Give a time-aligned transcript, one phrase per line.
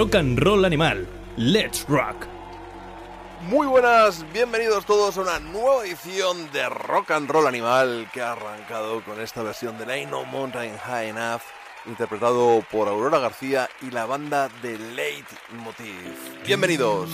[0.00, 1.06] rock and roll animal.
[1.36, 2.26] Let's rock.
[3.50, 8.32] Muy buenas, bienvenidos todos a una nueva edición de Rock and Roll Animal que ha
[8.32, 11.42] arrancado con esta versión de Ain't No Mountain High Enough,
[11.84, 15.26] interpretado por Aurora García y la banda de Late
[16.46, 17.10] Bienvenidos.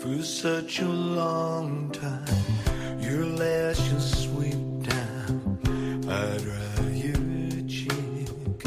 [0.00, 2.59] For such a long time.
[3.10, 5.58] your lashes sweep down.
[6.08, 8.62] I dry your cheek.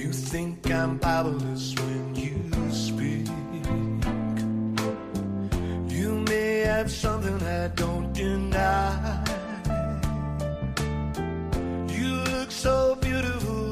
[0.00, 2.38] You think I'm powerless when you
[2.70, 3.26] speak.
[5.96, 9.24] You may have something I don't deny.
[11.88, 13.67] You look so beautiful.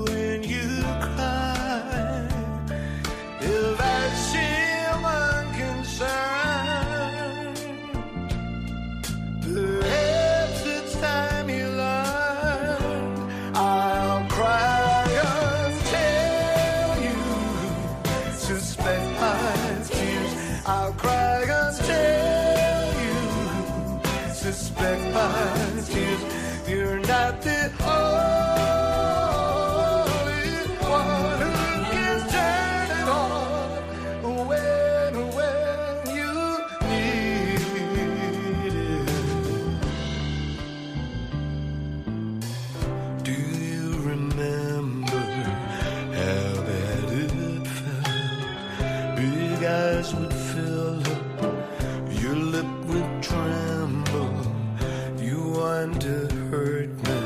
[55.86, 57.20] trying to hurt me,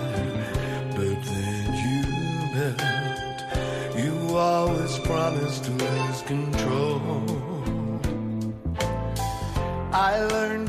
[0.97, 2.03] but then you
[2.55, 3.99] melt.
[3.99, 7.01] You always promised to lose control.
[9.93, 10.60] I learned.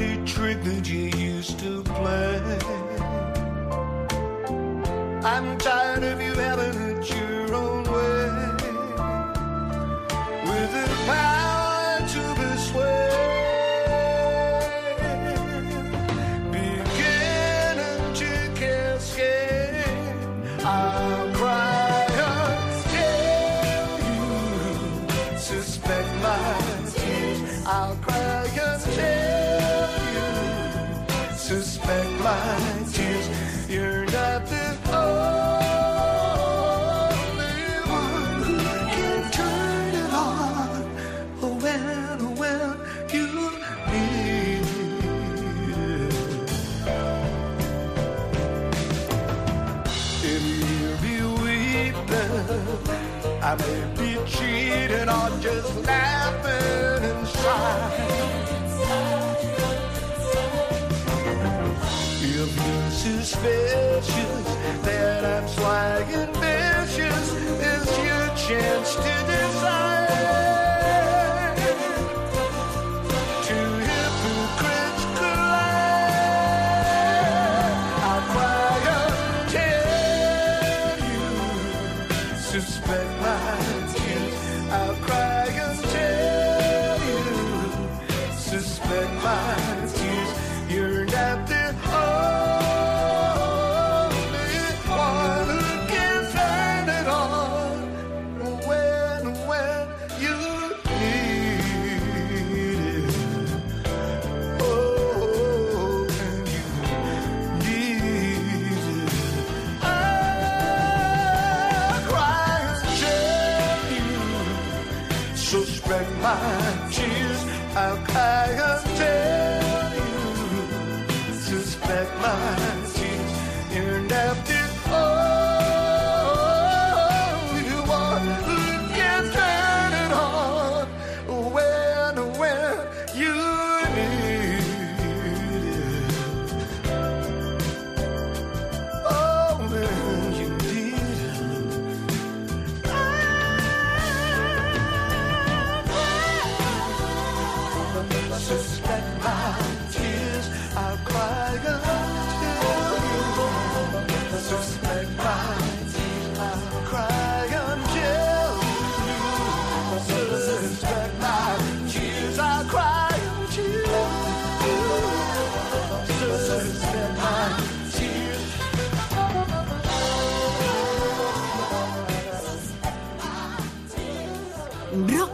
[63.01, 64.45] Suspicious
[64.83, 66.20] that I'm swagging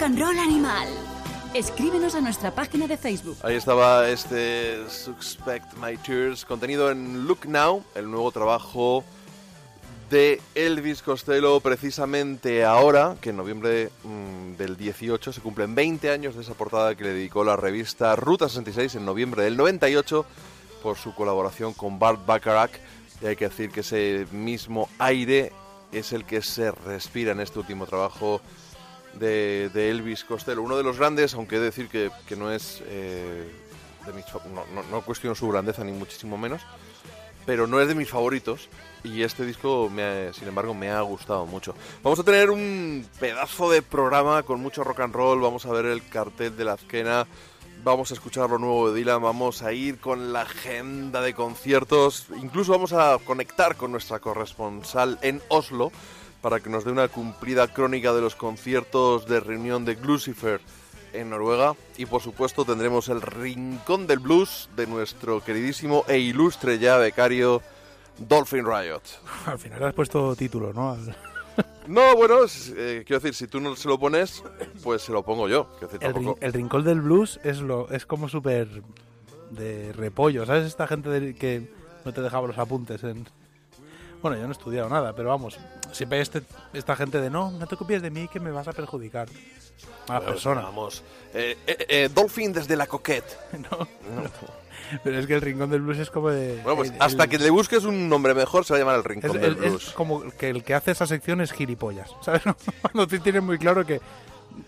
[0.08, 0.88] and Roll Animal.
[1.54, 3.36] Escríbenos a nuestra página de Facebook.
[3.44, 9.04] Ahí estaba este Suspect My Tears, contenido en Look Now, el nuevo trabajo
[10.10, 16.36] de Elvis Costello, precisamente ahora, que en noviembre mm, del 18 se cumplen 20 años
[16.36, 20.26] de esa portada que le dedicó la revista Ruta 66 en noviembre del 98
[20.84, 22.72] por su colaboración con Bart Bacharach.
[23.22, 25.52] Y hay que decir que ese mismo aire
[25.92, 28.40] es el que se respira en este último trabajo
[29.20, 32.82] de, Elvis Costello, uno de los grandes, aunque he de decir que, que no es
[32.88, 33.50] eh,
[34.06, 36.62] de mis no, no, no cuestiono su grandeza ni muchísimo menos,
[37.46, 38.70] pero no es de mis favoritos
[39.04, 39.90] y este disco,
[40.34, 41.74] sin embargo, me ha gustado mucho.
[42.04, 45.86] Vamos a tener un pedazo de programa con mucho rock and roll, vamos a ver
[45.86, 47.26] el cartel de la Azquena,
[47.84, 52.28] vamos a escuchar lo nuevo de Dylan, vamos a ir con la agenda de conciertos,
[52.42, 55.92] incluso vamos a conectar con nuestra corresponsal en Oslo
[56.50, 60.62] para que nos dé una cumplida crónica de los conciertos de reunión de Glucifer
[61.12, 66.80] en Noruega y por supuesto tendremos el rincón del blues de nuestro queridísimo e ilustre
[66.80, 67.62] ya becario
[68.18, 69.02] Dolphin Riot.
[69.46, 70.96] Al final has puesto título, ¿no?
[71.88, 72.36] No, bueno,
[72.78, 74.42] eh, quiero decir, si tú no se lo pones,
[74.84, 75.68] pues se lo pongo yo.
[75.80, 78.70] Quiero decir, El, rin- tampoco- el rincón del blues es lo es como súper
[79.52, 80.66] de repollo, ¿sabes?
[80.66, 81.70] Esta gente de- que
[82.06, 83.28] no te dejaba los apuntes en...
[84.22, 85.58] Bueno, yo no he estudiado nada, pero vamos,
[85.92, 86.42] siempre este,
[86.74, 89.28] esta gente de no, no te copies de mí que me vas a perjudicar.
[90.08, 90.62] Mala Bueno, persona.
[90.62, 91.04] Vamos.
[91.34, 93.38] Eh, eh, eh, Dolphin desde la coquette.
[93.72, 93.88] ¿no?
[95.04, 96.56] Pero es que el rincón del blues es como de...
[96.64, 98.96] Bueno, pues el- hasta el- que le busques un nombre mejor se va a llamar
[98.96, 99.92] el Es, rincón del el- es blues.
[99.94, 102.42] como que el que hace esa sección es gilipollas, ¿sabes?
[102.82, 104.00] Cuando tú tienes muy claro que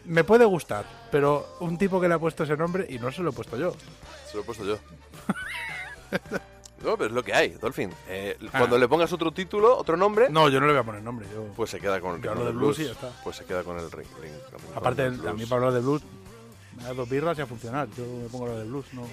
[0.06, 3.22] me puede gustar, pero un tipo que le ha puesto ese nombre y no se
[3.24, 3.74] lo he puesto yo.
[4.30, 4.78] Se lo he puesto yo.
[6.84, 7.92] No, pero es lo que hay, Dolphin.
[8.08, 8.58] Eh, Ah.
[8.60, 11.28] Cuando le pongas otro título, otro nombre, No, yo no le voy a poner nombre.
[11.34, 11.44] Yo...
[11.56, 12.80] pues se queda con el del de blues blues.
[12.80, 13.10] y ya está.
[13.24, 14.08] Pues se queda con el ring.
[14.22, 16.02] ring- rincón Aparte, del a mí para hablar de blues,
[16.78, 17.88] Me da dos birras y a funcionar.
[17.98, 19.04] Yo me pongo la de blues, no.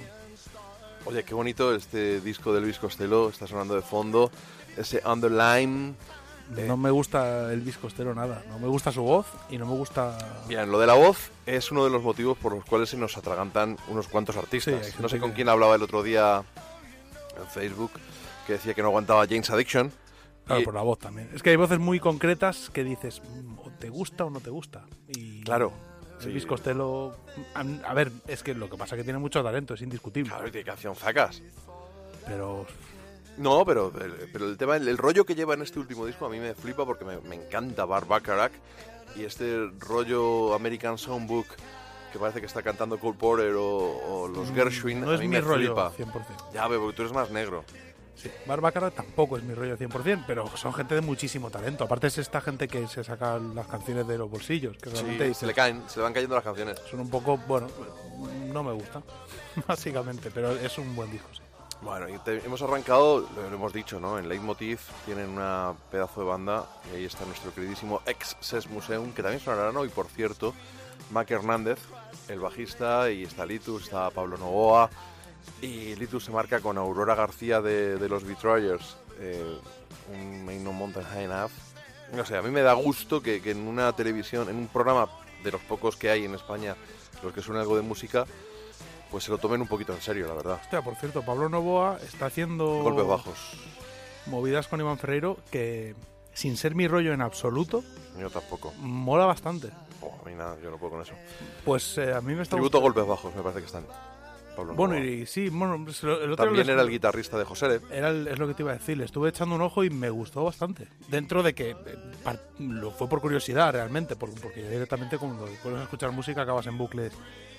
[1.04, 4.30] Oye, qué bonito este disco de Luis Costello, está sonando de fondo.
[4.76, 5.94] Ese Underline.
[6.56, 6.64] Eh.
[6.68, 8.44] No me gusta el Costero nada.
[8.48, 10.16] No me gusta su voz y no me gusta.
[10.48, 13.16] Bien, lo de la voz es uno de los motivos por los cuales se nos
[13.16, 14.86] atragantan unos cuantos artistas.
[14.86, 16.44] Sí, no sé con quién hablaba el otro día
[17.40, 17.90] en Facebook
[18.46, 19.92] que decía que no aguantaba James Addiction.
[20.44, 21.28] Claro, Y- por la voz también.
[21.34, 24.84] Es que hay voces muy concretas que dices, mm, te gusta o no te gusta.
[25.08, 25.72] Y Claro,
[26.22, 26.48] Elvis sí.
[26.48, 27.16] Costello.
[27.54, 30.30] A, ver, es que lo que pasa es que tiene mucho talento, es indiscutible.
[30.30, 31.42] Claro, y tiene canción sacas.
[32.26, 32.66] Pero
[33.38, 36.24] No, pero, el- pero el tema, el, el rollo que lleva en este último disco
[36.24, 38.52] a mí me flipa porque me, me encanta Bar Bacharach
[39.14, 41.46] y este rollo American Songbook
[42.16, 43.66] que parece que está cantando Cole Porter o,
[44.24, 45.92] o los Gershwin, Mm, no a es mi me rollo flipa.
[45.92, 46.52] 100%.
[46.52, 47.64] Ya, pero porque tú eres más negro.
[48.14, 48.30] Sí.
[48.46, 51.84] Barbácara tampoco es mi rollo 100%, pero son gente de muchísimo talento.
[51.84, 55.28] Aparte es esta gente que se saca las canciones de los bolsillos, que realmente Sí,
[55.28, 56.80] dices, se le caen, se le van cayendo las canciones.
[56.90, 57.68] son un poco, bueno,
[58.52, 59.02] no me gusta,
[59.68, 61.28] básicamente, pero es un buen disco.
[61.32, 61.42] sí.
[61.82, 64.18] Bueno, y te- hemos arrancado, lo, lo hemos dicho, ¿no?
[64.18, 69.12] En Leitmotiv tienen una pedazo de banda y ahí está nuestro queridísimo ex Ses Museum,
[69.12, 70.54] que también sonarán hoy, por cierto,
[71.10, 71.78] Mac Hernández,
[72.28, 74.90] el bajista, y está Litus, está Pablo Novoa,
[75.62, 79.58] y Litus se marca con Aurora García de, de los Betrayers, eh,
[80.12, 81.50] un No Mountain High Enough.
[82.12, 85.08] No sé, a mí me da gusto que, que en una televisión, en un programa
[85.42, 86.76] de los pocos que hay en España,
[87.22, 88.26] los que suena algo de música,
[89.10, 90.60] pues se lo tomen un poquito en serio, la verdad.
[90.62, 93.38] Hostia, por cierto, Pablo Novoa está haciendo Golpes bajos.
[94.26, 95.94] movidas con Iván Ferreiro que,
[96.34, 97.82] sin ser mi rollo en absoluto,
[98.18, 98.72] Yo tampoco.
[98.78, 99.70] mola bastante.
[100.02, 101.14] Oh, a mí nada, yo no puedo con eso.
[101.64, 103.84] Pues eh, a mí me está Tributo a golpes bajos, me parece que están.
[104.56, 107.78] Pablo Bueno, y sí, bueno, pues, el otro También era el guitarrista de José.
[107.90, 108.96] Era el- es lo que te iba a decir.
[108.96, 110.88] Le estuve echando un ojo y me gustó bastante.
[111.08, 111.76] Dentro de que eh,
[112.24, 116.78] par- lo fue por curiosidad realmente, por- porque directamente cuando puedes escuchar música acabas en
[116.78, 117.12] bucles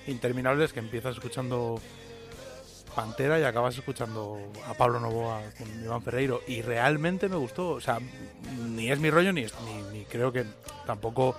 [0.08, 1.80] interminables que empiezas escuchando
[2.96, 6.40] Pantera y acabas escuchando a Pablo Novoa con Iván Ferreiro.
[6.48, 7.70] Y realmente me gustó.
[7.70, 7.98] O sea,
[8.66, 10.44] ni es mi rollo ni, es- ni, ni creo que
[10.84, 11.36] tampoco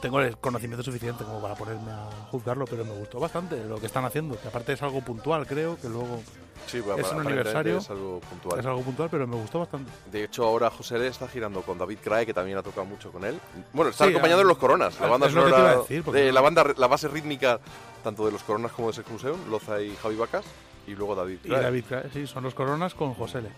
[0.00, 3.86] tengo el conocimiento suficiente como para ponerme a juzgarlo, pero me gustó bastante lo que
[3.86, 4.38] están haciendo.
[4.40, 6.22] Que aparte es algo puntual, creo, que luego
[6.66, 7.78] Sí, bueno, Es un aniversario.
[7.78, 8.60] Es algo puntual.
[8.60, 9.90] es algo puntual, pero me gustó bastante.
[10.12, 13.10] De hecho, ahora José Le está girando con David Crae, que también ha tocado mucho
[13.10, 13.40] con él.
[13.72, 16.64] Bueno, está Sí, acompañado de los Coronas, la banda sonora decir, de no- la banda,
[16.76, 17.58] la base rítmica
[18.04, 20.44] tanto de los Coronas como de Sex Museum, Loza y Javi Vacas,
[20.86, 21.62] y luego David Y Crae.
[21.62, 23.48] David, Crae, sí, son los coronas con José Le.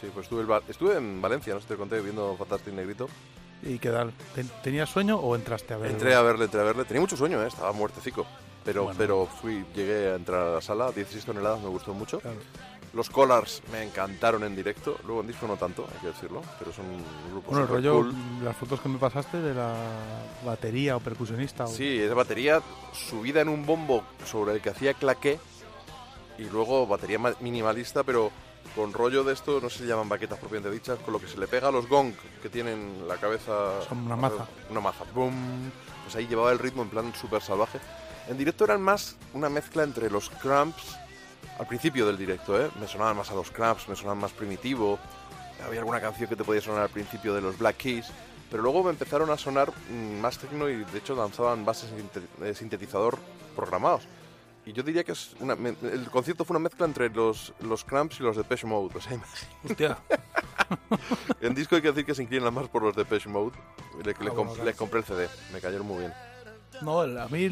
[0.00, 3.08] Sí, pues estuve, el estuve en Valencia, no sé si te conté, viendo Fantastic Negrito.
[3.62, 3.78] ¿Y?
[3.78, 5.90] ¿Ten- ¿Tenías sueño o entraste a ver?
[5.90, 6.84] Entré a verle, entré a verle.
[6.84, 7.48] Tenía mucho sueño, ¿eh?
[7.48, 8.26] estaba muertecico.
[8.64, 8.98] Pero, Bueno.
[8.98, 12.20] pero fui, llegué a entrar a la sala, 16 toneladas, me gustó mucho.
[12.20, 12.36] Claro.
[12.94, 16.72] Los Collars me encantaron en directo, luego en disco no tanto, hay que decirlo, pero
[16.72, 18.14] son un grupo Bueno, el rollo, cool.
[18.42, 19.74] las fotos que me pasaste de la
[20.44, 21.64] batería o percusionista.
[21.64, 22.62] o- Sí, es batería
[22.92, 25.38] subida en un bombo sobre el que hacía claqué
[26.38, 28.30] y luego batería ma- minimalista, pero
[28.74, 31.48] con rollo de esto, no se llaman baquetas propiamente dichas, con lo que se le
[31.48, 33.82] pega a los gong que tienen la cabeza.
[33.88, 34.46] Son una maza.
[34.70, 35.04] Una maza.
[35.14, 35.70] ¡Bum!
[36.04, 37.78] Pues ahí llevaba el ritmo en plan súper salvaje.
[38.28, 40.96] En directo eran más una mezcla entre los cramps,
[41.58, 42.70] al principio del directo, ¿eh?
[42.80, 44.98] Me sonaban más a los cramps, me sonaban más primitivo.
[45.66, 48.06] Había alguna canción que te podía sonar al principio de los Black Keys.
[48.50, 51.90] Pero luego me empezaron a sonar mm, más tecno y de hecho lanzaban bases
[52.38, 53.18] de sintetizador
[53.56, 54.06] programados.
[54.68, 58.20] Y yo diría que es una, el concierto fue una mezcla entre los, los Cramps
[58.20, 58.94] y los Depeche Mode.
[58.94, 59.18] O sea,
[59.64, 59.98] Hostia,
[61.40, 63.56] en disco hay que decir que se inclinan más por los Depeche Mode.
[64.04, 64.64] Le, le Ah, bueno, comp- claro.
[64.64, 66.12] les compré el CD, me cayeron muy bien.
[66.82, 67.48] no, a mí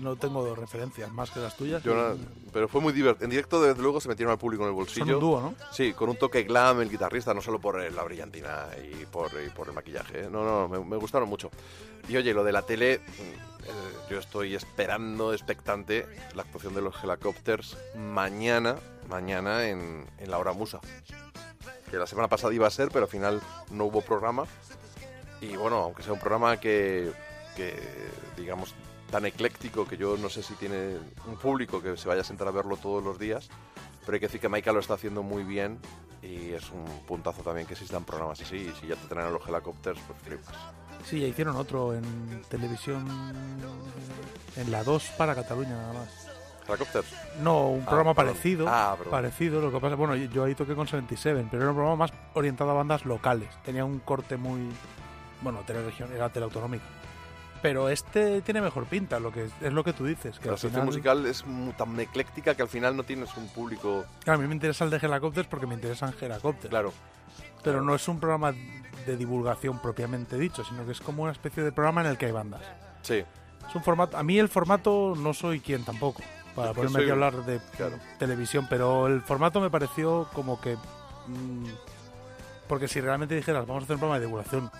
[0.00, 1.82] no tengo referencias más que las tuyas.
[1.82, 2.16] Yo no-
[2.52, 3.24] pero fue muy divertido.
[3.24, 5.14] En directo, desde luego, se metieron al público en el Son bolsillo.
[5.16, 5.54] un dúo, ¿no?
[5.72, 9.32] Sí, con un toque glam el guitarrista, no solo por eh, la brillantina y por,
[9.44, 10.20] y por el maquillaje.
[10.26, 10.28] ¿eh?
[10.30, 11.50] No, no, me, me gustaron mucho.
[12.08, 13.00] Y oye, lo de la tele,
[14.10, 18.76] yo estoy esperando, expectante, la actuación de los Helicopters mañana,
[19.08, 20.80] mañana en, en la hora musa.
[21.90, 23.40] Que la semana pasada iba a ser, pero al final
[23.70, 24.44] no hubo programa.
[25.40, 27.12] Y bueno, aunque sea un programa que,
[27.56, 27.74] que
[28.36, 28.74] digamos,
[29.10, 32.48] tan ecléctico que yo no sé si tiene un público que se vaya a sentar
[32.48, 33.48] a verlo todos los días,
[34.06, 35.78] pero hay que decir que Maika lo está haciendo muy bien
[36.22, 38.56] y es un puntazo también que existan programas así.
[38.56, 40.81] Y si ya te traen los helicópteros, pues flipas.
[41.04, 43.06] Sí, ya hicieron otro en televisión
[44.56, 46.28] en la 2 para Cataluña nada más.
[46.68, 47.06] ¿Helicópteros?
[47.42, 48.32] No, un Ah, programa perdón.
[48.34, 48.66] parecido.
[48.68, 51.96] Ah, parecido, lo que pasa, bueno, yo- ahí toqué con 77, pero era un programa
[52.04, 53.48] más orientado a bandas locales.
[53.64, 54.60] Tenía un corte muy,
[55.42, 56.84] bueno, teleregión, era teleautonómico.
[57.62, 60.38] Pero este tiene mejor pinta, lo que es, es lo que tú dices.
[60.38, 61.44] Que La sección final, musical es
[61.76, 64.04] tan ecléctica que al final no tienes un público...
[64.24, 66.70] Claro, a mí me interesa el de Helicopters porque me interesan Helicopters.
[66.70, 66.92] Claro,
[67.62, 68.52] Pero no es un programa
[69.06, 72.26] de divulgación propiamente dicho, sino que es como una especie de programa en el que
[72.26, 72.62] hay bandas.
[73.02, 73.24] sí.
[73.68, 74.18] Es un formato.
[74.18, 76.20] A mí el formato no soy quien tampoco
[76.54, 77.96] para Es ponerme soy aquí a hablar de claro.
[78.18, 80.76] televisión, pero el formato me pareció como que.
[81.28, 81.66] mm,
[82.68, 84.70] porque si realmente dijeras, vamos a hacer un programa de divulgación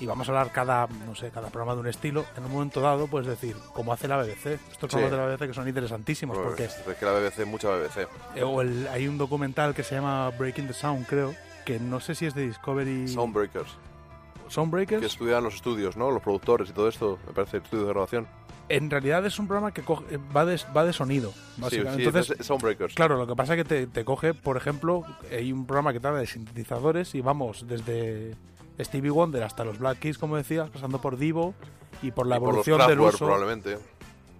[0.00, 2.80] y vamos a hablar cada, no sé, cada programa de un estilo, en un momento
[2.80, 6.36] dado puedes decir, como hace la BBC, estos programas de la BBC que son interesantísimos,
[6.36, 8.08] Bueno, porque es que la BBC, mucha BBC.
[8.34, 11.34] eh, o el- hay un documental que se llama Breaking the Sound, creo,
[11.72, 13.06] que no sé si es de Discovery.
[13.08, 13.70] Soundbreakers.
[14.48, 15.00] Soundbreakers.
[15.00, 16.10] Que estudian los estudios, ¿no?
[16.10, 18.26] Los productores y todo esto, me parece, estudios de grabación.
[18.68, 22.02] En realidad es un programa que coge- va, de, va de sonido, Sí, básicamente.
[22.02, 22.94] sí, Entonces, es- es Soundbreakers.
[22.94, 26.00] Claro, lo que pasa es que te, te coge, por ejemplo, hay un programa que
[26.00, 28.34] trata de sintetizadores y vamos desde
[28.80, 31.54] Stevie Wonder hasta los Black Keys, como decías, pasando por Divo
[32.02, 33.18] y por la Y por los evolución del uso.
[33.18, 33.78] probablemente.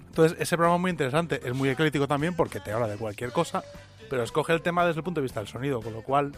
[0.09, 3.31] Entonces, ese programa es muy interesante, es muy ecléctico también porque te habla de cualquier
[3.33, 3.63] cosa,
[4.09, 6.33] pero escoge el tema desde el punto de vista del sonido, con lo cual,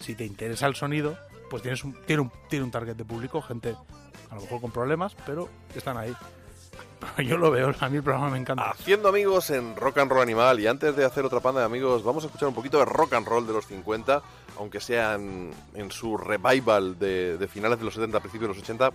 [0.00, 1.16] si te interesa el sonido,
[1.50, 3.76] pues tienes un, tiene, un, tiene un target de público, gente
[4.30, 6.14] a lo mejor con problemas, pero están ahí.
[7.18, 8.70] Yo lo veo, a mí el programa me encanta.
[8.70, 12.02] Haciendo amigos en Rock and Roll Animal y antes de hacer otra panda de amigos
[12.02, 14.22] vamos a escuchar un poquito de rock and roll de los 50,
[14.58, 15.52] aunque sea en,
[15.90, 18.90] su revival de, de finales de los 70, principios de los 80,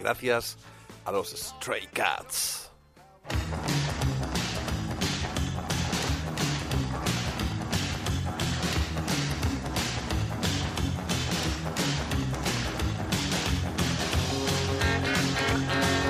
[0.00, 0.58] gracias
[1.04, 2.70] a los Stray Cats.
[15.68, 16.05] Get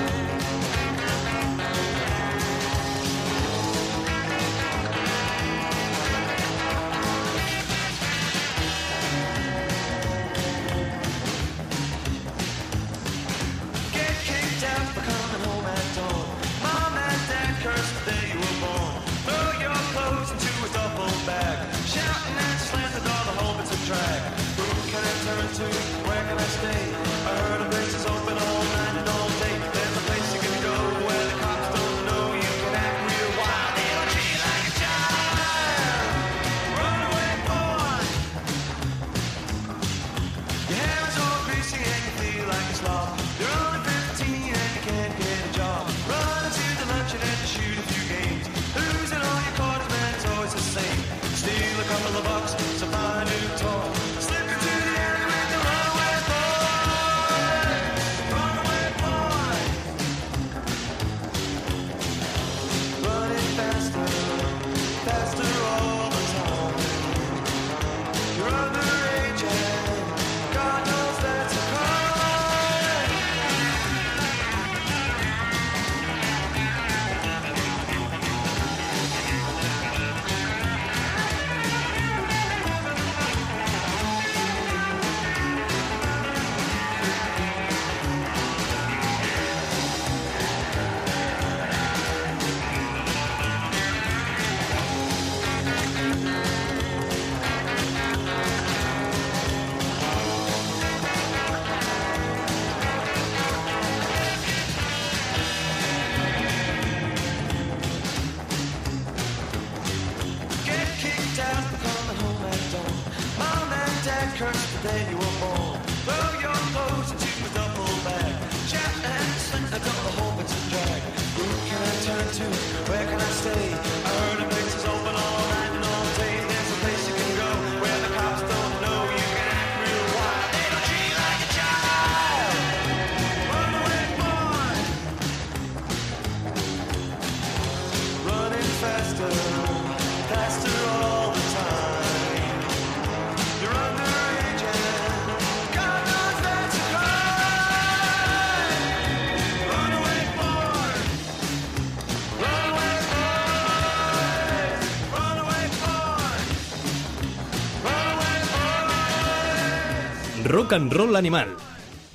[160.77, 161.57] and Animal.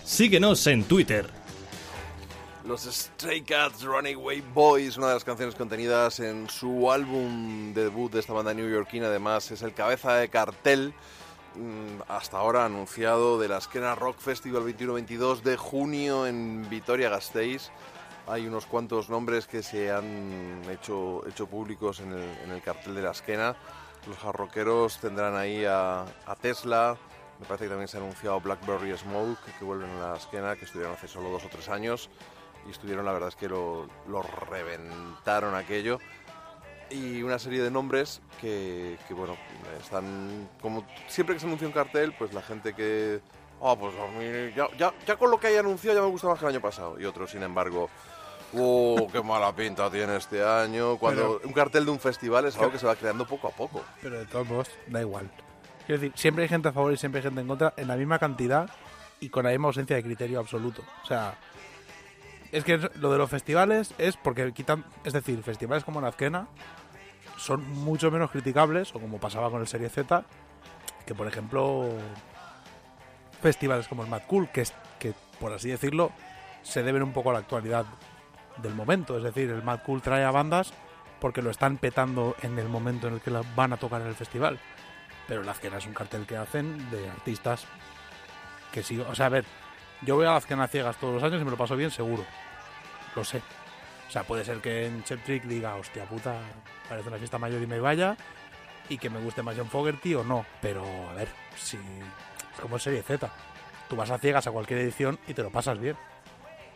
[0.05, 1.29] Síguenos en Twitter.
[2.65, 8.13] Los Stray Cats Runaway Boys, una de las canciones contenidas en su álbum de debut
[8.13, 10.95] de esta banda newyorkina, además es el cabeza de cartel
[11.57, 17.73] mm, hasta ahora anunciado de la Esquena Rock Festival 21-22 de junio en Vitoria-Gasteiz.
[18.29, 23.11] Hay unos cuantos nombres que se han hecho, hecho públicos en el, cartel de la
[23.11, 23.57] Esquena.
[24.07, 26.07] Los jarroqueros tendrán ahí a
[26.41, 26.97] Tesla,
[27.43, 30.65] me parece que también se ha anunciado Blackberry Smoke, que vuelven a la Esquena, que
[30.65, 32.09] estuvieron hace solo dos o tres años
[32.67, 35.99] y estuvieron, la verdad es que lo, lo reventaron aquello.
[36.89, 39.37] Y una serie de nombres que, que, bueno,
[39.83, 43.21] están, como siempre que se anuncia un cartel, pues la gente que,
[43.61, 46.29] ah, pues a mí ya, ya, ya con lo que hay anunciado ya me gusta
[46.29, 47.01] más que el año pasado.
[47.01, 47.91] Y otros, sin embargo,
[48.57, 50.97] ¡Oh, qué mala pinta tiene este año!
[50.99, 53.83] Cuando un cartel de un festival es algo que se va creando poco a poco.
[54.01, 55.29] Pero de todos modos, da igual.
[55.93, 57.97] Quiero decir, siempre hay gente a favor y siempre hay gente en contra, en la
[57.97, 58.71] misma cantidad
[59.21, 60.83] y con la misma ausencia de criterio absoluto.
[61.03, 61.35] O sea,
[62.51, 66.49] es que lo de los festivales es porque quitan, es decir, festivales como Nazquena
[67.37, 70.25] son mucho menos criticables, o como pasaba con el Serie Z,
[71.05, 71.91] que por ejemplo
[73.43, 76.11] festivales como el Mad Cool, que, es, que por así decirlo,
[76.63, 77.85] se deben un poco a la actualidad
[78.63, 79.19] del momento.
[79.19, 80.73] Es decir, el Mad Cool trae a bandas
[81.21, 84.07] porque lo están petando en el momento en el que la van a tocar en
[84.07, 84.59] el festival.
[85.33, 87.65] Pero la Azquena es un cartel que hacen de artistas
[88.71, 89.01] que sí.
[89.01, 89.47] O sea, a ver,
[90.03, 92.23] yo voy a la Azquena ciegas todos los años y me lo paso bien, seguro.
[93.17, 93.41] Lo sé.
[94.07, 96.37] O sea, puede ser que en Chep Trick diga, hostia puta,
[96.87, 98.15] parece una fiesta mayor y me vaya.
[98.91, 100.45] Y que me guste más John Fogerty o no.
[100.61, 101.79] Pero, a ver, si.
[101.79, 103.31] Es como Serie Z.
[103.89, 105.97] Tú vas a ciegas a cualquier edición y te lo pasas bien.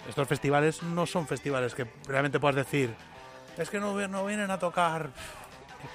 [0.08, 2.94] Estos festivales no son festivales que realmente puedas decir,
[3.58, 5.10] es que no vienen a tocar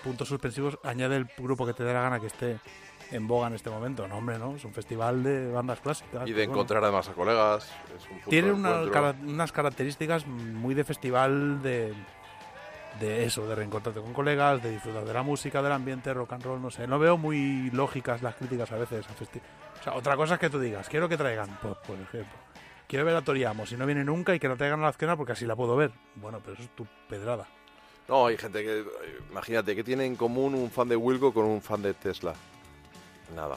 [0.04, 2.60] puntos suspensivos, añade el grupo que te dé la gana que esté
[3.12, 4.08] en boga en este momento.
[4.08, 6.28] No, hombre, no, es un festival de bandas clásicas.
[6.28, 7.70] Y de Bueno, encontrar además a colegas.
[7.96, 11.94] Es un Tiene de una cara- unas características muy de festival de,
[13.00, 16.44] de eso, de reencontrarte con colegas, de disfrutar de la música, del ambiente, rock and
[16.44, 16.88] roll, no sé.
[16.88, 19.42] No veo muy lógicas las críticas a veces a festi-
[19.80, 22.38] O sea, otra cosa es que tú digas, quiero que traigan, pues, por ejemplo,
[22.88, 25.18] quiero ver a Toriamo, si no viene nunca y que la traigan a la esquena
[25.18, 25.92] porque así la puedo ver.
[26.16, 27.46] Bueno, pero eso es tu pedrada.
[28.08, 28.84] No, hay gente que.
[29.32, 32.34] Imagínate, ¿qué tiene en común un fan de Wilco con un fan de Tesla?
[33.36, 33.56] Nada.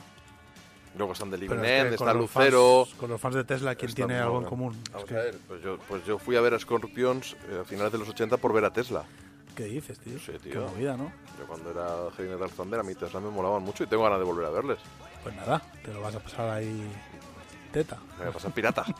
[0.96, 2.84] Luego están de Pero es que está con los Lucero.
[2.86, 4.80] fans- con los fans de Tesla, ¿quién tiene algo en común?
[4.92, 7.64] Vamos que- a ver, pues yo, pues yo fui a ver a Scorpions eh, a
[7.64, 9.02] finales de los 80 por ver a Tesla.
[9.56, 10.18] ¿Qué dices, tío?
[10.20, 10.60] Sí, Qué tío.
[10.68, 11.12] movida, ¿no?
[11.38, 14.20] Yo cuando era Heavy Metal Thunder a mí Tesla me molaban mucho y tengo ganas
[14.20, 14.78] de volver a verles.
[15.24, 16.88] Pues nada, te lo vas a pasar ahí
[17.72, 17.96] teta.
[18.18, 18.84] Me voy a pasar pirata.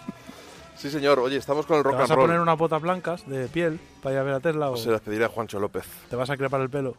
[0.76, 1.18] sí, señor.
[1.20, 2.26] Oye, estamos con el ¿Te rock vas and a roll.
[2.26, 5.00] poner unas botas blancas de piel para ir a ver a Tesla o Se las
[5.00, 5.84] pediré a Juancho López.
[6.10, 6.94] te vas a crepar el pelo?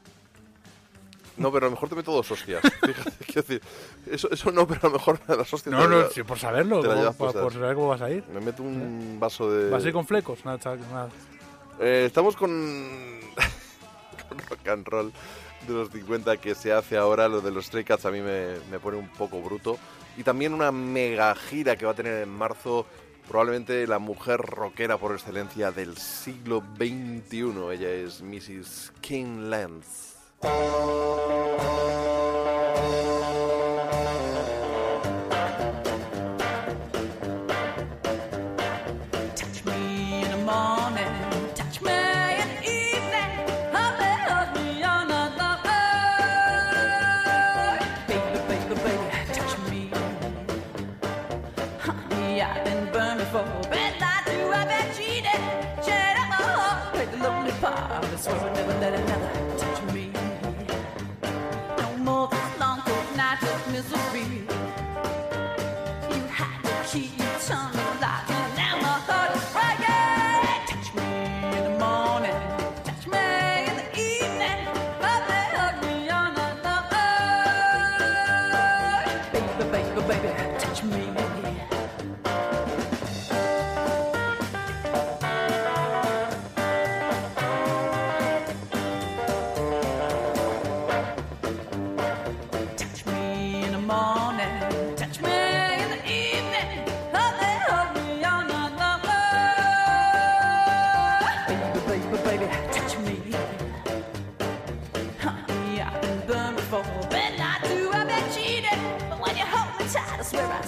[1.37, 2.61] No, pero a lo mejor te meto dos hostias.
[2.85, 3.61] Fíjate, quiero decir,
[4.09, 5.75] eso, eso no, pero a lo mejor las hostias.
[5.75, 8.09] No, te no, las- sí, por saberlo, te la llevas por, saber cómo vas a
[8.09, 8.23] ir.
[8.33, 9.69] Me meto un vaso de.
[9.69, 10.39] ¿Vas a ir con flecos?
[10.59, 11.07] Cha- una-
[11.79, 12.49] Eh, estamos con...
[14.29, 15.11] con rock and roll
[15.67, 17.27] de los 50 que se hace ahora.
[17.27, 19.77] Lo de los Stray Cats a mí me, me pone un poco bruto.
[20.17, 22.85] Y también una mega gira que va a tener en marzo.
[23.27, 27.71] Probablemente la mujer rockera por excelencia del siglo XXI.
[27.71, 28.93] Ella es Mrs.
[29.01, 30.15] King Lance.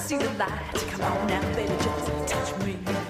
[0.08, 0.74] See the light.
[0.92, 3.07] Come on now, baby, just touch me.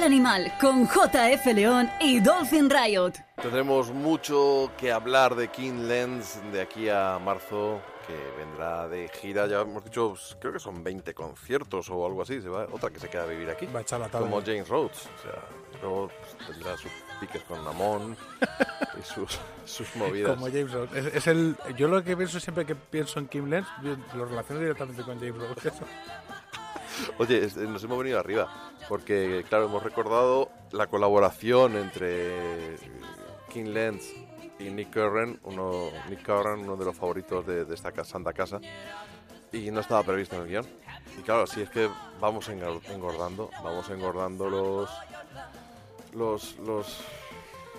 [0.00, 3.12] Roll Animal con JF León y Dolphin Riot.
[3.40, 9.46] Tendremos mucho que hablar de King Lens de aquí a marzo, que vendrá de gira.
[9.46, 12.40] Ya hemos dicho, pues, creo que son 20 conciertos o algo así.
[12.40, 13.66] Se va, otra que se queda a vivir aquí.
[13.66, 14.28] Va a echar la tabla.
[14.28, 15.06] Como James Rhodes.
[15.18, 15.42] O sea,
[15.82, 18.16] luego pues, tendrá sus piques con Namón
[18.98, 20.34] y sus, sus movidas.
[20.34, 21.06] Como James Rhodes.
[21.06, 24.24] Es, es el, yo lo que pienso siempre que pienso en Kim Lenz, yo lo
[24.24, 25.72] relaciono directamente con James Rhodes.
[27.18, 32.74] Oye, nos hemos venido arriba, porque claro, hemos recordado la colaboración entre
[33.48, 34.02] King Lenz
[34.58, 38.60] y Nick Curran, uno, Nick Curran, uno de los favoritos de, de esta santa casa,
[39.52, 40.66] y no estaba previsto en el guion.
[41.16, 41.88] Y claro, si es que
[42.20, 44.90] vamos engor- engordando, vamos engordando los,
[46.12, 47.04] los, los,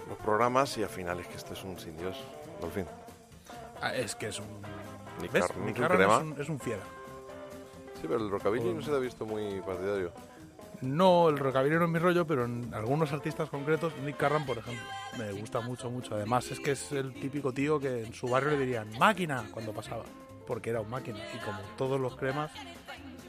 [0.07, 2.17] los programas y al final es que esto es un sin Dios,
[2.61, 2.85] por fin.
[3.81, 4.47] Ah, es que es un...
[5.21, 6.83] Nick Nick es un Curran es un, es un fiera.
[7.95, 10.13] Sí, pero el rockabilly no se le ha visto muy partidario.
[10.81, 14.57] No, el rockabilly no es mi rollo, pero en algunos artistas concretos, Nick Carran, por
[14.57, 14.83] ejemplo,
[15.17, 16.15] me gusta mucho, mucho.
[16.15, 19.73] Además, es que es el típico tío que en su barrio le dirían máquina cuando
[19.73, 20.03] pasaba,
[20.47, 21.19] porque era un máquina.
[21.35, 22.51] Y como todos los cremas,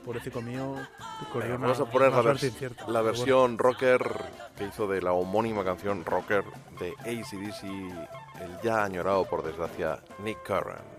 [0.02, 0.76] pobrecito mío,
[1.30, 2.82] corrió Venga, una, vamos a poner la, vers- incierta.
[2.86, 4.02] la bueno, versión rocker
[4.56, 6.44] que hizo de la homónima canción Rocker
[6.80, 10.91] de ACDC, el ya añorado por desgracia Nick Curran.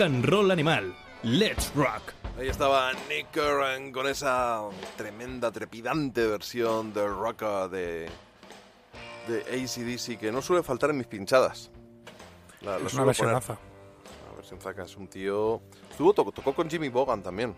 [0.00, 0.94] Rock and Roll Animal.
[1.24, 2.14] Let's Rock.
[2.38, 4.62] Ahí estaba Nick Curran con esa
[4.96, 8.08] tremenda, trepidante versión de Rocker de,
[9.28, 11.70] de ACDC que no suele faltar en mis pinchadas.
[12.62, 13.58] La, la es una versionaza.
[14.30, 15.60] La versión zaca es un tío...
[15.90, 17.54] Estuvo, tocó, tocó con Jimmy Bogan también.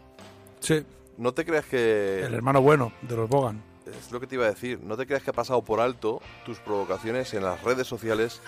[0.59, 0.85] Sí,
[1.19, 2.25] No te creas que...
[2.25, 3.63] el hermano bueno de los Bogan.
[3.87, 4.81] Es lo que te iba a decir.
[4.83, 8.43] No te creas que ha pasado por alto tus provocaciones en las redes sociales.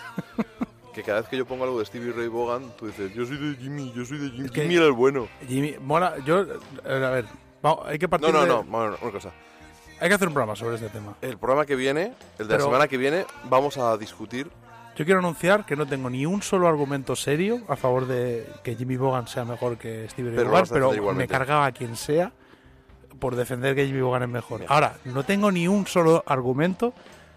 [0.95, 3.37] Que cada vez que yo pongo algo de Stevie Ray Vaughan, tú dices, yo soy
[3.37, 4.45] de Jimmy, yo soy de Jimmy.
[4.45, 5.27] Es que- Jimmy era el bueno.
[5.47, 6.47] Jimmy, mola, yo, eh,
[6.85, 7.25] a ver,
[7.61, 8.63] vamos, hay que partir No, no, de- no.
[8.63, 9.31] Bueno, una cosa.
[9.99, 11.15] Hay que hacer un programa sobre este tema.
[11.21, 14.49] El programa que viene, el de la Pero- semana que viene, vamos a discutir.
[14.95, 18.75] Yo quiero anunciar que no tengo ni un solo argumento serio a favor de que
[18.75, 21.97] Jimmy Bogan sea mejor que Stevie Ray Pero Vaughan, pero defender me cargaba a quien
[21.97, 22.31] sea
[23.19, 24.61] por defender que Jimmy Bogan es mejor.
[24.69, 26.93] Ahora, no tengo ni un solo argumento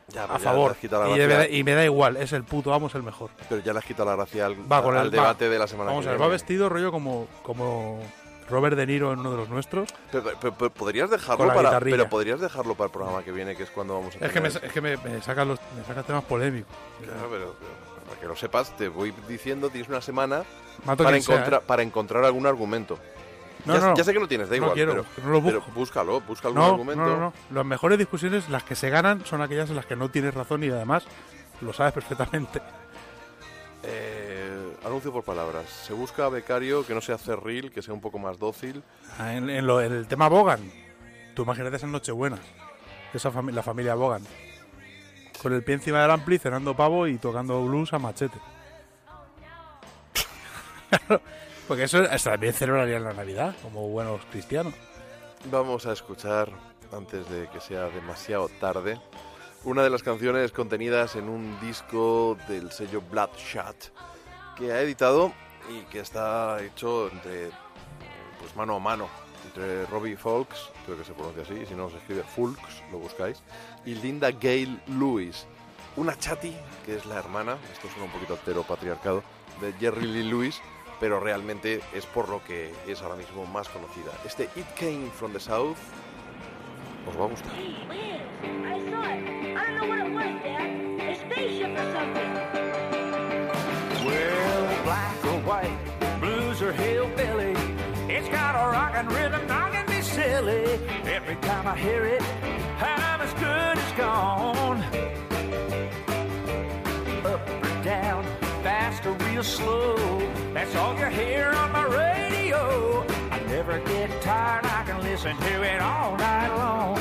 [0.09, 0.77] Ya, a ya favor.
[0.83, 3.31] Y, me da- gracia, y me da igual, es el puto, vamos, el mejor.
[3.49, 5.53] pero ya le has quitado la gracia al, Va con al el, debate va.
[5.53, 6.29] de la semana Vamos que a ver, viene.
[6.29, 8.01] va vestido rollo como, como
[8.49, 9.91] Robert De Niro en uno de los nuestros.
[10.11, 13.65] Pero, pero- pero podrías dejarlo para, pero podrías dejarlo para el programa que viene, que
[13.65, 16.05] es cuando vamos a Es que me, es que me, me sacan los, me sacan
[16.05, 16.75] temas polémicos.
[17.05, 20.43] Claro, pero, pero para que lo sepas, te voy diciendo, tienes una semana
[20.87, 21.65] Mato para sea, encontrar, ¿eh?
[21.67, 22.99] para encontrar algún argumento.
[23.69, 23.97] No, ya, no, no.
[23.97, 25.73] ya sé que no tienes, da No igual, quiero, pero, no lo pero busco.
[25.75, 27.03] búscalo, busca algún argumento.
[27.05, 27.33] no, no, no.
[27.53, 30.65] Las mejores discusiones, las que se ganan, son aquellas en las que no tienes razón
[30.65, 31.05] y además
[31.61, 32.61] lo sabes perfectamente.
[33.85, 35.67] Eh, anuncio por palabras.
[35.69, 38.83] Se busca becario que no sea cerril, que sea un poco más dócil.
[39.19, 40.61] Ah, En, en lo- en el tema Bogan,
[41.35, 42.41] tú imagínate esas Nochebuenas,
[43.15, 44.23] esa fami- la familia Bogan,
[45.43, 48.39] con el pie encima del ampli, cenando pavo y tocando blues a machete.
[51.69, 54.73] Porque eso también celebrarían la Navidad, como buenos cristianos.
[55.51, 56.51] Vamos a escuchar,
[56.91, 58.99] antes de que sea demasiado tarde,
[59.65, 63.93] una de las canciones contenidas en un disco del sello Bloodshot
[64.57, 65.35] que ha editado
[65.69, 67.51] y que está hecho entre
[68.41, 69.09] pues mano a mano
[69.45, 73.43] entre Robbie Folks, creo que se pronuncia así, si no se escribe Fulks, lo buscáis,
[73.85, 75.47] y Linda Gale Lewis,
[75.97, 79.23] una chati que es la hermana, esto suena un poquito altero patriarcado,
[79.61, 80.61] de Jerry Lee Lewis,
[81.01, 84.13] pero realmente es por lo que es ahora mismo más conocida.
[84.25, 85.79] Este It Came from the South
[87.07, 87.53] os va a gustar.
[94.05, 97.55] Well, black or white, blues or hillbilly,
[98.09, 99.49] it's got a rockin' rhythm
[100.19, 100.65] silly.
[101.05, 102.23] Every time I hear it,
[102.81, 105.18] I'm as good as gone.
[109.39, 110.19] Real slow,
[110.53, 113.07] that's all you hear on my radio.
[113.31, 116.99] I never get tired, I can listen to it all night long.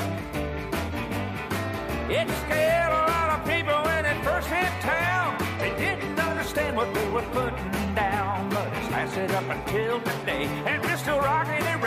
[2.11, 5.35] It scared a lot of people when it first hit town.
[5.57, 10.83] They didn't understand what we were putting down, but it's lasted up until today, and
[10.83, 11.81] we're still rocking it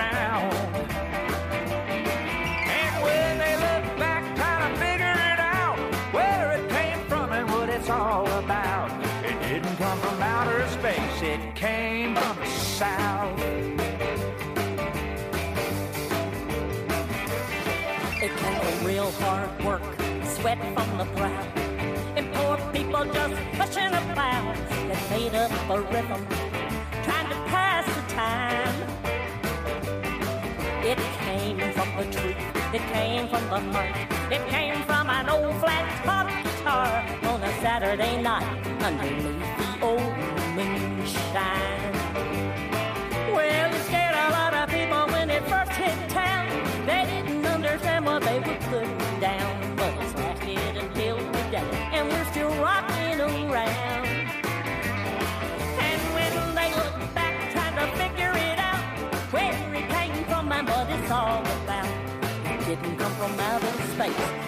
[33.49, 33.97] the heart,
[34.31, 38.61] it came from an old flat top guitar on a Saturday night
[64.11, 64.40] outer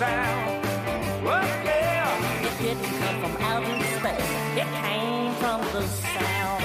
[0.00, 1.22] from the south.
[1.24, 2.48] Well, yeah.
[2.48, 4.30] It didn't come from outer space.
[4.56, 6.64] It came from the south.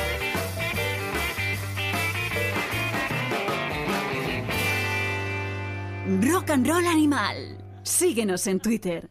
[6.32, 7.58] Rock and Roll Animal.
[7.84, 9.10] Síguenos en Twitter.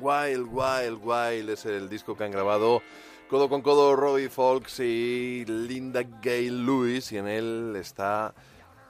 [0.00, 2.82] Wild, Wild, Wild es el disco que han grabado
[3.30, 8.34] codo con codo Robbie Fox y Linda Gay Lewis y en él está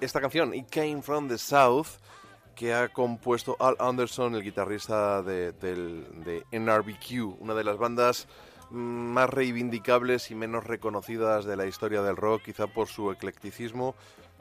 [0.00, 2.00] esta canción, It Came From The South,
[2.56, 8.26] que ha compuesto Al Anderson, el guitarrista de, NRBQ, una de las bandas
[8.70, 13.94] más reivindicables y menos reconocidas de la historia del rock, quizá por su eclecticismo.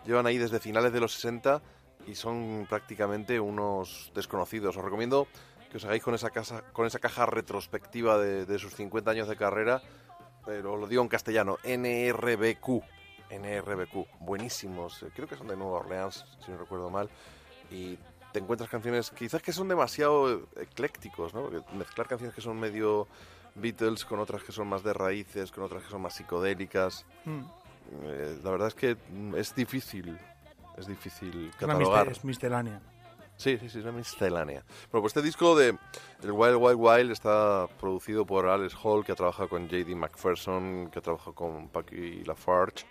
[0.06, 1.62] Llevan ahí desde finales de los 60
[2.08, 4.78] y son prácticamente unos desconocidos.
[4.78, 5.28] Os recomiendo
[5.70, 9.82] que os hagáis con esa, caja retrospectiva de, de sus 50 años de carrera,
[10.46, 12.82] pero lo digo en castellano, NRBQ.
[13.30, 15.06] NRBQ, buenísimos.
[15.14, 17.10] Creo que son de Nueva Orleans, si no recuerdo mal.
[17.72, 17.98] Y
[18.32, 21.44] te encuentras canciones quizás que son demasiado eclécticos, ¿no?
[21.44, 23.08] Porque mezclar canciones que son medio
[23.56, 27.06] Beatles con otras que son más de raíces, con otras que son más psicodélicas.
[27.24, 27.42] Mm.
[28.04, 28.98] Eh, la verdad es que
[29.38, 30.18] es difícil.
[30.78, 32.10] Es difícil catalogar.
[32.10, 32.82] es miscelánea.
[33.38, 34.64] Sí, sí, sí, es una miscelánea.
[34.92, 35.78] Bueno, pues este disco de
[36.24, 39.94] El Wild Wild Wild está producido por Alex Hall, que ha trabajado con J.D.
[39.96, 42.86] McPherson, que ha trabajado con Packy Lafarge.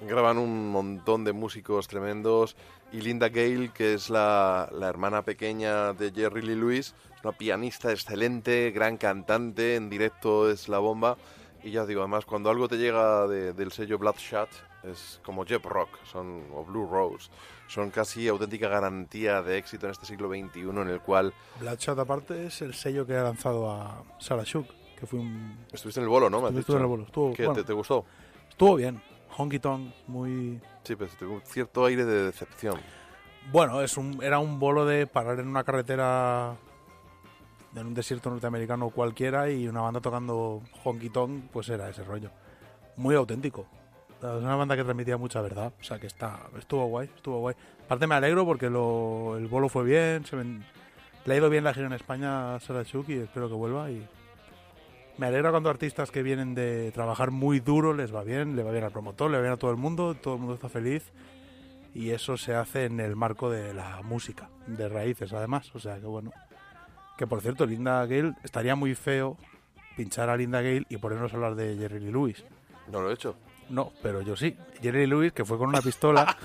[0.00, 2.56] Graban un montón de músicos tremendos.
[2.92, 7.32] Y Linda Gale, que es la, la hermana pequeña de Jerry Lee Lewis, es una
[7.32, 11.16] pianista excelente, gran cantante, en directo es la bomba.
[11.62, 14.50] Y ya os digo, además, cuando algo te llega de- del sello Bloodshot,
[14.84, 17.30] es como Jeb Rock son, o Blue Rose.
[17.68, 22.46] Son casi auténtica garantía de éxito en este siglo XXI en el cual Bloodshot, aparte,
[22.46, 24.66] es el sello que ha lanzado a Sarah Shook,
[25.00, 25.56] que fue un...
[25.72, 26.42] estuviste en el bolo, ¿no?
[26.42, 27.60] Me Estuve en el bolo, estuvo- ¿Qué, bueno.
[27.62, 28.04] te, te gustó?
[28.50, 29.00] Estuvo bien.
[29.36, 30.60] Honky Tonk, muy...
[30.84, 32.78] Sí, pero un cierto aire de decepción.
[33.52, 36.56] Bueno, es un, era un bolo de parar en una carretera
[37.76, 42.30] en un desierto norteamericano cualquiera y una banda tocando honky tonk, pues era ese rollo.
[42.96, 43.66] Muy auténtico.
[44.18, 45.72] Es una banda que transmitía mucha verdad.
[45.80, 47.56] O sea que está, estuvo guay, estuvo guay.
[47.84, 50.24] Aparte me alegro porque lo, el bolo fue bien.
[50.24, 50.64] Se ven-
[51.24, 53.90] le ha ido bien la gira en España a y espero que vuelva.
[53.90, 54.06] Y
[55.16, 58.72] me alegra cuando artistas que vienen de trabajar muy duro les va bien, le va
[58.72, 61.12] bien al promotor, le va bien a todo el mundo, todo el mundo está feliz.
[61.94, 65.70] Y eso se hace en el marco de la música, de raíces además.
[65.74, 66.32] O sea que bueno.
[67.16, 69.36] Que por cierto, Linda Gale estaría muy feo
[69.96, 72.44] pinchar a Linda Gale y ponernos a hablar de Jerry Lee Lewis.
[72.90, 73.36] No lo he hecho.
[73.70, 74.56] No, pero yo sí.
[74.82, 76.36] Jerry Lee Lewis, que fue con una pistola.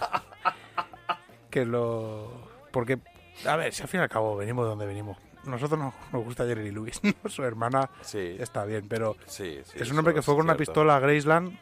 [1.49, 2.47] que lo.
[2.71, 2.99] Porque,
[3.47, 5.17] a ver, si al fin y al cabo venimos de donde venimos.
[5.49, 6.99] Nosotros no nos gusta Jerry Lewis.
[7.27, 8.35] Su hermana Sí.
[8.39, 11.57] está bien, pero Sí, sí, es un hombre que fue con una pistola a Graceland.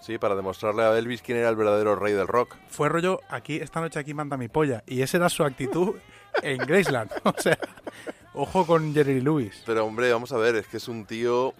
[0.00, 2.56] Sí, para demostrarle a Elvis quién era el verdadero rey del rock.
[2.68, 4.82] Fue rollo, aquí, esta noche aquí manda mi polla.
[4.86, 5.94] Y esa era su actitud
[6.42, 7.10] en Graceland.
[7.24, 7.56] O sea,
[8.34, 9.62] ojo con Jerry Lewis.
[9.64, 11.54] Pero hombre, vamos a ver, es que es un tío...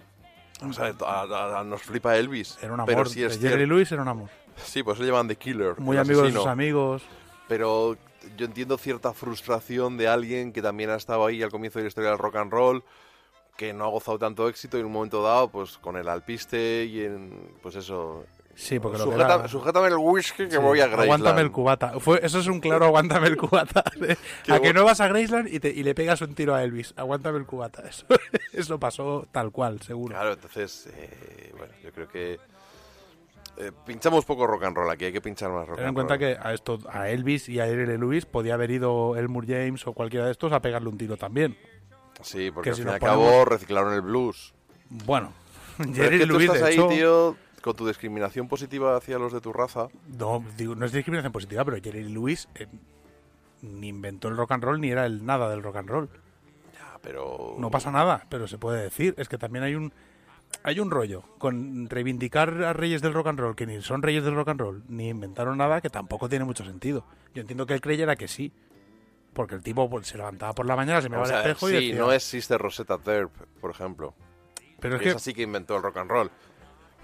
[0.59, 2.57] Vamos a ver, a- a- a- nos flipa Elvis.
[2.61, 2.87] Era un amor.
[2.87, 3.57] Pero es Jerry cierto.
[3.65, 4.29] Lewis era un amor.
[4.57, 5.79] Sí, pues se llaman The Killer.
[5.79, 7.01] Muy amigo de sus amigos.
[7.47, 7.97] Pero
[8.37, 11.87] yo entiendo cierta frustración de alguien que también ha estado ahí al comienzo de la
[11.89, 12.83] historia del rock and roll,
[13.57, 16.85] que no ha gozado tanto éxito y en un momento dado, pues con el alpiste
[16.85, 17.51] y en...
[17.61, 18.25] Pues eso...
[18.55, 21.05] Sí, porque lo que Sujeta- era- Sujétame el whisky que Sí, voy a Graceland.
[21.05, 21.99] Aguántame el cubata.
[21.99, 23.83] Fue, eso es un claro aguántame el cubata.
[24.47, 26.93] A que no vas a Graceland y, te- y le pegas un tiro a Elvis.
[26.95, 27.81] Aguántame el cubata.
[27.89, 28.05] Eso,
[28.51, 30.13] eso pasó tal cual, seguro.
[30.13, 32.39] Claro, entonces, eh, bueno, yo creo que
[33.57, 36.13] eh, pinchamos poco rock and roll aquí, hay que pinchar más rock Ten en cuenta
[36.15, 36.19] roll.
[36.19, 39.85] que a esto, a Elvis y a Jerry Lee Lewis podía haber ido Elmore James
[39.87, 41.57] o cualquiera de estos a pegarle un tiro también.
[42.21, 44.53] Sí, porque que al si fin y al cabo reciclaron el blues.
[44.89, 45.33] Bueno,
[45.79, 49.17] es Jerry que Lee tú Lewis, estás de ahí, tío, con tu discriminación positiva hacia
[49.19, 49.87] los de tu raza.
[50.17, 52.67] no, digo, no es discriminación positiva, pero Jerry Lewis eh,
[53.61, 56.09] ni inventó el rock and roll ni era el nada del rock and roll.
[56.73, 57.55] Ya, pero...
[57.57, 59.13] No pasa nada, pero se puede decir.
[59.17, 59.93] Es que también hay un
[60.63, 64.23] hay un rollo con reivindicar a reyes del rock and roll que ni son reyes
[64.23, 67.05] del rock and roll ni inventaron nada que tampoco tiene mucho sentido.
[67.33, 68.51] Yo entiendo que él creyera que sí.
[69.33, 71.87] Porque el tipo pues, se levantaba por la mañana, se miraba al espejo y sí,
[71.87, 71.99] decía...
[71.99, 74.13] no es Sister Rosetta Tharpe, por ejemplo.
[74.79, 75.17] pero es Es que...
[75.17, 76.31] así que inventó el rock and roll.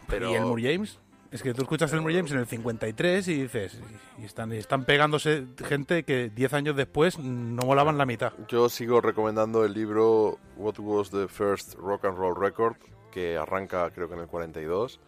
[0.07, 0.30] Pero...
[0.32, 0.99] ¿Y Elmore James?
[1.32, 3.80] Es que tú escuchas Elmore James en el 53 y dices...
[4.20, 8.34] Y están, y están pegándose gente que 10 años después no molaban la mitad.
[8.47, 12.78] Yo sigo recomendando el libro What Was the First Rock and Roll Record,
[13.12, 14.99] que arranca creo que en el 42,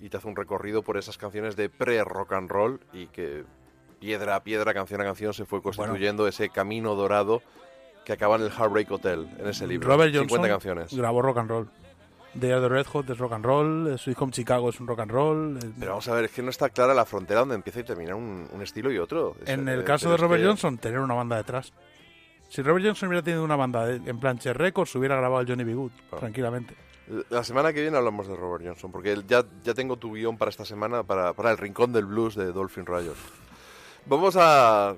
[0.00, 3.44] y te hace un recorrido por esas canciones de pre-rock and roll y que
[3.98, 7.40] piedra a piedra, canción a canción se fue constituyendo ese camino dorado
[8.04, 9.88] que acaba en el Heartbreak Hotel, en ese libro.
[9.88, 10.94] Robert 50 Johnson canciones.
[10.96, 11.68] grabó rock and roll.
[12.38, 15.10] The Red Hot es rock and roll, eh, Sweet Home Chicago es un rock and
[15.10, 15.56] roll.
[15.56, 17.84] eh, Pero vamos a ver, es que no está clara la frontera donde empieza y
[17.84, 19.34] termina un, un estilo y otro.
[19.42, 21.72] Es- En eh, el caso pero de Robert que- Johnson, tener una banda detrás.
[22.50, 25.74] Si Robert Johnson hubiera tenido una banda en Planche Records, hubiera grabado el Johnny B.
[25.74, 25.90] Good,
[26.20, 26.74] tranquilamente.
[27.30, 30.50] La semana que viene hablamos de Robert Johnson, porque ya, ya tengo tu guion para
[30.50, 33.14] esta semana, para, para el Rincón del Blues de Dolphin Riot.
[34.06, 34.96] Vamos a...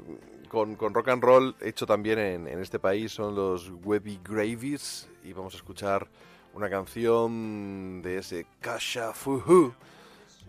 [0.48, 5.06] Con, con rock and roll hecho también en, en este país son los Webby Gravies
[5.22, 6.08] y vamos a escuchar
[6.54, 9.74] una canción de ese Kasha Fuhu,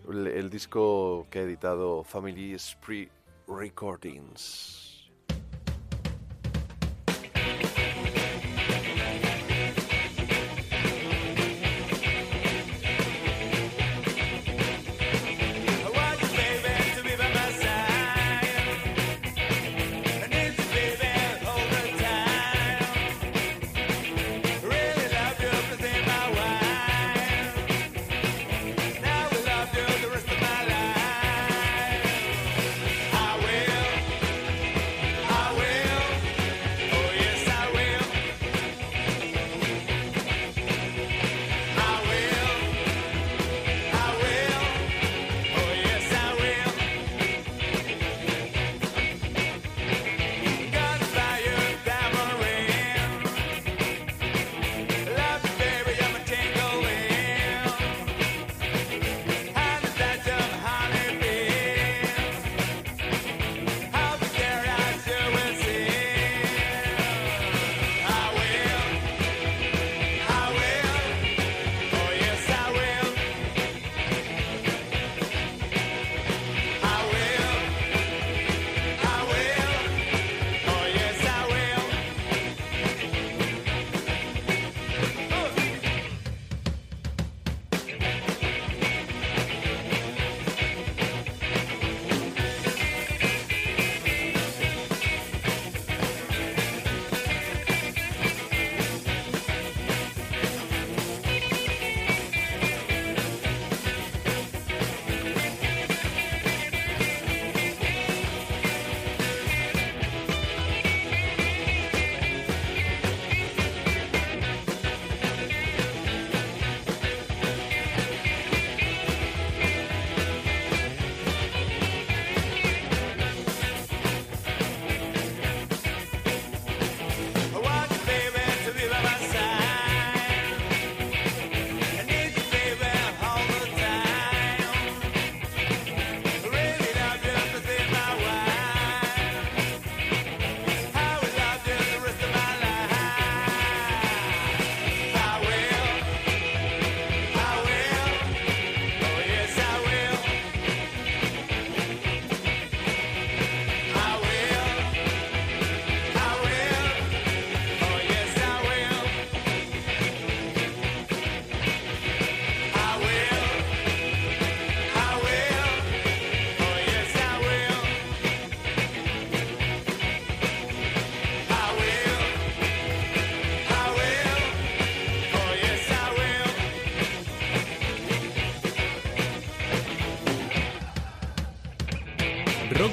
[0.08, 3.10] el, el disco que ha editado Family Spree
[3.46, 4.89] Recordings.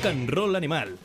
[0.08, 0.97] And Roll Animal.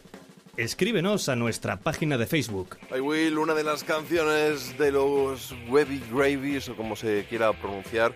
[0.57, 2.77] Escríbenos a nuestra página de Facebook.
[2.95, 8.15] I Will, una de las canciones de los Webby Gravies, o como se quiera pronunciar,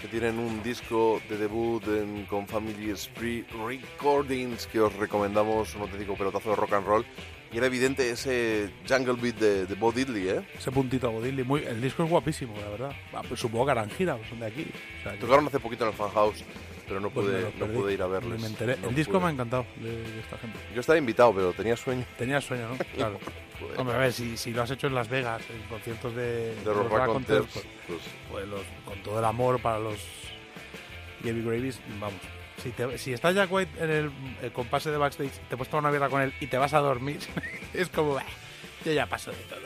[0.00, 5.82] que tienen un disco de debut en- con Family Spree Recordings que os recomendamos, un
[5.82, 7.04] auténtico pelotazo de rock and roll.
[7.52, 10.40] Y era evidente ese Jungle Beat de, de Bo Diddley, ¿eh?
[10.56, 11.44] Ese puntito a Bodilly.
[11.44, 12.92] Muy, el disco es guapísimo, la verdad.
[13.12, 14.66] Ah, pues supongo que harán gira, pues son de aquí.
[15.00, 16.42] O sea, Tocaron hace poquito en el Fan House,
[16.86, 18.40] pero no pues pude, no pude ir a verles.
[18.40, 18.76] me enteré.
[18.82, 19.20] No el disco pude.
[19.22, 20.58] me ha encantado de, de esta gente.
[20.74, 22.04] Yo estaba invitado, pero tenía sueño.
[22.18, 22.76] Tenía sueño, ¿no?
[22.94, 23.18] Claro.
[23.60, 23.78] Joder.
[23.80, 26.64] Hombre, a ver, si, si lo has hecho en Las Vegas, en conciertos de, de
[26.64, 29.98] los los Raconteurs, Raconteurs, pues, pues, pues los- con todo el amor para los
[31.22, 32.20] Heavy Gravies, vamos.
[32.62, 34.10] Si, te- si estás Jack White en el,
[34.42, 36.78] el compase de backstage, te puedes tomar una birra con él y te vas a
[36.80, 37.18] dormir,
[37.74, 38.24] es como, "Bah,
[38.84, 39.60] yo ya paso de todo.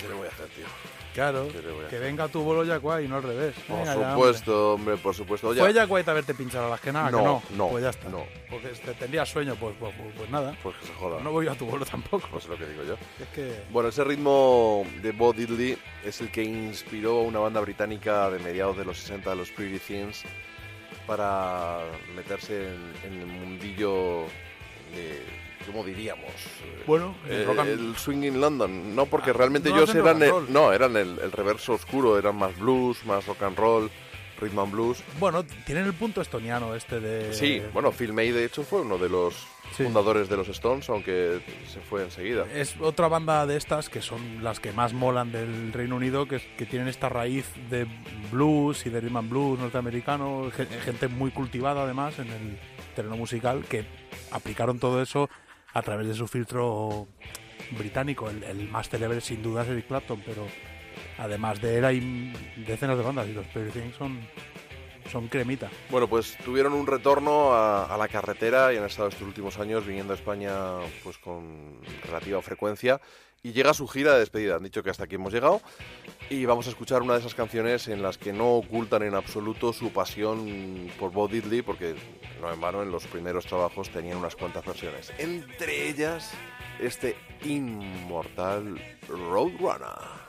[0.00, 0.66] ¿qué le voy a hacer, tío?
[1.14, 3.54] Claro, ¿Qué le voy a que venga tu bolo White y no al revés.
[3.66, 5.48] Por Venga ya, supuesto, hombre, por supuesto.
[5.48, 7.10] Oye, ¿Fue Jack White a verte pinchar a las que nada?
[7.10, 8.08] No, que no, no, Pues ya está.
[8.08, 8.24] no.
[8.48, 10.56] Porque te tendría sueño, pues, pues, pues- pues nada.
[10.62, 11.20] pues que se joda.
[11.20, 12.28] No voy a tu bolo tampoco.
[12.30, 12.94] Pues es lo que digo yo.
[13.20, 13.62] Es que...
[13.70, 18.38] Bueno, ese ritmo de Bo Diddley es el que inspiró a una banda británica de
[18.38, 20.22] mediados de los 60, los Pretty Things,
[21.06, 21.80] para
[22.14, 24.22] meterse en, en el mundillo
[24.94, 25.22] de,
[25.66, 26.30] ¿cómo diríamos?
[26.86, 29.94] Bueno, el Eh, rock and- el swing in London, no porque Ah, realmente no ellos
[29.94, 33.90] eran el, no eran el, el reverso oscuro, eran más blues, más rock and roll,
[34.40, 35.02] rhythm and blues.
[35.18, 37.32] Bueno, tienen el punto estoniano este de...
[37.34, 39.46] Sí, bueno, Phil May de hecho fue uno de los
[39.76, 39.84] Sí.
[39.84, 42.44] fundadores de los Stones, aunque se fue enseguida.
[42.52, 46.40] Es otra banda de estas que son las que más molan del Reino Unido, que,
[46.58, 47.86] que tienen esta raíz de
[48.32, 52.58] blues y de rhythm and blues norteamericano, ge- gente muy cultivada además en el
[52.96, 53.84] terreno musical, que
[54.32, 55.30] aplicaron todo eso
[55.72, 57.08] a través de su filtro
[57.72, 58.28] británico.
[58.30, 60.46] El, más célebre sin duda es Eric Clapton, pero
[61.18, 62.32] además de él hay
[62.66, 64.20] decenas de bandas y los Pretty Things son,
[65.10, 65.70] son cremita.
[65.90, 69.86] Bueno, pues tuvieron un retorno a, a la carretera y han estado estos últimos años
[69.86, 70.52] viniendo a España
[71.02, 73.00] pues con relativa frecuencia
[73.42, 74.56] y llega su gira de despedida.
[74.56, 75.60] Han dicho que hasta aquí hemos llegado
[76.28, 79.72] y vamos a escuchar una de esas canciones en las que no ocultan en absoluto
[79.72, 81.94] su pasión por Bo Diddley porque
[82.40, 85.12] no en vano en los primeros trabajos tenían unas cuantas versiones.
[85.18, 86.32] Entre ellas
[86.80, 90.19] este inmortal Roadrunner.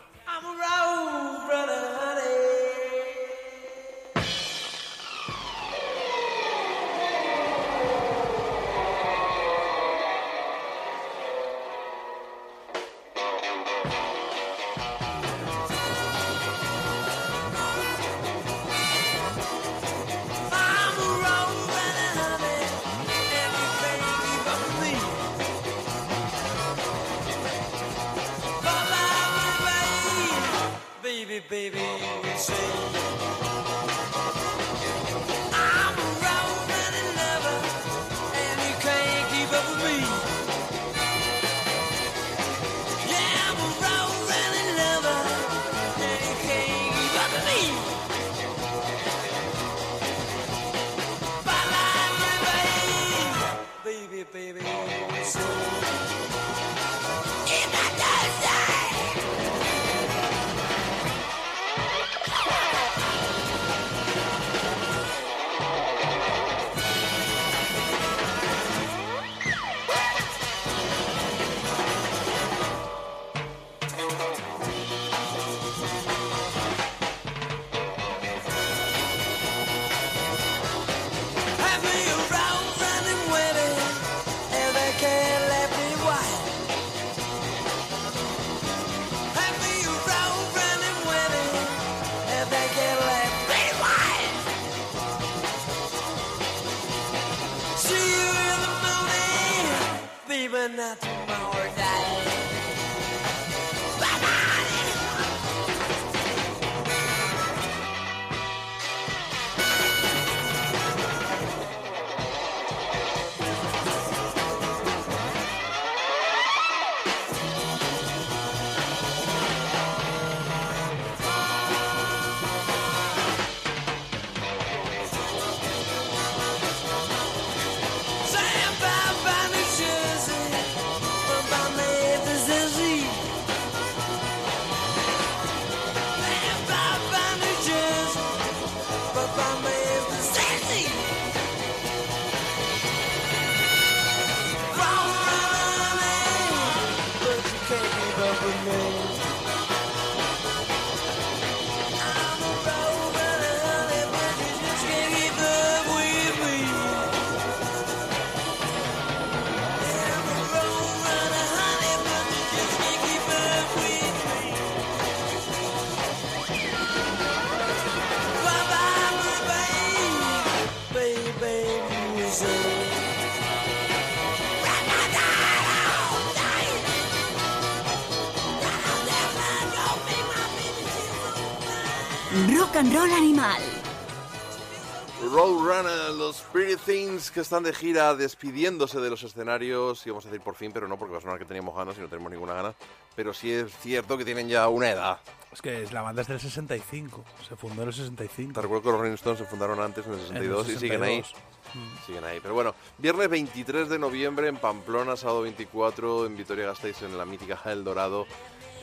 [187.22, 190.56] Spirit Things que están de gira despidiéndose de los escenarios, y vamos a decir por
[190.56, 192.74] fin, pero no porque va a sonar que teníamos ganas y no tenemos ninguna gana,
[193.16, 195.20] pero sí es cierto que tienen ya una edad.
[195.52, 197.24] Es que la banda es del 65.
[197.48, 198.54] Se fundó en el 65.
[198.54, 201.24] Te recuerdo que los Rolling Stones se fundaron antes en el 62 y siguen ahí.
[201.24, 202.06] 62.
[202.06, 202.40] Siguen ahí.
[202.42, 207.60] Pero bueno, viernes 23 de noviembre en Pamplona, sábado 24 en Vitoria-Gasteiz en la mítica
[207.66, 208.26] El Dorado.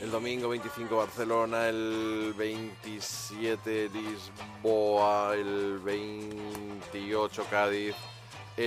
[0.01, 7.95] El domingo 25 Barcelona, el 27 Lisboa, el 28 Cádiz,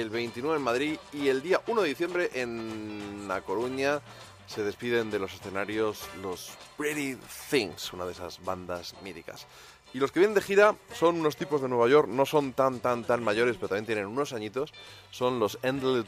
[0.00, 4.00] el 29 en Madrid y el día 1 de diciembre en La Coruña
[4.46, 7.16] se despiden de los escenarios los Pretty
[7.50, 9.46] Things, una de esas bandas míticas.
[9.94, 12.80] Y los que vienen de gira son unos tipos de Nueva York, no son tan,
[12.80, 14.72] tan, tan mayores, pero también tienen unos añitos.
[15.10, 16.06] Son los Endless,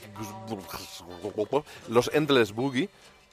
[1.88, 2.88] los Endless Boogie,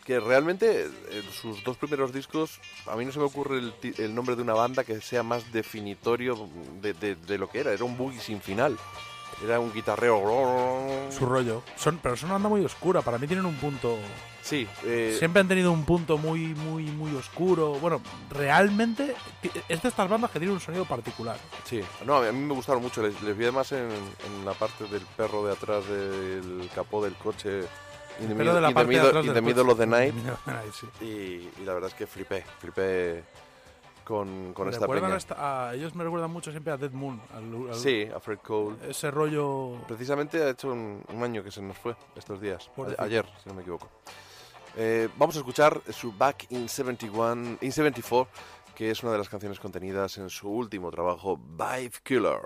[0.05, 3.59] que realmente eh, sus dos primeros discos, a mí no se me ocurre
[3.97, 6.49] el, nombre de una banda que sea más definitorio
[6.81, 7.71] de, de- de lo que era.
[7.71, 8.77] Era un boogie sin final.
[9.43, 11.09] Era un guitarreo.
[11.11, 11.63] Su rollo.
[11.75, 13.01] Son, pero son una banda muy oscura.
[13.01, 13.97] Para mí tienen un punto.
[14.43, 17.73] Sí, eh, Siempre han tenido un punto muy, muy, muy oscuro.
[17.81, 19.15] Bueno, realmente
[19.69, 21.37] es de estas bandas que tienen un sonido particular.
[21.63, 23.01] Sí, no, a mí me gustaron mucho.
[23.01, 27.13] Les, les vi además en, en la parte del perro de atrás del capó del
[27.15, 27.61] coche.
[28.19, 29.25] The Pero de la the parte de middle- atrás
[29.55, 30.13] del of the night.
[30.13, 30.87] The sí.
[31.05, 33.23] Y, y la verdad es que flipé, flipé
[34.11, 35.15] con, con esta peña.
[35.15, 37.21] esta- a- ellos me recuerdan mucho siempre a Dead Moon.
[37.33, 38.75] al- al- Sí, a Fred Cole.
[38.89, 39.77] Ese rollo.
[39.87, 42.69] Precisamente ha hecho un, un año que se nos fue estos días.
[42.97, 43.89] A- ayer, si no me equivoco.
[44.75, 48.27] Eh, vamos a escuchar su Back in 71, in 74,
[48.75, 52.41] que es una de las canciones contenidas en su último trabajo, Vibe Killer.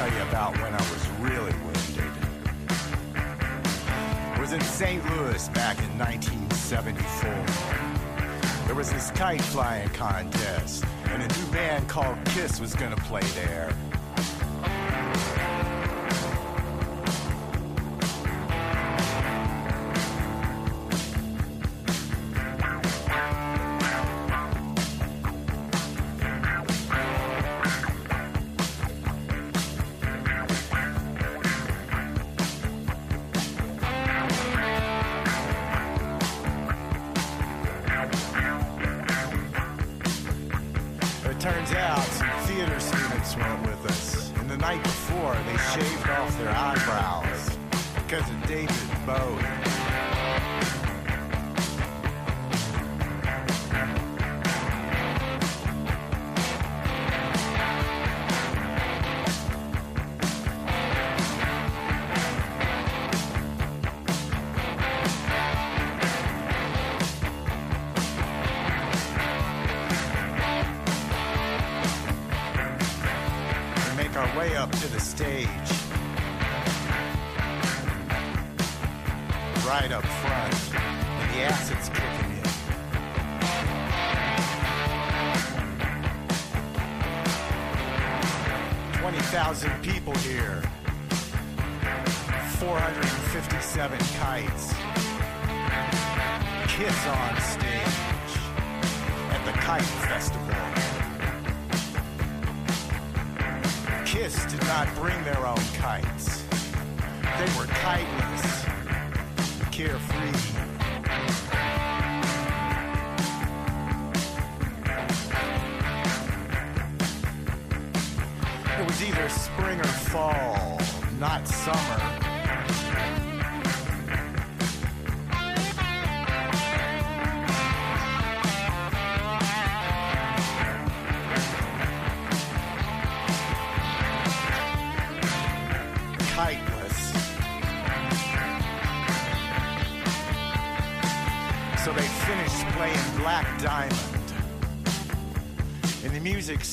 [0.00, 2.10] Tell you about when I was really wounded.
[4.40, 5.04] Was in St.
[5.10, 8.64] Louis back in 1974.
[8.64, 13.20] There was this kite flying contest, and a new band called Kiss was gonna play
[13.34, 13.76] there.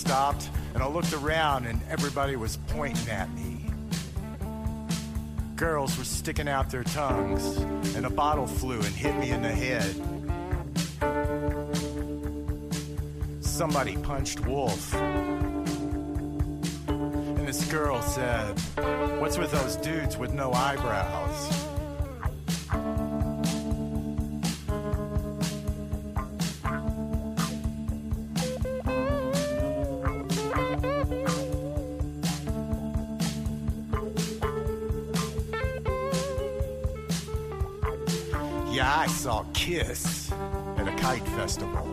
[0.07, 3.65] Stopped, and I looked around, and everybody was pointing at me.
[5.57, 7.57] Girls were sticking out their tongues,
[7.93, 9.93] and a bottle flew and hit me in the head.
[13.41, 14.93] Somebody punched Wolf.
[16.87, 18.57] And this girl said,
[19.19, 21.66] What's with those dudes with no eyebrows?
[39.07, 40.33] I saw Kiss
[40.75, 41.87] at a kite festival.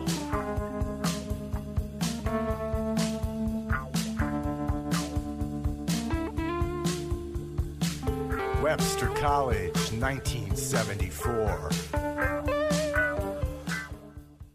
[8.61, 11.69] Webster College, 1974.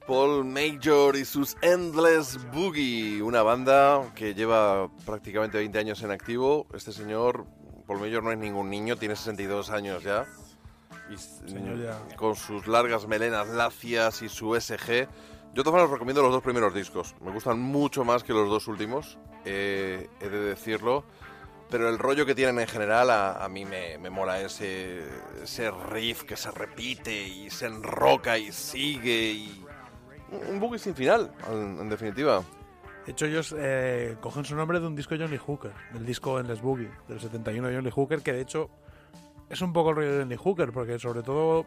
[0.07, 6.67] Paul Major y sus Endless Boogie, una banda que lleva prácticamente 20 años en activo.
[6.75, 7.47] Este señor,
[7.87, 10.27] Paul Major, no es ningún niño, tiene 62 años ya.
[11.11, 11.99] Y ya.
[12.17, 15.09] con sus largas melenas lacias y su SG.
[15.53, 17.15] Yo todos os recomiendo los dos primeros discos.
[17.21, 21.05] Me gustan mucho más que los dos últimos, eh, he de decirlo.
[21.69, 25.05] Pero el rollo que tienen en general a, a mí me, me mola ese,
[25.43, 29.65] ese riff que se repite y se enroca y sigue y...
[30.49, 32.43] Un boogie sin final, en, en definitiva.
[33.05, 36.39] De hecho, ellos eh, cogen su nombre de un disco de Johnny Hooker, del disco
[36.39, 38.71] Endless Boogie, del 71 de Johnny Hooker, que de hecho
[39.51, 41.66] es un poco el rollo de Johnny Hooker, porque sobre todo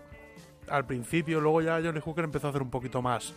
[0.70, 3.34] al principio, luego ya Johnny Hooker empezó a hacer un poquito más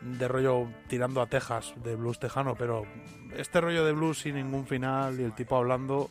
[0.00, 2.84] de rollo tirando a Texas, de blues tejano, pero
[3.36, 6.10] este rollo de blues sin ningún final y el tipo hablando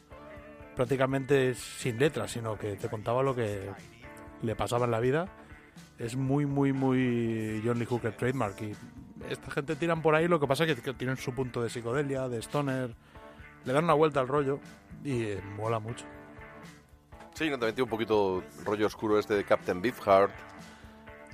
[0.75, 3.69] prácticamente sin letras, sino que te contaba lo que
[4.41, 5.27] le pasaba en la vida.
[5.97, 8.61] Es muy, muy, muy Johnny Hooker trademark.
[8.61, 8.73] Y
[9.29, 12.29] esta gente tiran por ahí, lo que pasa es que, tienen su punto de psicodelia,
[12.29, 12.95] de stoner,
[13.65, 14.59] le dan una vuelta al rollo
[15.03, 16.05] y mola mucho.
[17.39, 20.29] Sí, no te metí un poquito rollo oscuro este de Captain Beefheart.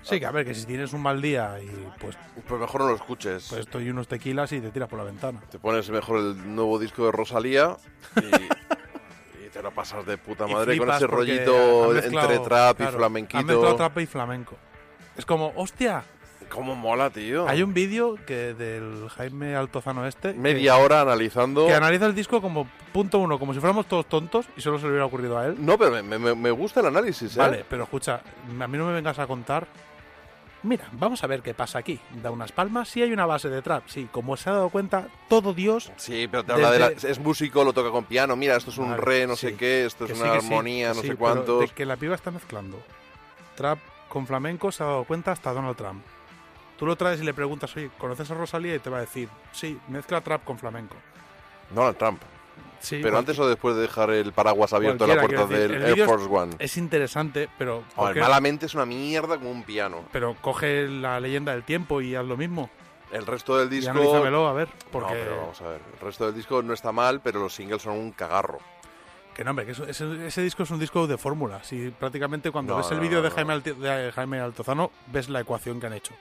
[0.03, 1.65] Sí, que a ver, que si tienes un mal día y
[1.99, 2.15] pues,
[2.47, 3.47] Pues mejor no lo escuches.
[3.49, 5.41] pues estoy unos tequilas y te tiras por la ventana.
[5.49, 7.75] Te pones mejor el nuevo disco de Rosalía
[8.17, 8.19] y,
[9.45, 12.91] y te lo pasas de puta madre con ese rollito han mezclado- entre trap claro,
[12.91, 13.43] y Han flamenquito.
[13.43, 14.55] mezclado trap y flamenco.
[15.17, 16.03] Es como, hostia,
[16.49, 17.47] ¿Cómo mola, tío?
[17.47, 20.33] hay un vídeo que del Jaime Altozano este.
[20.33, 21.65] que- Media hora analizando.
[21.67, 24.83] Que analiza el disco como punto uno, como si fuéramos todos tontos y solo se
[24.85, 25.55] le hubiera ocurrido a él.
[25.59, 27.39] No, pero me, me- me gusta el análisis, ¿eh?
[27.39, 28.21] Vale, pero escucha,
[28.59, 29.67] a mí no me vengas a contar.
[30.63, 31.99] Mira, vamos a ver qué pasa aquí.
[32.23, 33.83] Da unas palmas, sí hay una base de trap.
[33.87, 35.91] Sí, como se ha dado cuenta, todo Dios.
[35.97, 38.35] Sí, pero te habla de la- es músico, lo toca con piano.
[38.35, 40.87] Mira, esto es un Vale, re, no sí, sé qué, esto es una sí, armonía,
[40.89, 41.59] no sé pero cuántos.
[41.59, 42.81] De que la piba está mezclando
[43.55, 43.77] trap
[44.09, 46.03] con flamenco se ha dado cuenta hasta Donald Trump.
[46.77, 48.75] Tú lo traes y le preguntas, oye, ¿conoces a Rosalía?
[48.75, 50.95] Y te va a decir, sí, mezcla trap con flamenco.
[51.69, 52.21] Donald Trump.
[52.79, 56.05] Sí, pero antes o después de dejar el paraguas abierto en la puerta del Air
[56.05, 56.55] Force One.
[56.59, 57.83] Es interesante, pero.
[57.95, 58.19] Joder, ¿por qué?
[58.19, 60.03] malamente es una mierda como un piano.
[60.11, 62.69] Pero coge la leyenda del tiempo y haz lo mismo.
[63.11, 63.91] El resto del Y disco.
[63.91, 64.67] analízamelo, a ver.
[64.91, 65.13] Porque.
[65.13, 65.81] No, pero vamos a ver.
[65.93, 68.59] El resto del disco no está mal, pero los singles son un cagarro.
[69.33, 71.63] Que no, hombre, que eso- ese, ese disco es un disco de fórmula.
[71.63, 75.87] Si prácticamente cuando No, ves el no, vídeo de Jaime Altozano, ves la ecuación que
[75.87, 76.13] han hecho.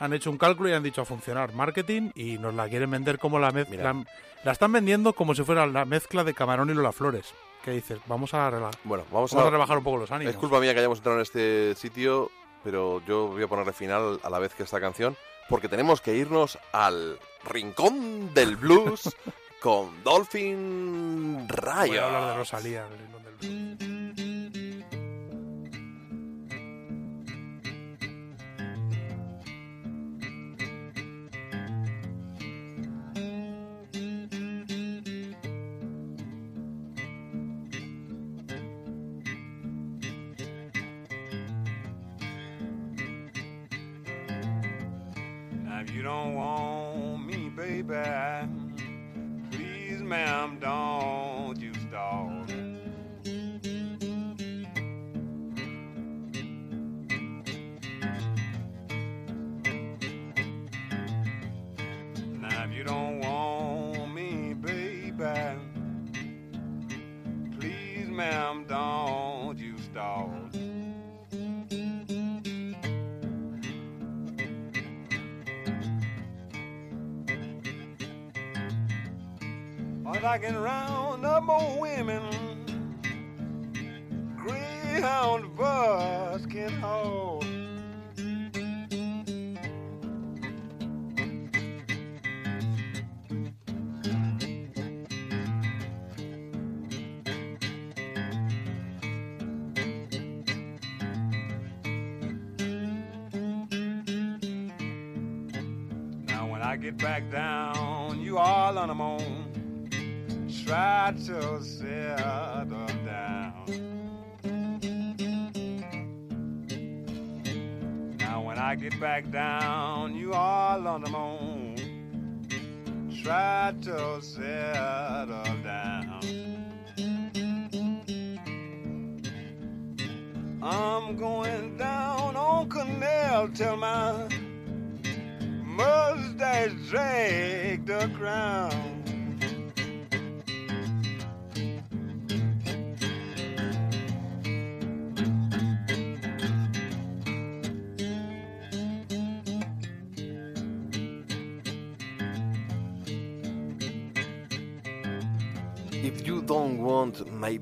[0.00, 3.18] Han hecho un cálculo y han dicho a funcionar marketing y nos la quieren vender
[3.18, 4.04] como la mezcla.
[4.44, 7.34] La, están vendiendo como si fuera la mezcla de Camarón y Lola Flores.
[7.64, 7.98] ¿Qué dices?
[8.06, 8.50] Vamos a,
[8.84, 10.32] Bueno, vamos, vamos a a, rebajar un poco los ánimos.
[10.32, 12.30] Es culpa mía que hayamos entrado en este sitio,
[12.62, 15.16] pero yo voy a ponerle final a la vez que esta canción,
[15.48, 19.14] porque tenemos que irnos al rincón del blues
[19.60, 21.88] con Dolphin Riot.
[21.88, 22.86] Voy a hablar de Rosalía.
[22.86, 24.27] el Rincón del Blues.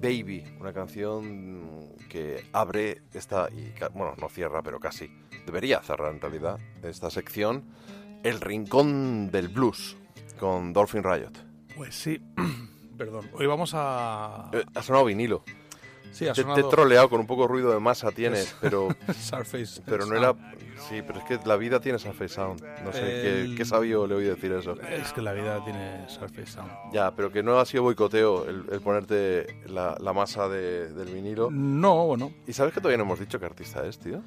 [0.07, 5.11] Baby, una canción que abre esta, y bueno, no cierra, pero casi,
[5.45, 7.65] debería cerrar en realidad, esta sección,
[8.23, 9.97] El Rincón del Blues,
[10.39, 11.33] con Dolphin Riot.
[11.75, 12.21] Pues sí,
[12.97, 13.29] perdón.
[13.33, 14.49] Hoy vamos a...
[14.53, 15.43] Eh, ha sonado vinilo.
[16.17, 18.89] Sí, ha te, te he troleado con un poco de ruido de masa tienes, pero...
[19.19, 20.35] Surface pero no era...
[20.89, 22.63] Sí, pero es que la vida tiene Surface Sound.
[22.85, 24.81] No sé, ¿qué, El- qué sabio le oí decir eso?
[24.83, 26.71] Es que la vida tiene Surface Sound.
[26.93, 31.09] Ya, pero que no ha sido boicoteo el, el ponerte la, la masa de- del
[31.09, 31.51] vinilo.
[31.51, 32.31] No, bueno.
[32.47, 34.23] ¿Y sabes que todavía no hemos dicho qué artista es, tío?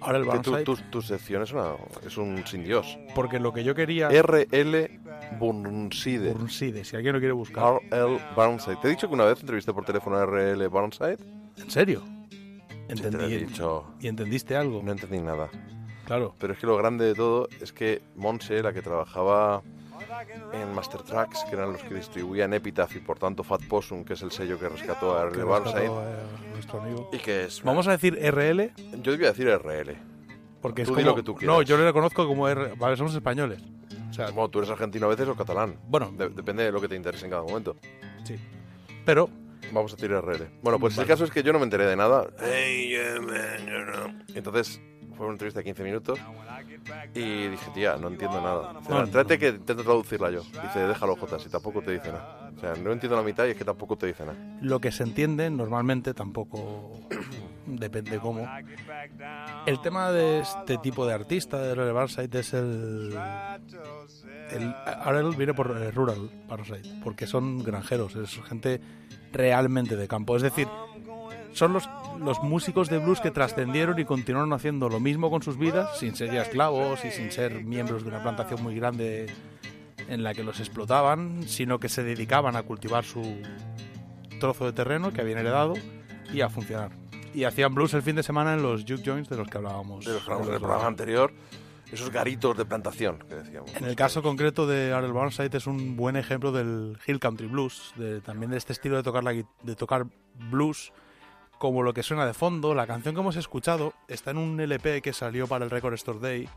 [0.00, 1.72] Ahora el Que tu, tu, tu sección es, una,
[2.06, 2.98] es un sin Dios.
[3.14, 4.08] Porque lo que yo quería...
[4.08, 5.00] R.L.
[5.38, 6.32] Burnside.
[6.32, 7.80] Burnside, si alguien lo quiere buscar.
[7.90, 8.18] R.L.
[8.34, 8.76] Burnside.
[8.76, 10.66] ¿Te he dicho que una vez entrevisté por teléfono a R.L.
[10.68, 11.18] Burnside?
[11.56, 12.02] ¿En serio?
[12.30, 13.36] Sí, te lo he Entendí.
[13.46, 13.84] dicho.
[14.00, 14.82] ¿Y entendiste algo?
[14.82, 15.48] No entendí nada.
[16.06, 16.34] Claro.
[16.38, 19.62] Pero es que lo grande de todo es que Monse, la que trabajaba
[20.52, 24.14] en Master Tracks, que eran los que distribuían Epitaph y por tanto Fat Possum, que
[24.14, 25.44] es el sello que rescató a R.L.
[25.44, 25.90] Burnside.
[26.52, 27.08] nuestro amigo.
[27.12, 27.62] Y que es...
[27.62, 28.72] Vamos a decir RL
[29.02, 29.96] Yo debía decir R.L.
[30.60, 31.10] porque Tú es como...
[31.10, 31.56] lo que tú quieras.
[31.56, 32.74] no, yo le reconozco como R...
[32.76, 33.62] Vale, somos españoles.
[34.26, 35.76] Sea, Bueno, tú eres argentino a veces o catalán.
[35.88, 36.12] Bueno.
[36.16, 37.76] De- depende de lo que te interese en cada momento.
[38.24, 38.36] sí.
[39.04, 39.28] Pero
[39.72, 40.48] Vamos a tirar RL.
[40.62, 42.26] Bueno, pues el caso es que yo no me enteré de nada.
[44.34, 44.80] Entonces
[45.16, 46.18] fue una entrevista de 15 minutos
[47.14, 48.74] y dije, tía, no entiendo nada.
[48.80, 50.40] Dice, No, Trate que intento traducirla yo.
[50.42, 52.50] Dice, déjalo, Jota, si tampoco te dice nada.
[52.56, 54.36] O sea, no entiendo la mitad y es que tampoco te dice nada.
[54.60, 56.98] lo que se entiende normalmente tampoco
[57.76, 58.48] depende cómo.
[59.66, 63.16] El tema de este tipo de artista, de RL Burnside, es el...
[64.50, 68.80] el RL viene por eh, Rural Burnside, porque son granjeros, es gente
[69.32, 70.36] realmente de campo.
[70.36, 70.68] Es decir,
[71.52, 75.58] son los, los músicos de blues que trascendieron y continuaron haciendo lo mismo con sus
[75.58, 79.26] vidas, sin ser ya esclavos y sin ser miembros de una plantación muy grande
[80.08, 83.22] en la que los explotaban, sino que se dedicaban a cultivar su
[84.40, 85.74] trozo de terreno que habían heredado
[86.32, 86.90] y a funcionar.
[87.34, 90.04] Y hacían blues el fin de semana en los juke joints de los que hablábamos.
[90.04, 91.32] De los que hablamos en el programa anterior,
[91.92, 93.74] esos garitos de plantación que decíamos.
[93.74, 97.92] en el caso concreto de Arel Burnside es un buen ejemplo del Hill Country Blues,
[97.96, 100.06] de, también de este estilo de tocar, la, de tocar
[100.50, 100.92] blues
[101.58, 102.74] como lo que suena de fondo.
[102.74, 106.18] La canción que hemos escuchado está en un LP que salió para el Record Store
[106.18, 106.48] Day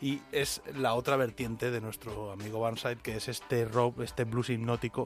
[0.00, 4.50] y es la otra vertiente de nuestro amigo Burnside, que es este rock, este blues
[4.50, 5.04] hipnótico,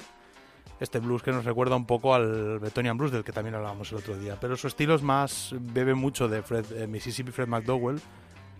[0.80, 3.98] este blues que nos recuerda un poco al Bretonian Blues del que también hablábamos el
[3.98, 4.36] otro día.
[4.40, 8.00] Pero su estilo es más, bebe mucho de Fred, eh, Mississippi Fred McDowell,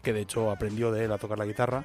[0.02, 1.84] que de hecho aprendió de él a tocar la guitarra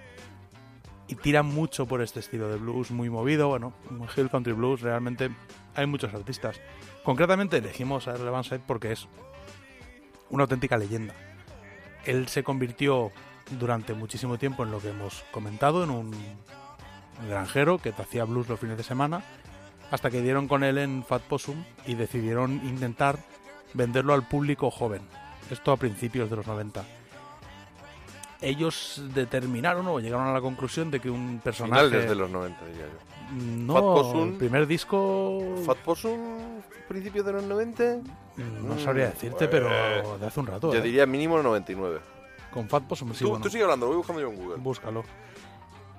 [1.08, 3.74] y tira mucho por este estilo de blues muy movido, bueno,
[4.16, 5.30] Hill Country Blues, realmente
[5.76, 6.60] hay muchos artistas.
[7.04, 9.08] Concretamente elegimos a Earl Burnside porque es
[10.30, 11.14] una auténtica leyenda.
[12.06, 13.12] Él se convirtió
[13.60, 16.12] durante muchísimo tiempo en lo que hemos comentado, en un
[17.30, 19.24] granjero que hacía blues los fines de semana,
[19.92, 23.18] hasta que dieron con él en Fat Possum y decidieron intentar
[23.74, 25.02] venderlo al público joven.
[25.52, 26.84] Esto a principios de los 90
[28.42, 32.66] ellos determinaron o llegaron a la conclusión de que un personaje Finales de los 90,
[32.66, 33.36] diría yo.
[33.66, 34.30] no Fat Possum.
[34.30, 36.20] el primer disco ¿Fat Possum,
[36.88, 37.98] principio de los 90?
[38.64, 40.82] no sabría decirte Mm, pero de hace un rato Yo ¿eh?
[40.82, 42.00] diría mínimo 99.
[42.54, 44.58] con Fat Possum sí tú, bueno, tú sigue hablando, voy buscando yo en Google.
[44.58, 45.04] búscalo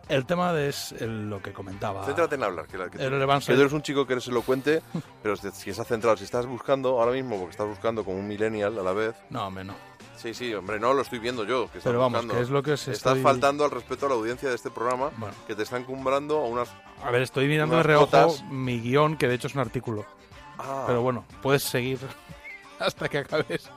[0.09, 3.11] el tema de es el- lo que comentaba Céntrate en hablar, que, la- que, El
[3.11, 4.83] que tú eres un chico que eres elocuente,
[5.23, 8.79] pero si estás centrado, si estás buscando ahora mismo, porque estás buscando como un millennial
[8.79, 9.15] a la vez.
[9.31, 9.77] no menos
[10.17, 11.71] Sí, sí, hombre, no lo estoy viendo yo.
[11.71, 12.35] Que pero vamos buscando.
[12.35, 14.71] que es lo que os Estás estoy faltando al respeto a la audiencia de este
[14.71, 15.35] programa, Bueno.
[15.47, 16.71] que te están cumbrando a unas...
[17.05, 18.43] a ver estoy mirando de reojo notas.
[18.51, 20.07] mi guion que de hecho es un artículo
[20.59, 21.99] Ah, Pero bueno, puedes seguir
[22.79, 23.71] hasta que acabes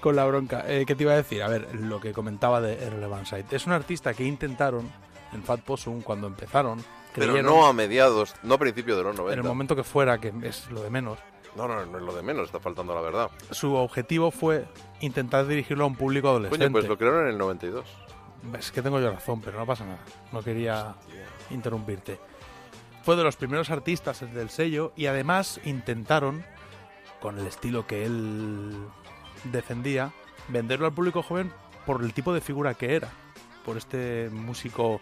[0.00, 0.64] con la bronca.
[0.66, 1.42] Eh, ¿Qué te iba a decir?
[1.42, 3.44] A ver, lo que comentaba de Earl Burnside.
[3.50, 4.90] Es un artista que intentaron
[5.32, 6.82] en Fat Possum cuando empezaron.
[7.14, 9.32] pero no a mediados, no a principios de los 90.
[9.34, 11.18] en el momento que fuera, que es lo de menos.
[11.56, 13.30] No, no, no es lo de menos, está faltando la verdad.
[13.50, 14.66] Su objetivo fue
[15.00, 16.66] intentar dirigirlo a un público adolescente.
[16.66, 17.84] Coño, pues lo crearon en el 92.
[18.58, 19.98] Es que tengo yo razón, pero no pasa nada.
[20.32, 20.94] No quería
[21.50, 22.20] interrumpirte.
[23.02, 26.44] Fue de los primeros artistas del sello y además intentaron,
[27.20, 28.76] con el estilo que él
[29.44, 30.12] defendía,
[30.48, 31.52] venderlo al público joven
[31.86, 33.08] por el tipo de figura que era.
[33.64, 35.00] Por este músico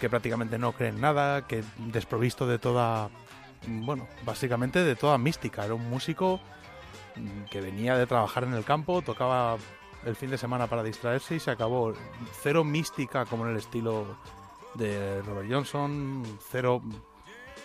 [0.00, 3.10] que prácticamente no cree nada, que desprovisto de toda,
[3.66, 5.64] bueno, básicamente de toda mística.
[5.64, 6.40] Era un músico
[7.16, 9.56] mm, que venía de trabajar en el campo, tocaba
[10.04, 11.92] el fin de semana para distraerse y se acabó.
[12.42, 14.16] Cero mística como en el estilo
[14.74, 16.82] de Robert Johnson, cero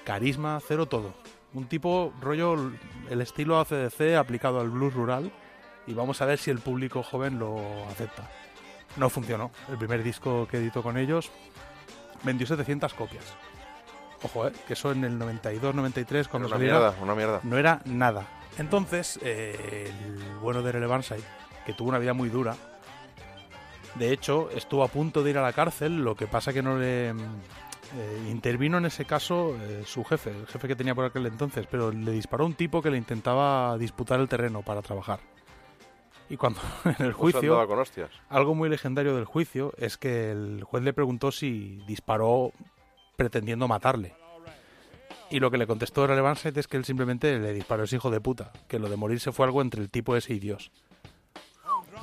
[0.06, 1.14] carisma, cero todo.
[1.54, 2.72] Un tipo rollo
[3.10, 5.32] el estilo ACDC aplicado al blues rural
[5.86, 7.60] y vamos a ver si el público joven lo
[7.90, 8.30] acepta.
[8.98, 9.52] No funcionó.
[9.70, 11.32] El primer disco que editó con ellos
[12.24, 13.24] vendió 700 copias.
[14.24, 17.40] Ojo, eh, que eso en el 92-93 cuando Una saliera mierda, una mierda.
[17.44, 18.26] no era nada.
[18.58, 21.24] Entonces, eh, el bueno de Relevanside,
[21.66, 22.56] que tuvo una vida muy dura,
[23.96, 26.78] de hecho, estuvo a punto de ir a la cárcel, lo que pasa que no
[26.78, 27.10] le...
[27.10, 27.14] eh,
[28.30, 31.92] intervino en ese caso eh, su jefe, el jefe que tenía por aquel entonces, pero
[31.92, 35.20] le disparó un tipo que le intentaba disputar el terreno para trabajar.
[36.32, 37.68] Y cuando en el sea, juicio...
[37.68, 38.10] con hostias.
[38.30, 42.54] Algo muy legendario del juicio es que el juez le preguntó si disparó
[43.18, 44.16] pretendiendo matarle.
[45.30, 48.22] Y lo que le contestó Relevanside es que él simplemente le disparó ese hijo de
[48.22, 50.72] puta, que lo de morirse fue algo entre el tipo ese y Dios.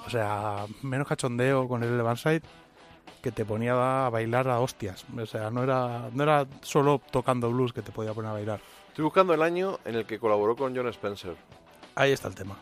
[0.07, 2.43] O sea, menos cachondeo con el Relevanside
[3.22, 5.07] que te ponía a bailar a hostias.
[5.16, 8.61] O sea, no era, no era solo tocando blues que te podía poner a bailar.
[8.89, 11.35] Estoy buscando el año en el que colaboró con John Spencer.
[11.95, 12.59] Ahí está el tema.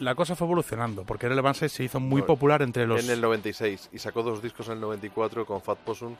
[0.00, 3.04] La cosa fue evolucionando, porque Relevanside se hizo muy popular entre los...
[3.04, 6.16] En el 96 y sacó dos discos en el 94 con Fat Possum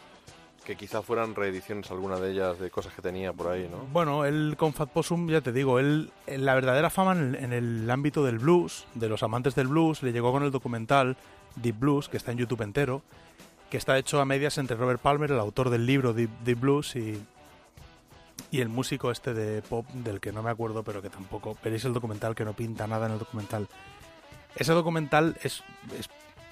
[0.65, 3.79] que quizá fueran reediciones alguna de ellas de cosas que tenía por ahí, ¿no?
[3.93, 7.53] Bueno, él con Fat Possum, ya te digo, él, la verdadera fama en el, en
[7.53, 11.17] el ámbito del blues, de los amantes del blues, le llegó con el documental
[11.57, 13.03] Deep Blues, que está en YouTube entero,
[13.71, 16.95] que está hecho a medias entre Robert Palmer, el autor del libro Deep, Deep Blues,
[16.95, 17.21] y,
[18.53, 21.57] y el músico este de pop, del que no me acuerdo, pero que tampoco.
[21.65, 23.67] Veréis el documental que no pinta nada en el documental.
[24.55, 25.65] Ese documental es,
[25.99, 26.11] es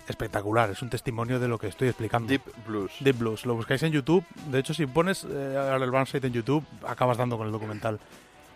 [0.09, 2.27] espectacular, es un testimonio de lo que estoy explicando.
[2.27, 2.93] Deep Blues.
[3.01, 3.45] Deep Blues.
[3.45, 4.25] Lo buscáis en YouTube.
[4.51, 8.01] De hecho, si pones eh, el Barnside en YouTube, acabas dando con el documental.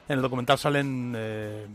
[0.09, 1.67] En el documental salen eh,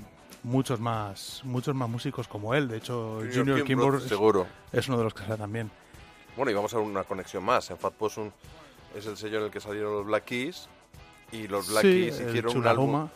[0.41, 2.67] muchos más muchos más músicos como él.
[2.67, 4.47] De hecho, Junior Junior Kimbrough, es, seguro.
[4.71, 5.69] es uno de los que sale también.
[6.35, 7.69] Bueno, y vamos a ver una conexión más.
[7.69, 8.31] En Fat Possum
[8.95, 10.67] es el sello en el que salieron los Black Keys
[11.31, 13.09] y los Black Keys el hicieron un álbum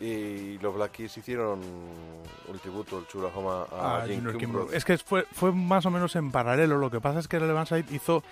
[0.00, 4.68] y los Black Keys hicieron un tributo, el Chulahoma a, a Jim Junior.
[4.72, 6.78] Es que fue, fue más o menos en paralelo.
[6.78, 8.22] Lo que pasa es que Relevanside hizo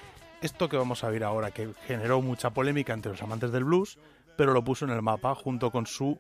[0.41, 3.99] esto que vamos a ver ahora, que generó mucha polémica entre los amantes del blues,
[4.37, 6.19] pero lo puso en el mapa junto con su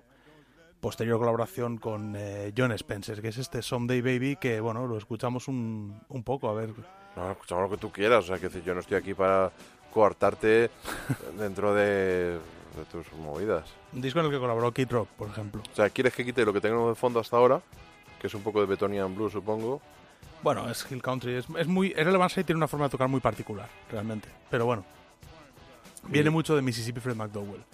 [0.80, 5.48] posterior colaboración con eh, John Spencer, que es este Someday Baby, que bueno, lo escuchamos
[5.48, 6.70] un, un poco, a ver.
[7.16, 8.24] No, escuchamos lo que tú quieras.
[8.24, 9.50] O sea, que yo no estoy aquí para
[9.92, 10.70] coartarte
[11.38, 12.38] dentro de,
[12.78, 13.68] de tus movidas.
[13.92, 15.62] Un disco en el que colaboró Kid Rock, por ejemplo.
[15.70, 17.60] O sea, ¿quieres que quite lo que tenemos de fondo hasta ahora?
[18.20, 19.80] Que es un poco de Betonian Blues, supongo.
[20.42, 21.92] Bueno, es Hill Country, es, es muy.
[21.92, 24.28] Relevanside tiene una forma de tocar muy particular, realmente.
[24.50, 24.84] Pero bueno,
[26.04, 27.64] viene Y- mucho de Mississippi Fred McDowell.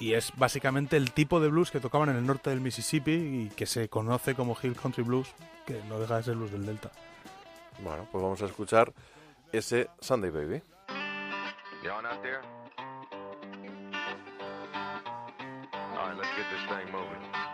[0.00, 3.52] Y es básicamente el tipo de blues que tocaban en el norte del Mississippi y
[3.56, 5.28] que se conoce como Hill Country Blues,
[5.66, 6.90] que no deja de ser blues del Delta.
[7.82, 8.92] Bueno, pues vamos a escuchar
[9.52, 10.62] ese Sunday Baby.
[16.08, 17.47] Right, let's get this thing moving.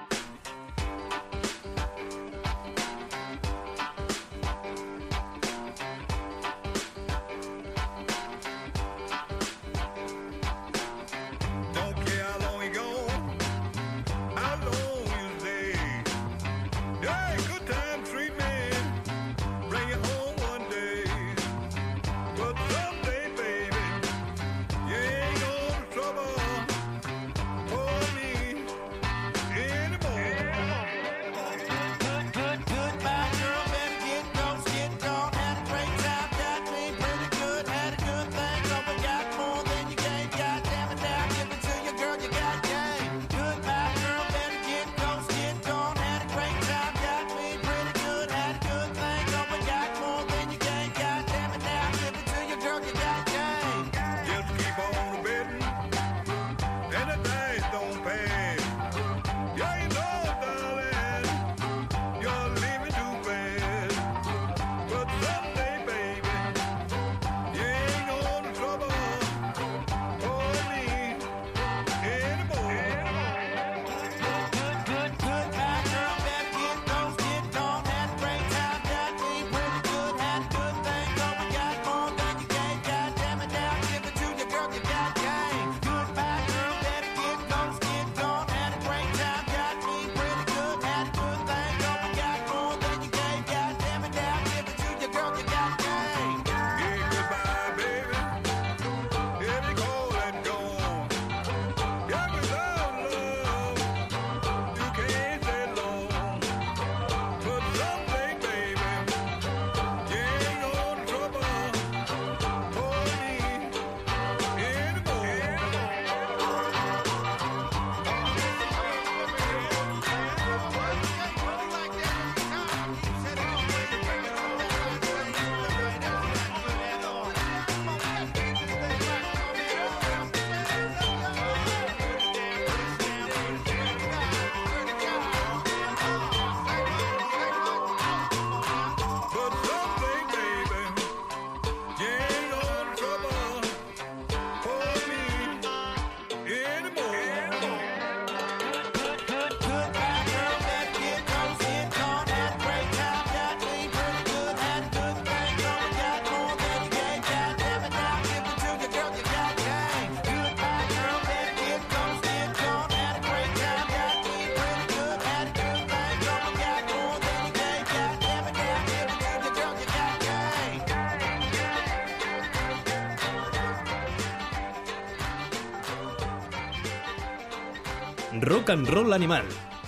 [178.43, 179.45] Rock and Roll Animal,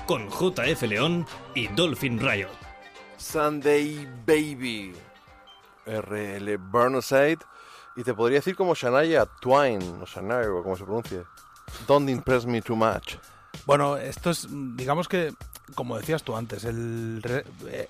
[0.07, 2.51] con JF León y Dolphin Riot.
[3.17, 4.95] Sunday Baby.
[5.87, 7.39] RL Burnside.
[7.97, 11.23] Y te podría decir como Shania Twain, o Shania, o como se pronuncie.
[11.89, 13.15] Don't impress me too much.
[13.65, 14.47] Bueno, esto es,
[14.77, 15.33] digamos que,
[15.75, 17.23] como decías tú antes, el,
[17.69, 17.87] eh,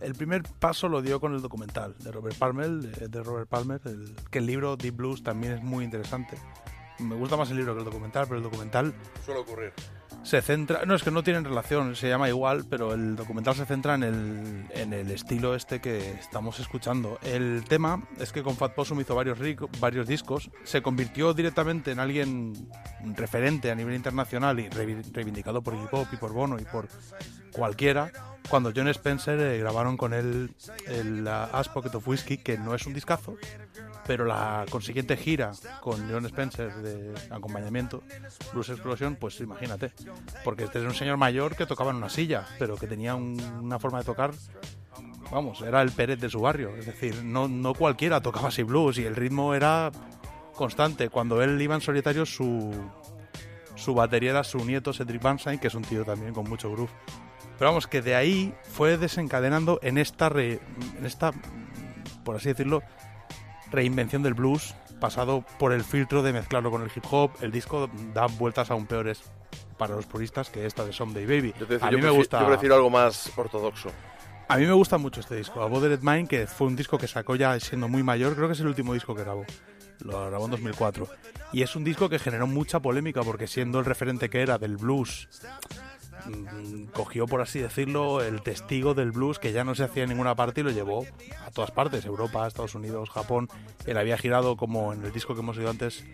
[0.00, 3.80] el primer paso lo dio con el documental de Robert Palmer, de, de Robert Palmer,
[3.84, 6.38] el- que el libro Deep Blues también es muy interesante.
[6.98, 8.94] Me gusta más el libro que el documental, pero el documental
[9.24, 9.72] Suele ocurrir.
[10.22, 13.66] se centra, no es que no tienen relación, se llama igual, pero el documental se
[13.66, 17.18] centra en el, en el estilo este que estamos escuchando.
[17.22, 21.92] El tema es que con Fat Possum hizo varios, rico- varios discos, se convirtió directamente
[21.92, 22.68] en alguien
[23.14, 26.88] referente a nivel internacional y reivindicado por Iggy Pop y por Bono y por
[27.52, 28.10] cualquiera,
[28.48, 30.54] cuando John Spencer eh, grabaron con él
[30.86, 33.36] el uh, Ass Pocket of Whiskey, que no es un discazo,
[34.06, 38.02] pero la consiguiente gira con John Spencer de acompañamiento,
[38.52, 39.92] Blues Explosion, pues imagínate,
[40.44, 43.40] porque este es un señor mayor que tocaba en una silla, pero que tenía un-
[43.62, 44.32] una forma de tocar,
[45.30, 48.98] vamos, era el Pérez de su barrio, es decir, no, no cualquiera tocaba así blues
[48.98, 49.90] y el ritmo era
[50.54, 51.10] constante.
[51.10, 52.72] Cuando él iba en solitario, su,
[53.74, 56.90] su batería era su nieto Cedric Banzai, que es un tío también con mucho groove.
[57.58, 60.60] Pero vamos, que de ahí fue desencadenando en esta, re-
[60.98, 61.32] en esta
[62.24, 62.82] por así decirlo,
[63.70, 67.30] reinvención del blues, pasado por el filtro de mezclarlo con el hip hop.
[67.40, 69.22] El disco da vueltas aún peores
[69.78, 71.54] para los puristas que esta de Someday Baby.
[71.58, 72.40] Yo, te decía, a yo mí me prefi- gusta.
[72.40, 73.90] yo prefiero algo más ortodoxo.
[74.48, 77.08] A mí me gusta mucho este disco, A Bothered Mind, que fue un disco que
[77.08, 79.44] sacó ya siendo muy mayor, creo que es el último disco que grabó.
[80.04, 81.08] Lo grabó en 2004.
[81.52, 84.76] Y es un disco que generó mucha polémica porque siendo el referente que era del
[84.76, 85.28] blues,
[86.92, 90.34] cogió, por así decirlo, el testigo del blues que ya no se hacía en ninguna
[90.34, 91.04] parte y lo llevó
[91.44, 93.48] a todas partes, Europa, Estados Unidos, Japón.
[93.86, 96.04] Él había girado como en el disco que hemos oído antes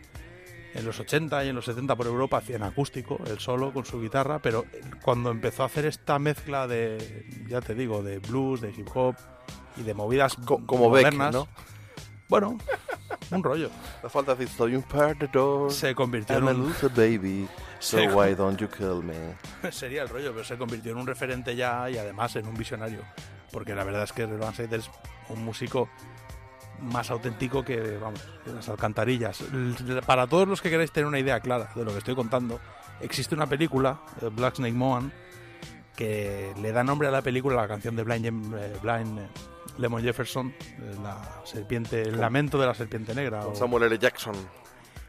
[0.74, 3.84] en los 80 y en los 70 por Europa hacía en acústico, él solo con
[3.84, 4.64] su guitarra, pero
[5.02, 9.14] cuando empezó a hacer esta mezcla de, ya te digo, de blues, de hip hop
[9.76, 10.36] y de movidas
[10.66, 11.48] como Beck, modernas, ¿no?
[12.32, 12.56] Bueno,
[13.30, 13.68] un rollo.
[14.02, 15.70] La falta decir, so you part the door.
[15.70, 17.46] Se convirtió I'm en un- baby.
[17.78, 19.14] So Se- why don't you kill me?
[19.70, 23.00] Sería el rollo, pero se convirtió en un referente ya y además en un visionario.
[23.50, 24.90] Porque la verdad es que Van Side es
[25.28, 25.90] un músico
[26.80, 29.44] más auténtico que, vamos, que las alcantarillas.
[30.06, 32.60] Para todos los que queráis tener una idea clara de lo que estoy contando,
[33.02, 35.12] existe una película, eh, Black Snake Moan,
[35.96, 39.28] que le da nombre a la película la canción de Blind, Jem- eh, Blind eh,
[39.78, 43.40] Lemon Jefferson, eh, la serpiente, el lamento de la serpiente negra.
[43.40, 43.98] Con o- Samuel L.
[43.98, 44.34] Jackson.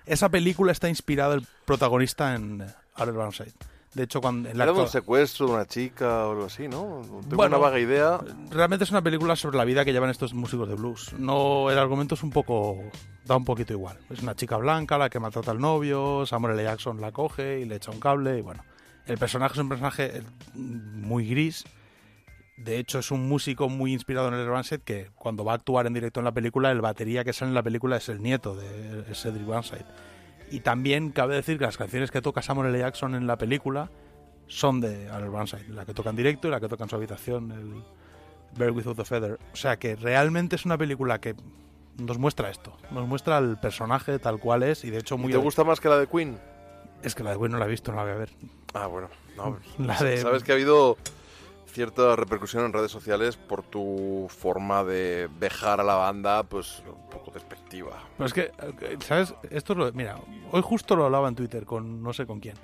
[0.05, 2.67] Esa película está inspirada el protagonista en eh,
[2.97, 3.53] Red Van Side.
[3.93, 6.67] De hecho, cuando en la Era de un secuestro de una chica o algo así,
[6.67, 7.01] ¿no?
[7.03, 8.19] Tengo Bueno, una vaga idea.
[8.49, 11.13] Realmente es una película sobre la vida que llevan estos músicos de blues.
[11.19, 12.79] No, el argumento es un poco.
[13.23, 13.99] da un poquito igual.
[14.09, 16.63] Es una chica blanca la que maltrata al novio, Samuel L.
[16.63, 18.63] Jackson la coge y le echa un cable y bueno.
[19.05, 20.23] El personaje es un personaje eh,
[20.55, 21.63] muy gris.
[22.57, 25.87] De hecho, es un músico muy inspirado en el Rancid que cuando va a actuar
[25.87, 28.55] en directo en la película, el batería que sale en la película es el nieto
[28.55, 29.85] de Cedric Banside.
[30.51, 32.77] Y también cabe decir que las canciones que toca Samuel L.
[32.79, 33.89] Jackson en la película
[34.47, 36.95] son de Aaron Burnside, la que toca en directo y la que toca en su
[36.95, 37.83] habitación, el
[38.55, 39.39] Bear Without a Feather.
[39.51, 41.35] O sea que realmente es una película que
[41.97, 45.31] nos muestra esto, nos muestra el personaje tal cual es y de hecho ¿Y muy...
[45.31, 46.37] ¿Te gusta más que la de Queen?
[47.01, 48.29] Es que la de Queen no la he visto, no la voy a ver.
[48.75, 49.09] Ah, bueno.
[49.35, 50.97] No, La de- Sabes que ha habido
[51.73, 57.09] cierta repercusión en redes sociales por tu forma de dejar a la banda, pues un
[57.09, 58.03] poco despectiva.
[58.19, 58.51] Es que,
[58.81, 59.33] eh, ¿sabes?
[59.49, 59.91] Esto es lo...
[59.91, 60.19] Mira,
[60.51, 62.55] hoy justo lo hablaba en Twitter con no sé con quién.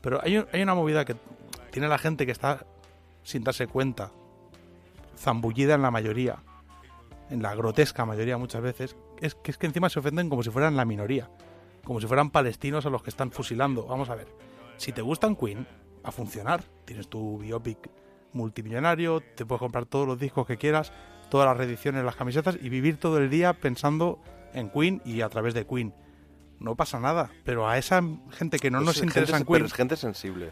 [0.00, 1.16] Pero hay, hay una movida que
[1.70, 2.66] tiene la gente que está,
[3.22, 4.10] sin darse cuenta,
[5.16, 6.42] zambullida en la mayoría,
[7.30, 10.50] en la grotesca mayoría muchas veces, es que es que encima se ofenden como si
[10.50, 11.30] fueran la minoría,
[11.84, 13.86] como si fueran palestinos a los que están fusilando.
[13.86, 14.28] Vamos a ver,
[14.76, 15.66] si te gustan Queen,
[16.04, 16.62] a funcionar.
[16.84, 17.78] Tienes tu biopic
[18.32, 20.92] multimillonario, te puedes comprar todos los discos que quieras,
[21.30, 24.18] todas las reediciones, las camisetas y vivir todo el día pensando
[24.54, 25.92] en Queen y a través de Queen.
[26.60, 28.02] No pasa nada, pero a esa
[28.32, 30.50] gente que no Pues nos es interesa gente, en Queen, pero es gente sensible.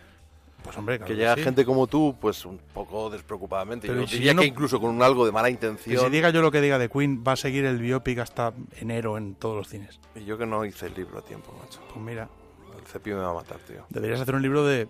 [0.62, 1.43] pues hombre, claro que que llega sí.
[1.43, 3.86] gente como tú, pues un poco despreocupadamente.
[3.89, 6.05] Pero Yo ¿y si diría no- que incluso con un algo de mala que intención.
[6.05, 9.16] si diga yo lo que diga de Queen, va a seguir el biopic hasta enero
[9.19, 9.98] en todos los cines.
[10.15, 11.81] Y yo que no hice el libro a tiempo, macho.
[11.93, 12.28] Pues mira,
[12.78, 13.85] El cepillo me va a matar, tío.
[13.90, 14.86] deberías hacer un libro de,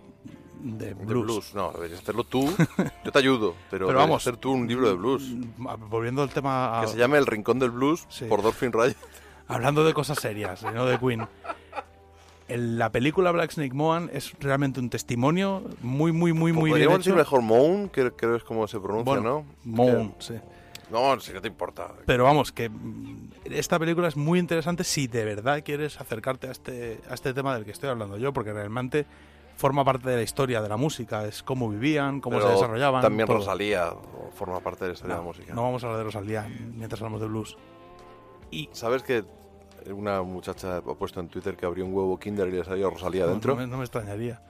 [0.61, 1.25] de De blues.
[1.25, 1.55] blues.
[1.55, 2.53] No, deberías hacerlo tú.
[3.05, 4.21] Yo te ayudo, pero, Pero vamos.
[4.21, 5.23] hacer tú un libro de blues.
[5.89, 6.79] Volviendo al tema...
[6.79, 8.25] a- Que se llame El Rincón del Blues Sí.
[8.25, 8.95] por Dolphin Ray.
[9.47, 11.27] Hablando de cosas serias, y no de Queen.
[12.47, 16.83] El- la película Black Snake Moan es realmente un testimonio muy, muy, muy, muy bien
[16.89, 16.97] hecho.
[16.97, 19.45] decir mejor Moan, que creo es como se pronuncia, Bueno, ¿no?
[19.65, 20.33] Moan, Que- sí.
[20.89, 21.89] No, si no te importa.
[22.05, 26.51] Pero vamos, que mm, esta película es muy interesante si de verdad quieres acercarte a
[26.51, 29.05] este, a este tema del que estoy hablando yo, porque realmente
[29.57, 33.01] forma parte de la historia de la música, es cómo vivían, cómo Pero se desarrollaban.
[33.01, 33.37] También todo.
[33.39, 33.91] Rosalía
[34.33, 35.53] forma parte de la historia No, de la música.
[35.53, 37.57] no vamos a hablar de Rosalía mientras hablamos de blues.
[38.51, 39.25] Y ¿Sabes que
[39.91, 43.25] una muchacha ha puesto en Twitter que abrió un huevo Kinder y le salió Rosalía
[43.25, 43.55] no, dentro?
[43.55, 44.41] no me, no me extrañaría.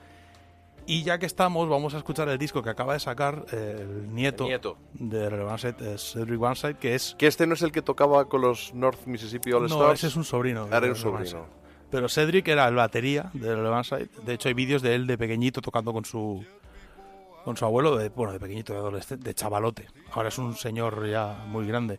[0.89, 4.13] Y ya que estamos, vamos a escuchar el disco que acaba de sacar eh, el
[4.15, 4.77] nieto, El nieto.
[4.93, 8.73] de Relevance Cedric Banside, que es Que este no es el que tocaba con los
[8.73, 9.99] North Mississippi All No, Stars.
[9.99, 10.67] ese es un sobrino.
[10.71, 11.45] Ahora un sobrino.
[11.89, 14.09] Pero Cedric era el batería de Relevance.
[14.25, 16.43] De hecho, hay vídeos de él de pequeñito tocando con su
[17.45, 19.87] con su abuelo, de, bueno, de pequeñito, de adolescente, de chavalote.
[20.11, 21.97] Ahora es un señor ya muy grande.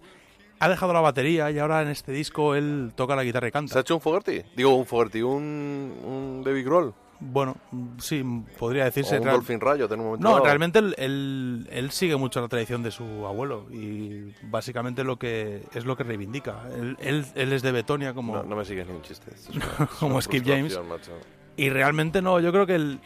[0.58, 3.72] Ha dejado la batería y ahora en este disco él toca la guitarra y canta.
[3.72, 4.42] ¿Se ha hecho un Fogerty?
[4.54, 6.94] Digo, un Fogerty, un, un David Grohl.
[7.20, 7.56] Bueno,
[7.98, 8.22] sí,
[8.58, 9.16] podría decirse.
[9.16, 10.44] O un real- Dolphin Riot en un momento No, dado.
[10.44, 15.64] realmente él, él, él sigue mucho la tradición de su abuelo y básicamente lo que
[15.74, 16.62] es lo que reivindica.
[16.74, 19.32] Él, él, él es de Betonia como, No, no me sigues ni un chiste.
[19.34, 20.78] Esto es una- es como Skip James.
[20.88, 21.12] macho.
[21.56, 23.00] Y realmente no, yo creo que el,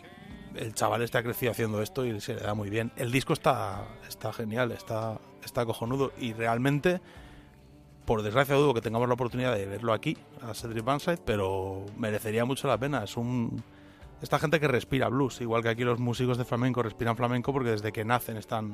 [0.57, 2.93] el chaval ha crecido haciendo esto y se le da muy bien.
[2.97, 7.01] El disco está, está genial, está, está cojonudo y realmente,
[8.05, 12.45] por desgracia dudo que tengamos la oportunidad de verlo aquí, a Cedric Banside, pero merecería
[12.45, 13.05] mucho la pena.
[13.05, 13.63] Es un...
[14.23, 17.71] Esta gente que respira blues, igual que aquí los músicos de flamenco respiran flamenco porque
[17.71, 18.73] desde que nacen están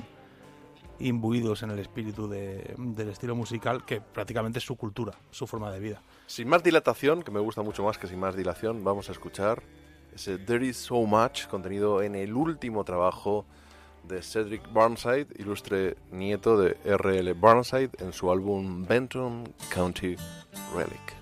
[1.01, 5.71] imbuidos en el espíritu de- del estilo musical que prácticamente es su cultura, su forma
[5.71, 6.03] de vida.
[6.27, 9.63] Sin más dilatación, que me gusta mucho más que sin más dilación, vamos a escuchar
[10.15, 13.47] ese There is so much contenido en el último trabajo
[14.03, 17.33] de Cedric Burnside, ilustre nieto de R.L.
[17.35, 20.17] Burnside, en su álbum Benton County
[20.75, 21.18] Relic.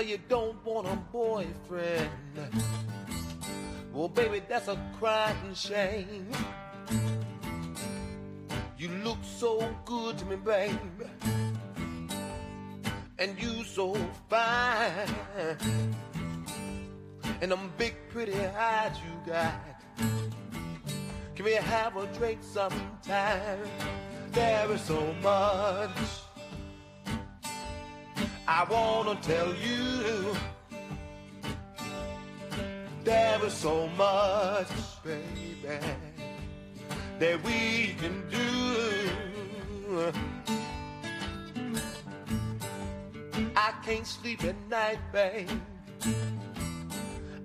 [0.00, 2.10] Say you don't want a boyfriend.
[3.92, 6.26] Well, baby, that's a crying shame.
[8.78, 10.78] You look so good to me, babe.
[13.18, 13.94] And you so
[14.30, 15.08] fine.
[17.42, 19.60] And them big pretty eyes you got.
[21.34, 23.68] Can we have a drink sometime?
[24.32, 26.29] There is so much
[28.52, 30.34] I wanna tell you.
[33.04, 34.66] There is so much,
[35.04, 35.78] baby,
[37.20, 40.12] that we can do.
[43.54, 45.48] I can't sleep at night, babe.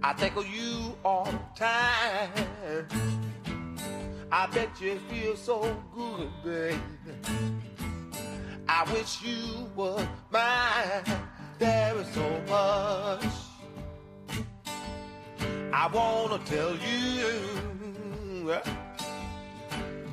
[0.01, 2.87] I think of you all the time.
[4.31, 7.74] I bet you feel so good, babe.
[8.67, 11.03] I wish you were mine.
[11.59, 13.25] There is so much
[15.77, 17.35] I wanna tell you.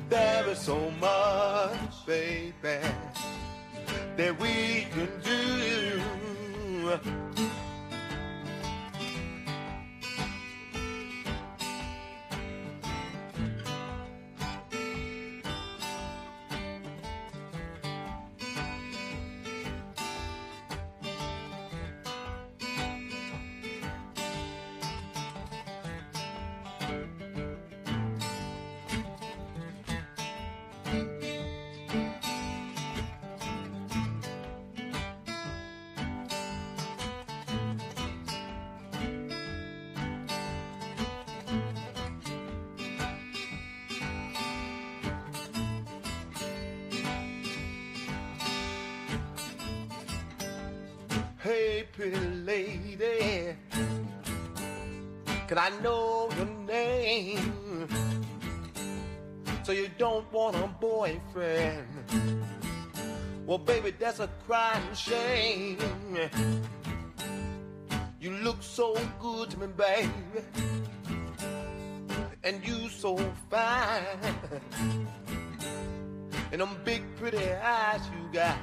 [0.09, 2.53] There is so much, baby,
[4.17, 6.01] that we can do.
[63.45, 65.77] Well, baby, that's a crying shame.
[68.19, 70.09] You look so good to me, baby,
[72.43, 73.17] and you so
[73.49, 74.03] fine,
[76.51, 78.57] and them big pretty eyes you got.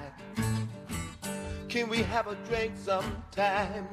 [1.68, 3.89] Can we have a drink sometime?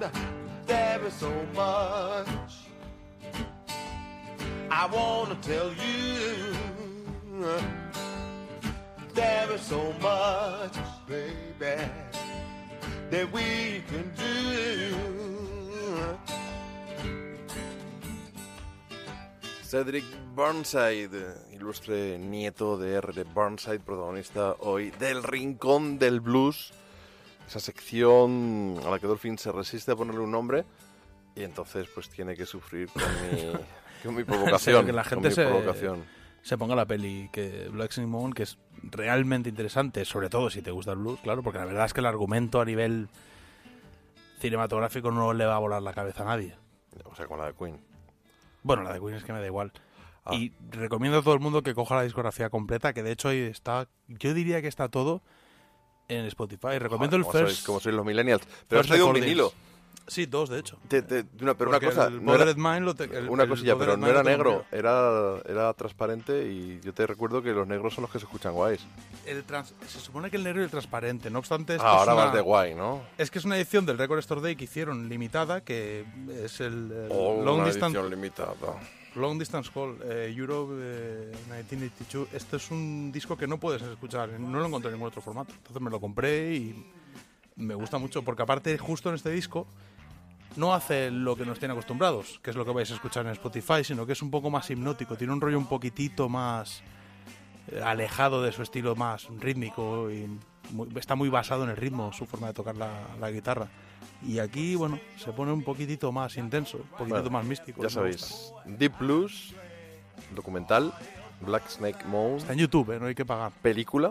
[0.66, 2.54] There is so much
[4.72, 6.54] I wanna tell you.
[9.18, 10.78] There is so much,
[11.08, 11.82] baby,
[13.10, 14.96] that we can do.
[19.64, 21.10] Cedric Burnside,
[21.52, 23.12] ilustre nieto de R.
[23.12, 26.72] de Burnside, protagonista hoy del Rincón del Blues,
[27.48, 30.64] esa sección a la que Dolphin se resiste a ponerle un nombre
[31.36, 33.52] y entonces pues tiene que sufrir con mi,
[34.04, 34.86] con mi provocación.
[34.86, 36.06] que la gente mi se, provocación.
[36.44, 40.72] se ponga la peli que Black Moon, que es realmente interesante, sobre todo si te
[40.72, 43.10] gusta el blues, claro, porque la verdad es que el argumento a nivel
[44.40, 46.56] cinematográfico no le va a volar la cabeza a nadie.
[47.06, 47.80] O sea, con la de Queen.
[48.64, 49.72] Bueno, la de Queen es que me da igual.
[50.26, 50.36] Ah.
[50.36, 53.40] Y recomiendo a todo el mundo que coja la discografía completa, que de hecho ahí
[53.42, 55.22] está, yo diría que está todo
[56.08, 56.80] en Spotify.
[56.80, 57.62] Recomiendo Joder, el First.
[57.62, 58.44] sois- como sois los millennials.
[58.68, 59.54] Pero has traído un vinilo.
[60.08, 60.78] Sí, dos de hecho.
[60.88, 63.44] Te- te- una- pero una cosa, el no era- Bothered Mind lo te- el- una
[63.44, 67.68] el cosilla, pero no era negro, era, era transparente y yo te recuerdo que los
[67.68, 68.86] negros son los que se escuchan guays.
[69.26, 71.30] El trans- se supone que el negro y el transparente.
[71.30, 73.02] No obstante, esto Ah, es ahora una- vas de guay, ¿no?
[73.18, 76.06] Es que es una edición del Record Store Day que hicieron limitada, que
[76.44, 78.54] es el, el Oh, Long, una Distance, edición limitada.
[79.16, 82.28] Long Distance Call, eh, Europe eh, 1982.
[82.34, 85.52] Esto es un disco que no puedes escuchar, no lo encontré en ningún otro formato.
[85.54, 86.86] Entonces me lo compré y
[87.56, 89.68] me gusta mucho, porque aparte justo en este disco
[90.58, 93.32] no hace lo que nos tiene acostumbrados, que es lo que vais a escuchar en
[93.34, 96.82] Spotify, sino que es un poco más hipnótico, tiene un rollo un poquitito más
[97.72, 100.28] eh, alejado de su estilo más rítmico y
[100.72, 103.68] muy- está muy basado en el ritmo, su forma de tocar la, la guitarra.
[104.26, 107.84] Y aquí, bueno, se pone un poquitito más intenso, un poquitito Bueno, más místico.
[107.84, 109.54] Ya sabéis, Deep Blues,
[110.36, 110.94] documental,
[111.42, 112.38] Black Snake Moan.
[112.38, 113.00] Está en YouTube, ¿eh?
[113.00, 113.52] no hay que pagar.
[113.62, 114.10] Película,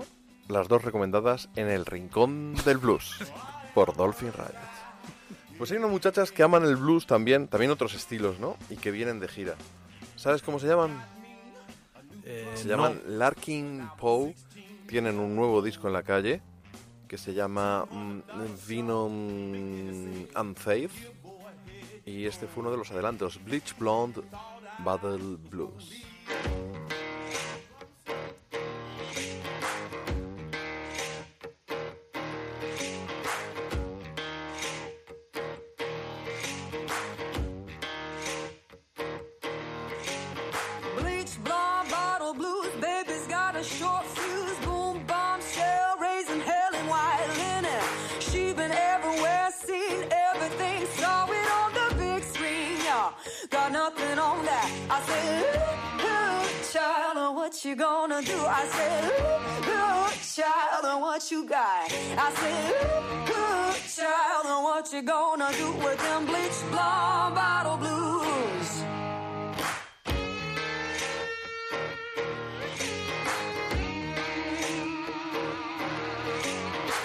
[0.49, 3.17] las dos recomendadas en el Rincón del Blues,
[3.75, 4.76] por Dolphin Riot.
[5.59, 8.57] Pues hay unas muchachas que aman el blues también, también otros estilos, ¿no?
[8.69, 9.55] Y que vienen de gira.
[10.17, 10.91] ¿Sabes cómo se llaman?
[12.25, 12.71] Eh, Se no.
[12.71, 14.35] llaman Larkin Poe.
[14.87, 16.43] Tienen un nuevo disco en la calle
[17.09, 18.21] que se llama mm,
[18.69, 20.91] Venom Unsafe.
[22.05, 24.21] Y este fue uno de los adelantos, Bleach Blonde
[24.85, 26.03] Battle Blues.
[61.17, 61.91] What you got?
[62.19, 67.79] I said, ooh, ooh, child, uh, what you gonna do with them bleach blonde bottle
[67.79, 68.85] blues?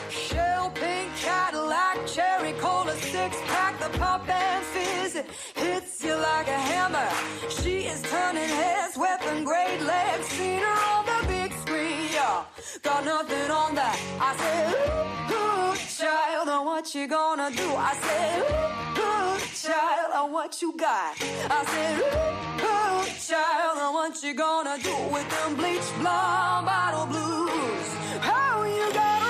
[0.09, 5.23] Shell pink Cadillac, cherry cola six pack, the pop and fizz
[5.55, 7.09] hits you like a hammer.
[7.49, 10.10] She is turning heads, weapon grade legs,
[12.81, 13.95] Got nothing on that.
[14.19, 17.69] I said, ooh, ooh, child, uh, what you gonna do?
[17.77, 21.15] I said, ooh, ooh, child, uh, what you got?
[21.49, 27.05] I said, ooh, ooh, child, uh, what you gonna do with them bleach blonde bottle
[27.05, 27.87] blues?
[28.19, 29.20] How you gonna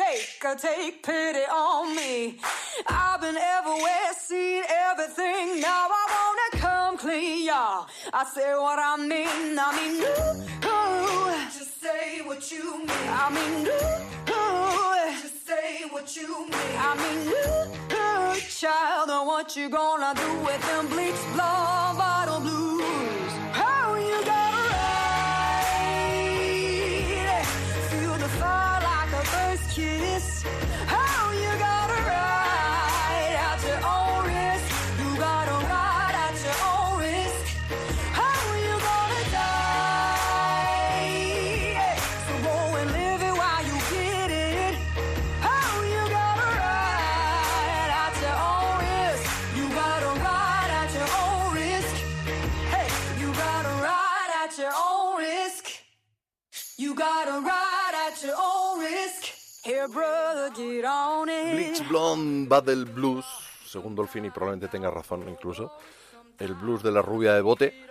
[0.00, 2.36] stomp shake, or take pity on me.
[2.86, 7.86] I've been everywhere, seen everything, now I wanna come clean, y'all.
[8.12, 11.30] I say what I mean, I mean, ooh, ooh.
[11.58, 12.88] Just say what you mean.
[12.88, 15.22] I mean, ooh, ooh.
[15.22, 16.74] Just say what you mean.
[16.78, 18.40] I mean, ooh, ooh.
[18.40, 21.98] Child, what you gonna do with them bleach blonde
[61.54, 63.24] Bleach Blonde Battle Blues,
[63.64, 65.72] según Dolphini probablemente tenga razón incluso,
[66.38, 67.86] el blues de la rubia de bote.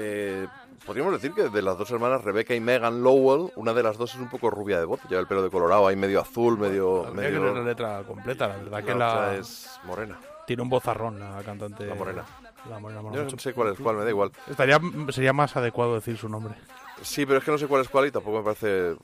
[0.00, 0.46] Eh,
[0.86, 4.14] podríamos decir que de las dos hermanas, Rebecca y Megan Lowell, una de las dos
[4.14, 7.06] es un poco rubia de bote, lleva el pelo de colorado, ahí medio azul, medio...
[7.06, 10.18] Habría que medio leer la letra completa, la verdad que la es morena.
[10.46, 11.84] Tiene un vozarrón la cantante.
[11.84, 12.24] La morena.
[12.70, 13.36] La morena mola Yo mucho.
[13.36, 14.30] no sé cuál es cuál, me da igual.
[14.48, 14.80] Estaría,
[15.10, 16.54] sería más adecuado decir su nombre.
[17.02, 18.96] Sí, pero es que no sé cuál es cuál y tampoco me parece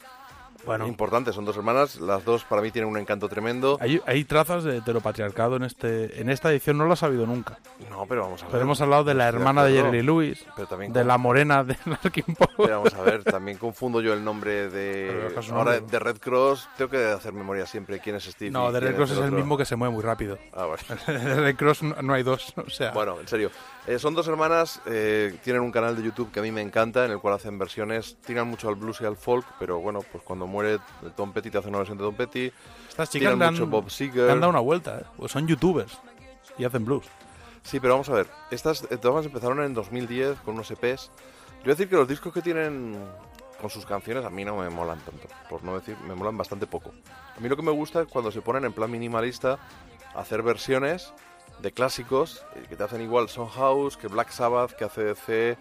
[0.64, 0.86] Bueno.
[0.86, 1.32] importante.
[1.32, 3.78] Son dos hermanas, las dos para mí tienen un encanto tremendo.
[3.80, 7.58] Hay, hay trazas de heteropatriarcado en este en esta edición, no lo has sabido nunca.
[7.90, 8.52] No, pero vamos a ver.
[8.52, 9.74] Pero hemos hablado de la hermana de.
[9.74, 12.48] Jerry Lewis, Pero también de la morena de Larkin Poe.
[12.56, 15.32] Pero vamos a ver, también confundo yo el nombre de.
[15.52, 18.50] Ahora, de Red Cross, tengo que hacer memoria siempre quién es Steve.
[18.50, 20.38] No, de Red Cross es el mismo que se mueve muy rápido.
[20.52, 20.82] Ah, bueno.
[21.06, 22.92] de Red Cross no, no hay dos, o sea...
[22.92, 23.50] Bueno, en serio.
[23.86, 27.04] Eh, son dos hermanas, eh, tienen un canal de YouTube que a mí me encanta,
[27.04, 30.24] en el cual hacen versiones, tiran mucho al blues y al folk, pero bueno, pues
[30.24, 30.78] cuando muere
[31.14, 32.50] Tom Petty te hace una versión de Tom Petty.
[32.88, 34.30] Estas chicas tiran han, mucho Bob Seger.
[34.30, 35.04] han dado una vuelta, ¿eh?
[35.18, 35.98] Pues son youtubers
[36.56, 37.04] y hacen blues.
[37.62, 38.26] Sí, pero vamos a ver.
[38.50, 41.10] Estas eh, todas empezaron en 2010 con unos EPs.
[41.58, 42.96] Yo voy a decir que los discos que tienen
[43.60, 45.28] con sus canciones a mí no me molan tanto.
[45.50, 46.92] Por no decir, me molan bastante poco.
[47.36, 49.58] A mí lo que me gusta es cuando se ponen en plan minimalista
[50.14, 51.12] a hacer versiones
[51.60, 55.58] de clásicos eh, que te hacen igual House, que Black Sabbath, que ACDC,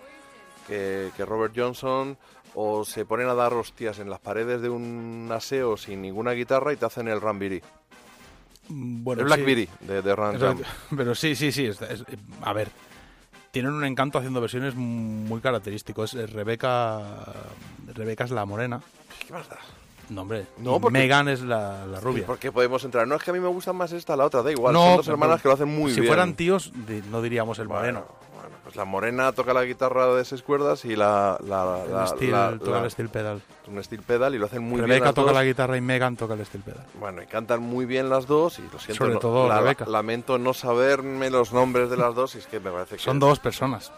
[0.67, 2.17] que, que Robert Johnson.
[2.55, 6.71] O se ponen a dar hostias en las paredes de un aseo sin ninguna guitarra
[6.71, 7.61] y te hacen el Rambiri.
[8.69, 9.69] Mm, Bueno, el Black sí.
[9.79, 10.37] De, de Ram.
[10.95, 11.65] Pero sí, sí, sí.
[11.65, 12.03] es- es-
[12.43, 12.69] a ver,
[13.49, 16.13] tienen un encanto haciendo versiones muy característicos.
[16.13, 17.25] Es Rebeca,
[17.93, 18.81] Rebeca es la morena.
[19.25, 19.57] ¿Qué más da?
[20.09, 20.45] No, hombre.
[20.57, 22.25] No, porque- Megan es la, la rubia.
[22.25, 23.07] Porque podemos entrar.
[23.07, 24.73] No es que a mí me gusta más esta, la otra, da igual.
[24.73, 26.07] no, Son dos hermanas que lo hacen muy si bien.
[26.11, 26.71] fueran tíos,
[27.09, 28.03] no diríamos el moreno.
[28.33, 31.37] Bueno, pues la morena toca la guitarra de seis cuerdas y la.
[31.45, 33.41] la, El la- steel- la- toca el steel pedal.
[33.67, 34.87] Un steel pedal y lo hacen muy bien.
[34.89, 35.35] Rebeca toca dos.
[35.35, 36.85] la guitarra y Megan toca el steel pedal.
[36.99, 39.05] Bueno, y cantan muy bien las dos y lo siento.
[39.05, 39.85] Sobre todo la- Rebeca.
[39.85, 43.01] Lamento no saberme los nombres de las dos y es que me parece que.
[43.03, 43.91] Son dos personas.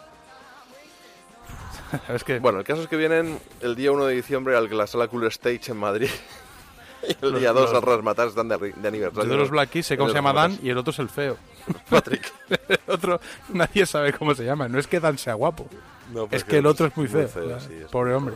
[2.08, 5.08] es que Bueno, el caso es que vienen el día 1 de diciembre al Sala
[5.08, 6.08] Cool Stage en Madrid.
[7.08, 9.30] y el Los- día 2 los- al Rasmatar están de, de aniversario.
[9.30, 10.64] de los Black Keys sé cómo se llama Dan Rasmatas.
[10.64, 11.36] y el otro es el feo.
[11.90, 12.32] Patrick.
[12.68, 13.20] el otro
[13.52, 14.68] nadie sabe cómo se llama.
[14.68, 15.68] No es que Dan sea guapo.
[16.12, 17.28] No, es que el otro es muy muy feo.
[17.28, 17.60] feo, claro.
[17.60, 18.34] sí, es Pobre muy hombre.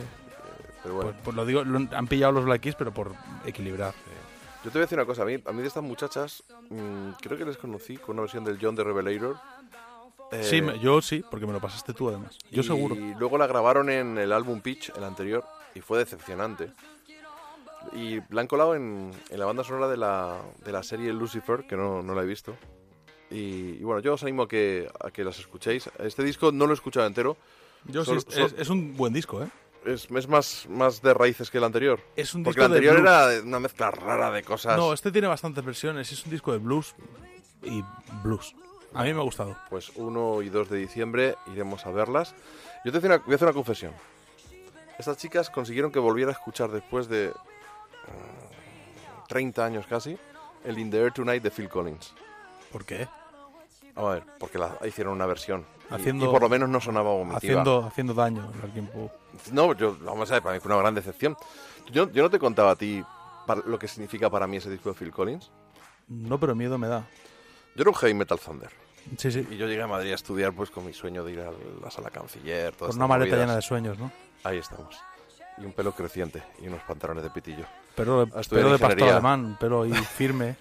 [0.83, 1.11] Pero bueno.
[1.11, 3.13] Pues, pues lo digo, lo- han pillado los Black Keys, pero por
[3.45, 3.93] equilibrar.
[4.63, 7.11] Yo te voy a decir una cosa, a mí, a mí de estas muchachas, mm,
[7.21, 9.37] creo que les conocí con una versión del John de Revelator.
[10.31, 12.37] Eh, Sí, me- yo sí, porque me lo pasaste tú además.
[12.51, 12.95] Yo y seguro.
[12.95, 15.43] luego la grabaron en el álbum Pitch, el anterior,
[15.75, 16.71] y fue decepcionante.
[17.93, 21.65] Y la han colado en, en la banda sonora de la, de la serie Lucifer,
[21.67, 22.55] que no, no la he visto.
[23.29, 25.89] Y, y bueno, yo os animo a que, a que las escuchéis.
[25.99, 27.37] Este disco no lo he escuchado entero.
[27.85, 28.11] Yo sí,
[28.57, 29.47] es, un buen disco, ¿eh?
[29.85, 31.99] es, es más, más de raíces que el anterior.
[32.15, 33.33] Es un Porque disco el de anterior blues.
[33.33, 34.77] era una mezcla rara de cosas.
[34.77, 36.11] No, este tiene bastantes versiones.
[36.11, 36.93] Es un disco de blues
[37.63, 37.83] y
[38.21, 38.53] blues.
[38.93, 39.55] A mí me ha gustado.
[39.69, 42.35] Pues 1 y 2 de diciembre iremos a verlas.
[42.83, 43.93] Yo te voy a hacer una, voy a hacer una confesión.
[44.99, 50.17] Estas chicas consiguieron que volviera a escuchar después de mm, 30 años casi
[50.65, 52.13] el In the Air Tonight de Phil Collins.
[52.71, 53.07] ¿Por qué?
[53.95, 55.65] A ver, porque la hicieron una versión.
[55.89, 57.37] Y- Haciendo- y, por lo menos no sonaba vomitiva.
[57.37, 58.49] Haciendo, haciendo daño.
[58.61, 59.09] Larkin Poe.
[59.51, 61.35] No, yo, vamos a ver, para mí fue una gran decepción.
[61.91, 63.03] Yo, yo no te contaba a ti
[63.47, 65.49] para- lo que significa para mí ese disco de Phil Collins.
[66.07, 67.05] No, pero miedo me da.
[67.75, 68.69] Yo era un heavy metal thunder.
[69.17, 69.47] Sí, sí.
[69.49, 71.51] Y yo llegué a Madrid a estudiar pues con mi sueño de ir a
[71.81, 72.73] la sala canciller.
[72.75, 73.47] todas Con una maleta movidas.
[73.47, 74.11] llena de sueños, ¿no?
[74.43, 74.95] Ahí estamos.
[75.57, 77.65] Y un pelo creciente y unos pantalones de pitillo.
[77.95, 80.55] Pero, pero de pastor alemán, pero ahí firme.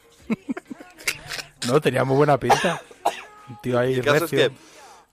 [1.68, 2.80] no, tenía muy buena pinta.
[3.48, 4.50] Un tío ahí el caso es que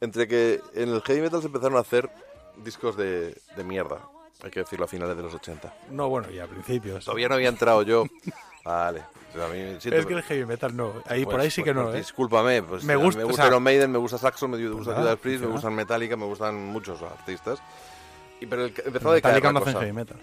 [0.01, 2.09] entre que en el heavy metal se empezaron a hacer
[2.63, 3.99] discos de, de mierda,
[4.43, 5.73] hay que decirlo, a finales de los 80.
[5.91, 7.05] No, bueno, y a principios.
[7.05, 8.05] Todavía no había entrado yo.
[8.67, 9.03] Vale.
[9.33, 10.93] pero a mí siento- Es que el heavy metal no.
[11.07, 11.97] Ahí, por Pues- ahí sí pues- que no, pues ¿eh?
[11.99, 14.67] Discúlpame, pues Me me gusta- me o gusta sea- Iron Maiden, me gusta Saxon, me
[14.69, 17.59] gusta Judas Priest, me gustan Metallica, me gustan muchos artistas.
[18.39, 20.17] Y pero el, empezó a decaer Metallica no hacen heavy metal.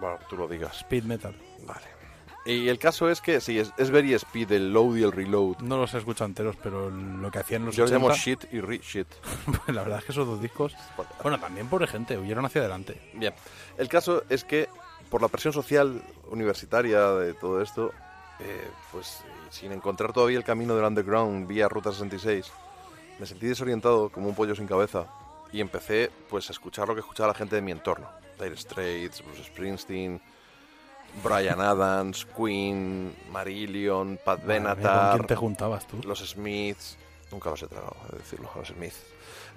[0.00, 0.76] Bueno, tú lo digas.
[0.78, 1.34] Speed metal.
[1.66, 1.80] Vale.
[2.46, 5.58] Y el caso es que sí, es, es very speed, el load y el reload.
[5.58, 8.54] No los he escuchado enteros, pero lo que hacían los Yo los llamo 80, shit
[8.54, 9.06] y re shit.
[9.44, 10.74] pues la verdad es que esos dos discos...
[11.22, 12.98] Bueno, también pobre gente, huyeron hacia adelante.
[13.12, 13.34] Bien,
[13.76, 14.70] el caso es que
[15.10, 17.92] por la presión social universitaria de todo esto,
[18.38, 22.50] eh, pues sin encontrar todavía el camino del underground vía Ruta 66,
[23.18, 25.06] me sentí desorientado como un pollo sin cabeza
[25.52, 28.08] y empecé pues a escuchar lo que escuchaba la gente de mi entorno.
[28.40, 30.20] Dire Straits, Bruce Springsteen,
[31.22, 36.00] Brian Adams, Queen, Marillion, Pat Madre mía, ¿Con Benatar, quién te juntabas tú?
[36.04, 36.96] los Smiths,
[37.30, 38.92] Nunca los he tragado, he de decirlo, los Smith.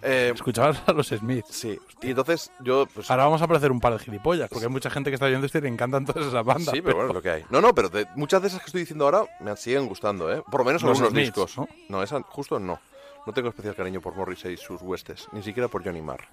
[0.05, 1.45] Eh, Escuchabas a los Smith.
[1.49, 2.85] sí, y entonces yo...
[2.93, 5.27] Pues, Ahora vamos a parecer un par de gilipollas, porque hay mucha gente que está
[5.27, 6.73] viendo esto y le encantan todas esas bandas.
[6.73, 7.45] Sí, pero bueno, es lo que hay.
[7.49, 10.43] No, no, pero de- muchas de esas que estoy diciendo ahora me siguen gustando, ¿eh?
[10.51, 11.57] Por lo menos Los algunos Smiths, discos.
[11.57, 11.67] ¿no?
[11.89, 12.79] No, esa justo no.
[13.25, 16.27] No tengo especial cariño por Morrissey y sus huestes, ni siquiera por Johnny Marr.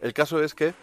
[0.00, 0.74] El caso es que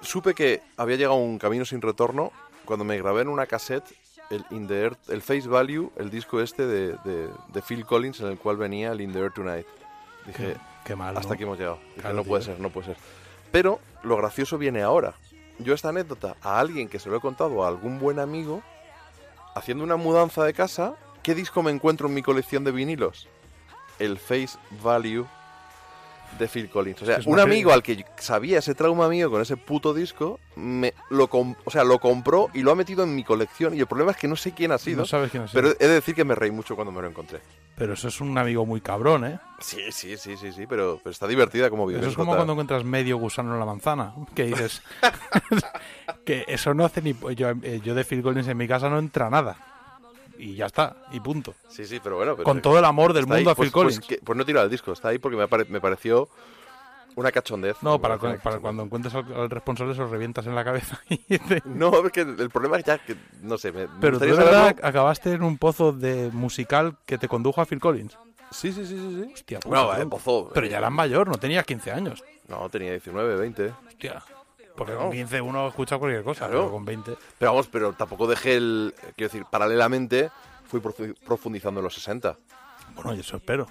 [0.00, 2.32] supe que había llegado un camino sin retorno
[2.64, 3.84] cuando me grabé en una cassette
[4.30, 8.20] el, In the Earth- el Face Value, el disco este de, de- de Phil Collins
[8.20, 9.66] en el cual venía el In the Air Tonight.
[10.26, 11.34] Dije, Qué, qué mal, hasta ¿no?
[11.34, 11.78] aquí hemos llegado.
[11.88, 12.96] Dije, Claro, no puede ser, no puede ser.
[13.50, 15.14] Pero lo gracioso viene ahora.
[15.58, 18.62] Yo esta anécdota a alguien que se lo he contado a algún buen amigo,
[19.54, 23.28] haciendo una mudanza de casa, ¿qué disco me encuentro en mi colección de vinilos?
[23.98, 25.26] El Face Value
[26.38, 27.02] de Phil Collins.
[27.02, 30.94] O sea, un amigo al que sabía ese trauma mío con ese puto disco, me
[31.10, 33.74] lo com- o sea, lo compró y lo ha metido en mi colección.
[33.74, 34.98] Y el problema es que no sé quién ha sido.
[34.98, 35.62] No sabes quién ha sido.
[35.62, 37.40] Pero he de decir que me reí mucho cuando me lo encontré.
[37.76, 39.38] Pero eso es un amigo muy cabrón, ¿eh?
[39.60, 42.00] Sí, sí, sí, sí, sí, pero, pero está divertida como video.
[42.00, 44.82] Eso es como cuando encuentras medio gusano en la manzana, que dices
[46.24, 47.14] que eso no hace ni...
[47.34, 49.56] Yo, eh, yo de Phil Collins en mi casa no entra nada.
[50.44, 51.54] Y ya está, y punto.
[51.68, 52.32] Sí, sí, pero bueno.
[52.34, 54.06] pero- Con todo el amor del mundo ahí, a Phil pues, pues Collins.
[54.06, 56.28] que- Pues, no he tirado el disco, está ahí porque me, pare- me pareció
[57.14, 57.76] una cachondez.
[57.82, 61.00] No, para, para cuando encuentres al, al responsable se lo revientas en la cabeza.
[61.08, 64.24] y te- No, es que el problema es ya que, no sé, me, Pero tú
[64.24, 68.18] de verdad acabaste en un pozo de musical que te condujo a Phil Collins.
[68.50, 69.22] Sí, sí, sí, sí.
[69.24, 69.30] sí.
[69.32, 70.50] Hostia, puta, Bueno, eh, pozo.
[70.52, 72.24] Pero eh, ya eras mayor, no tenías 15 años.
[72.48, 73.72] No, tenía 19, 20.
[73.86, 74.22] Hostia.
[74.76, 76.60] Porque con 15 uno escucha cualquier cosa, Claro.
[76.62, 77.16] pero con 20...
[77.38, 78.94] Pero vamos, pero tampoco dejé el.
[79.16, 80.30] Quiero decir, paralelamente
[80.66, 82.36] fui profu- profundizando en los 60.
[82.94, 83.66] Bueno, yo eso espero.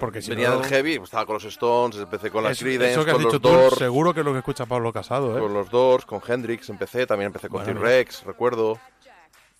[0.00, 2.92] Porque si Venía no- del heavy, pues estaba con los Stones, empecé con las Creedence,
[2.92, 3.76] eso que has con dicho los tú, Doors.
[3.78, 5.40] seguro que es lo que escucha Pablo Casado, ¿eh?
[5.40, 8.78] Con los Doors, con Hendrix empecé, también empecé con Bueno, T-Rex, recuerdo.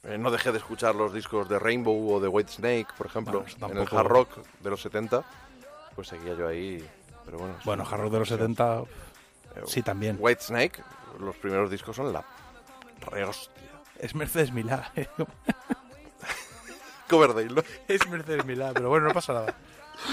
[0.02, 3.44] Eh, no dejé de escuchar los discos de Rainbow o de White Snake, por ejemplo,
[3.60, 4.30] Bueno, en el hard rock
[4.60, 5.24] de los 70.
[5.94, 6.84] Pues seguía yo ahí,
[7.24, 7.54] pero bueno.
[7.64, 8.34] Bueno, Hard Rock de los sí.
[8.34, 8.84] 70, Eh,
[9.66, 10.16] sí, también.
[10.18, 10.82] White Snake,
[11.18, 12.24] los primeros discos son la
[13.00, 13.62] re hostia.
[13.98, 14.92] Es Mercedes Milá.
[14.96, 15.08] ¿eh?
[17.08, 17.62] Coverdale, ¿no?
[17.88, 19.54] es Mercedes Milá, pero bueno, no pasa nada.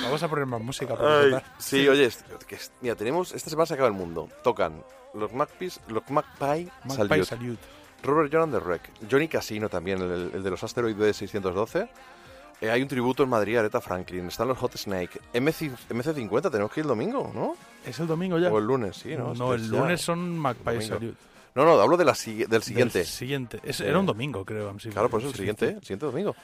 [0.02, 1.44] Vamos a poner más música para Ay, empezar.
[1.60, 2.10] sí, oye,
[2.48, 4.30] que mira, tenemos, esta semana se acaba el mundo.
[4.44, 4.84] Tocan
[5.14, 7.64] los Magpies, los Magpie, Magpie Salute, Salute.
[8.04, 11.88] Robert John and the Wreck, Johnny Casino también, el, el de los asteroides 612.
[12.62, 16.50] Eh, hay un tributo en Madrid a Aretha Franklin, están los Hot Snake, MC, MC50,
[16.52, 17.56] tenemos que ir el domingo, ¿no?
[17.86, 18.50] ¿Es el domingo ya?
[18.52, 19.34] O el lunes, sí, ¿no?
[19.34, 19.78] No, el ya.
[19.80, 20.96] lunes son Magpie Domingo.
[20.96, 21.18] Salute.
[21.54, 23.00] No, no, hablo de la, del siguiente.
[23.00, 23.60] Del siguiente.
[23.64, 24.76] Es- Eh, era un domingo, creo.
[24.92, 26.36] Claro, por eso el siguiente, el siguiente domingo.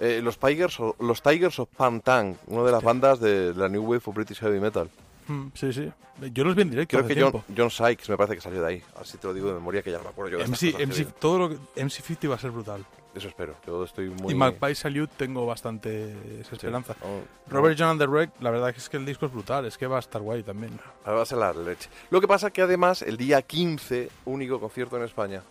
[0.00, 3.82] Eh, los, Tigers, o- los Tigers of Pantang, una de las bandas de la New
[3.84, 4.88] Wave of British Heavy Metal.
[5.26, 5.90] Mm, sí, sí.
[6.32, 8.66] Yo los vi en directo Creo hace que John, Sykes me parece que salió de
[8.68, 8.82] ahí.
[9.00, 11.04] Así te lo digo de memoria que ya no me acuerdo yo de MC, MC,
[11.20, 12.84] todo lo que, MC50 va a ser brutal.
[13.14, 13.56] Eso espero.
[13.66, 14.32] Yo estoy muy...
[14.32, 16.94] Y Magpie Salute tengo bastante esperanza.
[17.02, 17.20] Oh,
[17.50, 19.86] Robert John and the Wreck, la verdad es que el disco es brutal, es que
[19.86, 20.78] va a estar guay también.
[21.04, 21.88] Ahora va a ser la leche.
[22.10, 25.42] Lo que pasa que además el día 15, único concierto en España,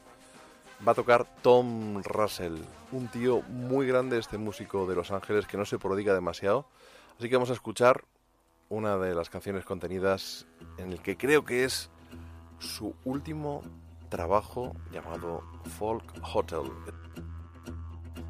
[0.87, 2.57] va a tocar Tom Russell,
[2.91, 6.67] un tío muy grande, este músico de Los Ángeles que no se prodiga demasiado.
[7.17, 8.05] Así que vamos a escuchar
[8.69, 10.45] una de las canciones contenidas
[10.77, 11.89] en el que creo que es
[12.59, 13.63] su último
[14.09, 15.43] trabajo llamado
[15.77, 16.71] Folk Hotel.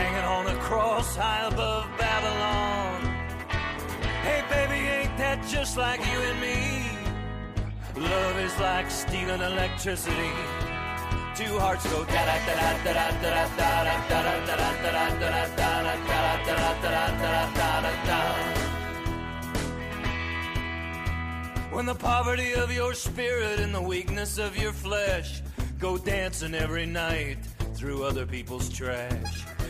[0.00, 3.00] hanging on a cross high above Babylon.
[4.26, 6.58] Hey, baby, ain't that just like you and me?
[7.96, 10.32] Love is like stealing electricity.
[11.40, 14.56] Two hearts go da da da da da da da da da da da da
[14.56, 15.46] da da
[16.82, 18.20] da da da da da.
[21.74, 25.42] When the poverty of your spirit and the weakness of your flesh
[25.78, 27.38] go dancing every night
[27.74, 29.44] through other people's trash.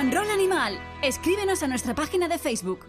[0.00, 0.78] and Roll Animal.
[1.02, 2.80] Escríbenos a nuestra página de Facebook.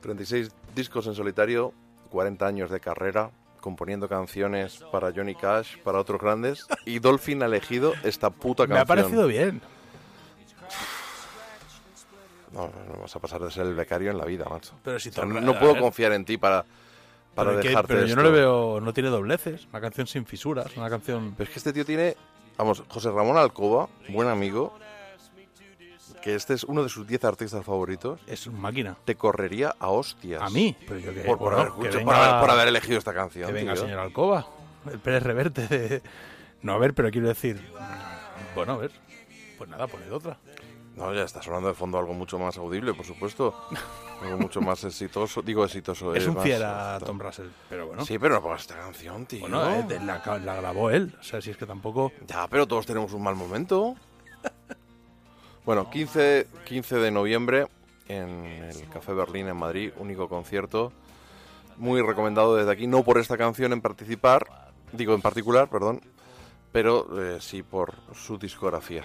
[0.00, 1.72] 36 discos en solitario,
[2.10, 3.30] 40 años de carrera,
[3.60, 8.70] componiendo canciones para Johnny Cash, para otros grandes, y Dolphin ha elegido esta puta Me
[8.70, 8.82] canción.
[8.82, 9.60] ha parecido bien.
[12.52, 14.72] No, no vas a pasar de ser el becario en la vida, macho.
[14.84, 16.64] Pero si O sea, no puedo confiar en ti para,
[17.34, 18.32] para pero que- dejarte pero yo no esto.
[18.32, 19.66] le veo, no tiene dobleces.
[19.70, 21.34] Una canción sin fisuras, una canción.
[21.36, 22.14] Pero es que este tío tiene,
[22.58, 24.76] vamos, José Ramón Alcoba, buen amigo,
[26.22, 28.20] que este es uno de sus 10 artistas favoritos.
[28.26, 28.96] Es una máquina.
[29.04, 30.40] Te correría a hostias.
[30.42, 32.50] A mí, pero yo que Por, por bueno, haber, que escuchado- venga- por haber- por
[32.50, 33.46] haber elegido esta canción.
[33.48, 33.82] Que venga, tío.
[33.82, 34.46] señor Alcoba.
[34.90, 35.66] El Pérez Reverte.
[35.68, 36.02] de-
[36.62, 37.60] No, a ver, pero quiero decir.
[38.54, 38.92] Bueno, a ver.
[39.58, 40.38] Pues nada, poned otra.
[40.96, 43.54] No, ya está sonando de fondo algo mucho más audible, por supuesto.
[44.22, 45.40] algo mucho más exitoso.
[45.42, 46.14] Digo exitoso.
[46.14, 48.04] Es eh, un más- fiera Tom Russell, pero bueno.
[48.04, 49.40] Sí, pero no pongas esta canción, tío.
[49.40, 51.16] Bueno, eh, la, la grabó él.
[51.18, 52.12] O sea, si es que tampoco.
[52.26, 53.96] Ya, pero todos tenemos un mal momento.
[55.64, 57.66] bueno, 15, 15 de noviembre
[58.08, 60.92] en el Café Berlín en Madrid, único concierto.
[61.76, 66.00] Muy recomendado desde aquí, no por esta canción en participar, digo en particular, perdón,
[66.70, 69.02] pero eh, sí por su discografía.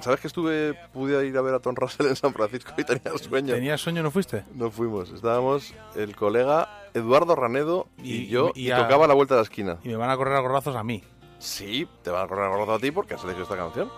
[0.00, 3.12] ¿Sabes que estuve, pude ir a ver a Tom Russell en San Francisco y tenía
[3.18, 3.54] sueño?
[3.54, 4.44] ¿Tenías sueño no fuiste?
[4.54, 9.08] No fuimos, estábamos el colega Eduardo Ranedo y, Y- yo y y, a- tocaba a
[9.08, 9.78] la vuelta de la esquina.
[9.82, 11.02] Y me van a correr a gorrazos a mí.
[11.40, 13.90] Sí, te van a correr a gordo a ti porque has elegido esta canción.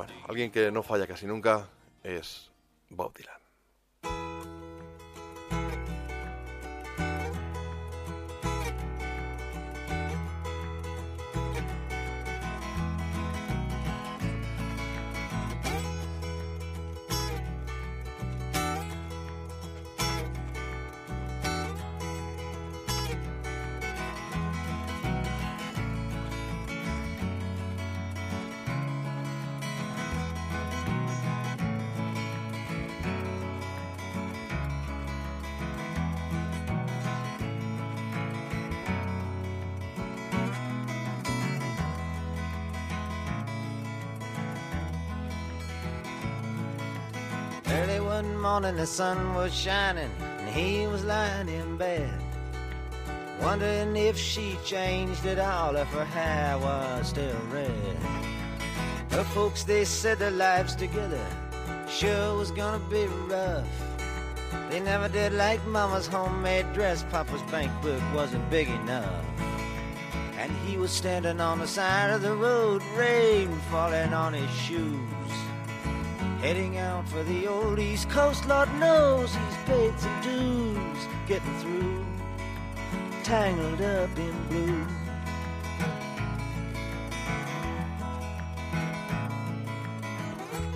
[0.00, 1.68] Bueno, alguien que no falla casi nunca
[2.02, 2.50] es
[2.88, 3.39] Bob Dylan.
[48.76, 52.12] The sun was shining and he was lying in bed.
[53.40, 57.96] Wondering if she changed at all, if her hair was still red.
[59.10, 61.26] Her folks, they said their lives together
[61.90, 63.66] sure was gonna be rough.
[64.70, 69.24] They never did like Mama's homemade dress, Papa's bank book wasn't big enough.
[70.38, 75.19] And he was standing on the side of the road, rain falling on his shoes.
[76.40, 81.06] Heading out for the old East Coast, Lord knows he's paid some dues.
[81.28, 82.02] Getting through,
[83.22, 84.86] tangled up in blue.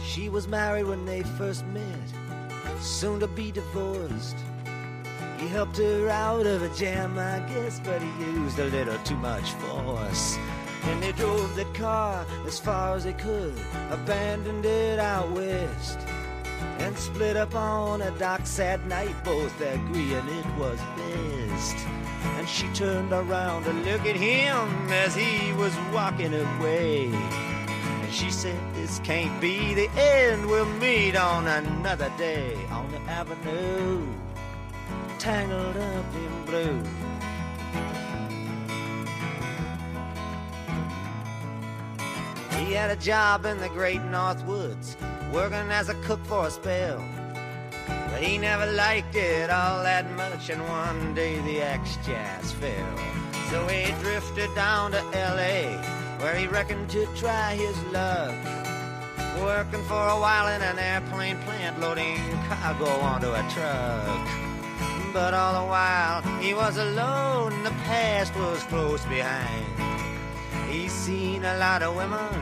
[0.05, 2.12] She was married when they first met,
[2.82, 4.36] soon to be divorced.
[5.39, 9.16] He helped her out of a jam, I guess, but he used a little too
[9.16, 10.39] much force.
[10.86, 13.55] And they drove that car as far as they could,
[13.90, 15.98] abandoned it out west,
[16.78, 21.77] and split up on a dock sad night, both agreeing it was best.
[22.36, 27.06] And she turned around to look at him as he was walking away.
[27.06, 33.01] And she said, This can't be the end, we'll meet on another day on the
[33.11, 34.06] avenue,
[35.19, 37.03] tangled up in blue.
[42.65, 44.97] He had a job in the great North Woods,
[45.35, 47.05] working as a cook for a spell.
[48.11, 52.99] But he never liked it all that much, and one day the axe just fell.
[53.51, 55.77] So he drifted down to L.A.,
[56.20, 58.35] where he reckoned to try his luck.
[59.43, 62.19] Working for a while in an airplane plant, loading
[62.49, 64.27] cargo onto a truck.
[65.12, 70.03] But all the while he was alone, the past was close behind.
[70.74, 72.34] He's seen a lot of women,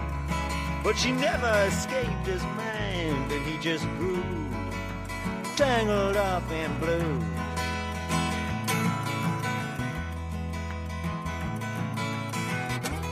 [0.83, 4.25] but she never escaped his mind, and he just grew
[5.55, 7.21] tangled up in blue.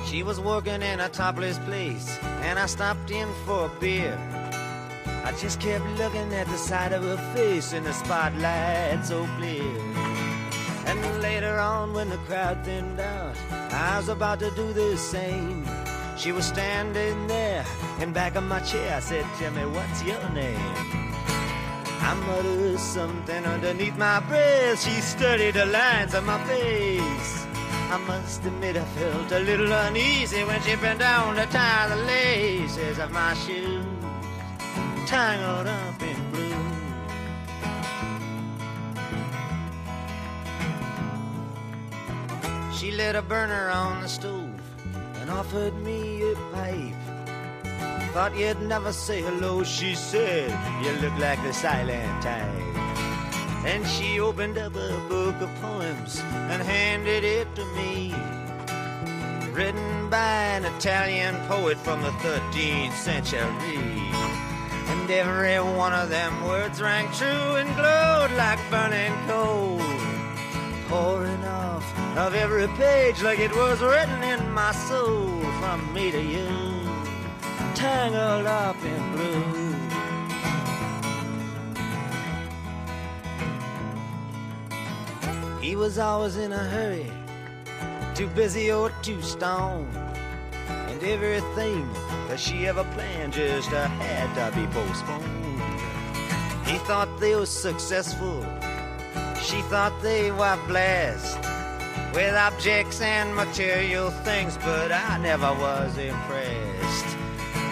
[0.06, 4.18] She was working in a topless place, and I stopped in for a beer.
[5.22, 9.90] I just kept looking at the side of her face in the spotlight so clear.
[10.91, 13.37] And later on, when the crowd thinned out,
[13.73, 15.65] I was about to do the same.
[16.17, 17.65] She was standing there
[18.01, 18.97] in back of my chair.
[18.97, 20.59] I said, me, what's your name?
[22.03, 24.83] I muttered something underneath my breath.
[24.83, 27.47] She studied the lines of my face.
[27.95, 32.03] I must admit I felt a little uneasy when she bent down to tie the
[32.03, 33.85] laces of my shoes,
[35.07, 36.19] tangled up in
[42.81, 44.59] She lit a burner on the stove
[45.20, 46.94] and offered me a pipe.
[48.15, 50.48] Thought you'd never say hello, she said.
[50.82, 52.48] You look like the silent type.
[53.66, 58.15] And she opened up a book of poems and handed it to me.
[59.52, 63.77] Written by an Italian poet from the 13th century.
[64.89, 69.81] And every one of them words rang true and glowed like burning coal.
[70.91, 71.87] Pouring off
[72.19, 76.49] of every page like it was written in my soul from me to you.
[77.77, 79.71] Tangled up in blue.
[85.61, 87.12] He was always in a hurry,
[88.17, 89.95] too busy or too stoned.
[90.67, 91.89] And everything
[92.27, 95.25] that she ever planned just had to be postponed.
[96.67, 98.45] He thought they were successful,
[99.43, 101.39] she thought they were blessed
[102.15, 107.17] with objects and material things, but I never was impressed.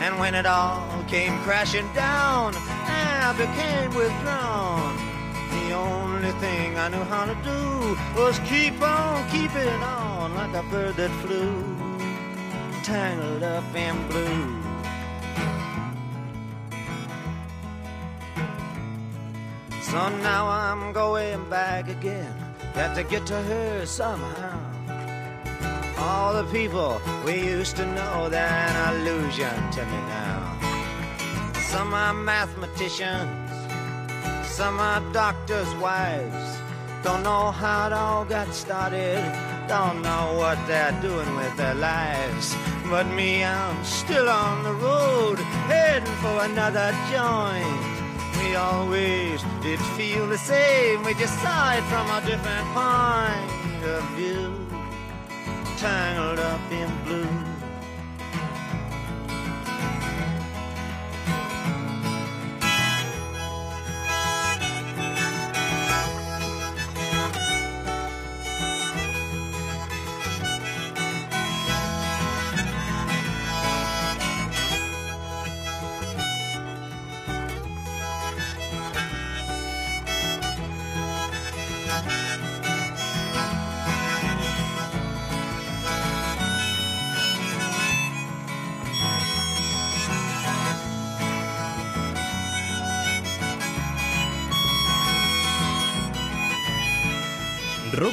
[0.03, 4.97] And when it all came crashing down, I became withdrawn.
[5.51, 10.63] The only thing I knew how to do was keep on keeping on like a
[10.71, 11.65] bird that flew,
[12.85, 14.58] tangled up in blue.
[19.91, 22.35] So now I'm going back again.
[22.75, 24.61] Got to get to her somehow.
[25.97, 30.59] All the people we used to know, they're an illusion to me now.
[31.55, 33.51] Some are mathematicians,
[34.47, 36.59] some are doctors' wives.
[37.03, 39.25] Don't know how it all got started,
[39.69, 42.55] don't know what they're doing with their lives.
[42.91, 45.39] But me, I'm still on the road,
[45.71, 47.98] heading for another joint.
[48.39, 54.05] We always did feel the same, we just saw it from a different point of
[54.17, 54.55] view.
[55.77, 57.48] Tangled up in blue.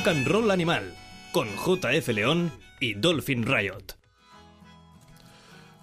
[0.06, 0.96] Rock Roll Animal,
[1.32, 3.96] con JF León y Dolphin Riot.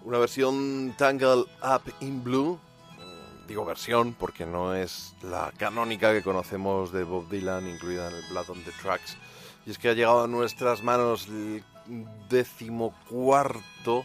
[0.04, 2.56] Una versión Tangle Up in Blue.
[2.98, 8.14] mm, Digo versión porque no es la canónica que conocemos de Bob Dylan, incluida en
[8.14, 9.16] el Blood on the Tracks.
[9.66, 11.64] Y es que ha llegado a nuestras manos el
[12.28, 14.04] decimocuarto,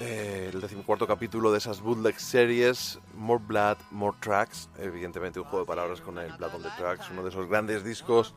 [0.00, 4.70] eh, el decimocuarto capítulo de esas bootleg series, More Blood, More Tracks.
[4.78, 7.84] Evidentemente un juego de palabras con el Blood on the Tracks, uno de esos grandes
[7.84, 8.34] discos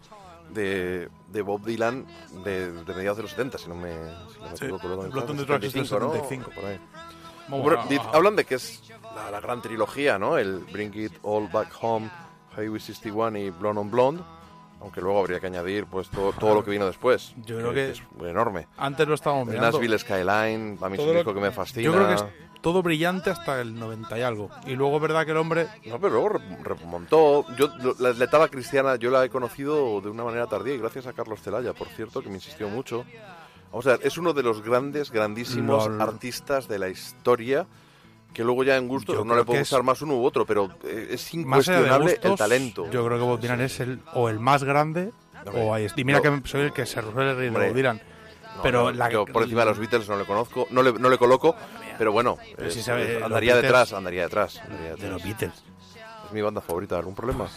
[0.52, 2.06] de, de Bob Dylan
[2.44, 4.88] de, de mediados de los 70, si no me, si no me Sí, equivoco.
[4.88, 6.14] Blood on the Blood on the Tracks, es del 75, ¿no?
[6.14, 6.52] 75.
[6.56, 6.80] Por ahí.
[7.50, 7.86] Bueno, bueno.
[7.90, 8.82] di- hablan de que es
[9.16, 10.38] la, la gran trilogía, ¿no?
[10.38, 12.10] El Bring It All Back Home,
[12.58, 14.24] Highway 61 y Blonde on Blonde.
[14.84, 17.34] Aunque luego habría que añadir pues todo, todo lo que vino después.
[17.46, 18.68] Yo creo que- es enorme.
[18.78, 19.72] Antes lo estábamos mirando.
[19.72, 21.84] Nashville Skyline, a mí es un disco que me fascina.
[21.86, 22.26] Yo creo que es
[22.62, 24.50] todo brillante hasta el 90 y algo.
[24.66, 25.68] Y luego verdad que el hombre...
[25.86, 27.46] No, pero luego re- remontó.
[27.58, 31.08] Yo, lo- la letada cristiana, yo la he conocido de una manera tardía y gracias
[31.08, 33.06] a Carlos Celaya, por cierto, que me insistió mucho.
[33.72, 37.66] Vamos a ver, es uno de los grandes, grandísimos artistas de la historia.
[38.34, 40.72] Que luego ya en gusto Yo no le puede gustar más uno u otro, pero
[40.84, 42.90] eh, es incuestionable el talento.
[42.90, 45.12] Yo creo que Bob Dylan es el o el más grande
[45.54, 46.42] o ahí Y mira no.
[46.42, 48.02] que soy el que se reír de Bob Dylan.
[48.56, 50.94] No, pero no, la, yo por encima de los Beatles no le conozco, no le,
[50.94, 51.56] no le coloco,
[51.98, 55.10] pero bueno, Pero si es- sabe, es- los andaría Beatles- detrás, andaría detrás, andaría de
[55.10, 55.54] los Beatles.
[56.28, 57.48] Es mi banda favorita, ¿algún problema?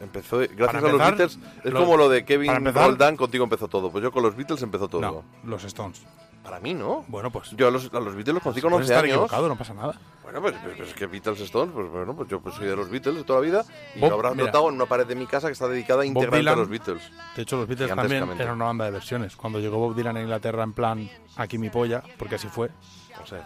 [0.00, 3.90] Empezó, gracias a los Beatles, es lo- como lo de Kevin empezar- contigo empezó todo.
[3.92, 5.24] Pues yo con los Beatles empezó todo.
[5.44, 6.02] Los Stones.
[6.48, 7.04] Para mí, ¿no?
[7.08, 7.50] Bueno, pues.
[7.50, 9.14] Yo a los, a los Beatles los conocí con puedes 11 estar años.
[9.16, 9.94] equivocado, no pasa nada.
[10.22, 12.76] Bueno, pues, pues, pues es que Beatles Stones, pues bueno, pues yo pues soy de
[12.76, 13.64] los Beatles de toda la vida
[13.94, 14.46] y Bob- lo habrás mira.
[14.46, 17.02] notado en una pared de mi casa que está dedicada íntegramente a los Beatles.
[17.34, 19.36] De hecho, los Beatles también eran una banda de versiones.
[19.36, 22.68] Cuando llegó Bob Dylan a Inglaterra en plan aquí mi polla, porque así fue.
[23.18, 23.36] No sé.
[23.36, 23.40] eh,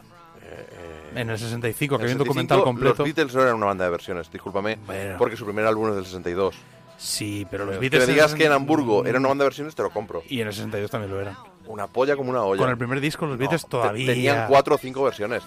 [0.45, 2.95] eh, En el 65, que había un 65, documental completo.
[2.99, 5.17] Los Beatles no eran una banda de versiones, discúlpame, Bueno.
[5.19, 6.57] porque su primer álbum es del 62.
[6.99, 8.07] Sí, pero los Que Beatles.
[8.07, 10.23] me digas en- que en Hamburgo era una banda de versiones, te lo compro.
[10.29, 11.37] Y en el 62 también lo eran.
[11.73, 12.61] Una polla como una olla.
[12.61, 14.07] Con el primer disco, los Beatles todavía.
[14.07, 15.43] Tenían cuatro o cinco versiones.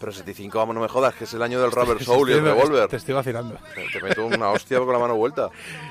[0.00, 2.44] Pero 75, vamos, no me jodas, que es el año del Rubber Soul y el
[2.44, 2.88] Revolver.
[2.88, 3.56] Te estoy vacilando.
[3.74, 5.50] Te, te meto una hostia con la mano vuelta.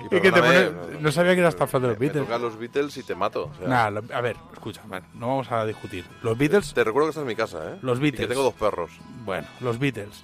[0.09, 2.41] Y Es que te pone- no sabía que eras tan fan de los me Beatles.
[2.41, 3.51] los Beatles y te mato.
[3.53, 4.81] o sea, Nah, lo- a ver, escucha,
[5.13, 6.05] no vamos a discutir.
[6.23, 7.79] Los Beatles, Te recuerdo que estás en mi casa, ¿eh?
[7.81, 8.21] Los Y Beatles.
[8.21, 8.91] que tengo dos perros.
[9.25, 10.23] bueno, los Beatles,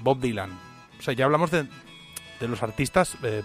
[0.00, 0.50] Bob Dylan.
[0.98, 1.66] O sea, ya hablamos de,
[2.40, 3.42] de los artistas eh,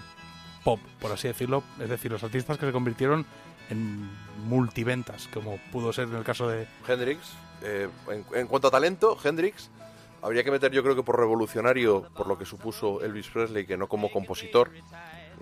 [0.63, 1.61] pop, por así decirlo.
[1.79, 3.25] Es decir, los artistas que se convirtieron
[3.71, 4.09] en
[4.45, 6.67] multiventas, como pudo ser en el caso de.
[6.87, 7.19] Hendrix,
[7.63, 9.69] eh, en, en cuanto a talento, Hendrix,
[10.21, 13.77] habría que meter yo creo que por revolucionario, por lo que supuso Elvis Presley, que
[13.77, 14.69] no como compositor,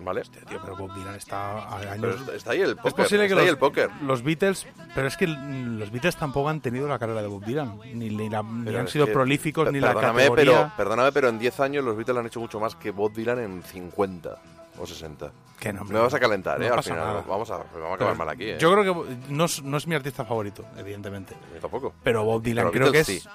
[0.01, 0.21] ¿vale?
[0.47, 2.17] Tío, pero Bob Dylan está a años.
[2.25, 3.89] Pero está, ahí el póker, es posible que está ahí los, el póker.
[4.03, 7.77] los Beatles, pero es que los Beatles tampoco han tenido la carrera de Bob Dylan,
[7.93, 10.35] ni, ni la- ni han sido que- prolíficos, ni la categoría.
[10.35, 13.39] pero Perdóname, pero en 10 años los Beatles han hecho mucho más que Bob Dylan
[13.39, 14.37] en 50
[14.79, 15.31] o 60.
[15.59, 16.69] Que no, Me vas a calentar, no ¿eh?
[16.69, 17.07] Al pasa final.
[17.07, 17.23] nada.
[17.27, 18.57] Vamos a, vamos a acabar Pero mal aquí, ¿eh?
[18.59, 21.35] Yo creo que no es, no es mi artista favorito, evidentemente.
[21.53, 21.93] Yo tampoco.
[22.03, 23.27] Pero Bob Dylan Pero creo que es,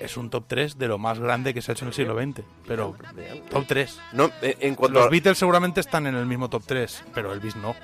[0.00, 2.20] es un top 3 de lo más grande que se ha hecho en el siglo
[2.20, 2.42] XX.
[2.66, 2.96] Pero
[3.50, 4.00] top 3.
[4.12, 7.56] No, en, en cuanto Los Beatles seguramente están en el mismo top 3, pero Elvis
[7.56, 7.74] no.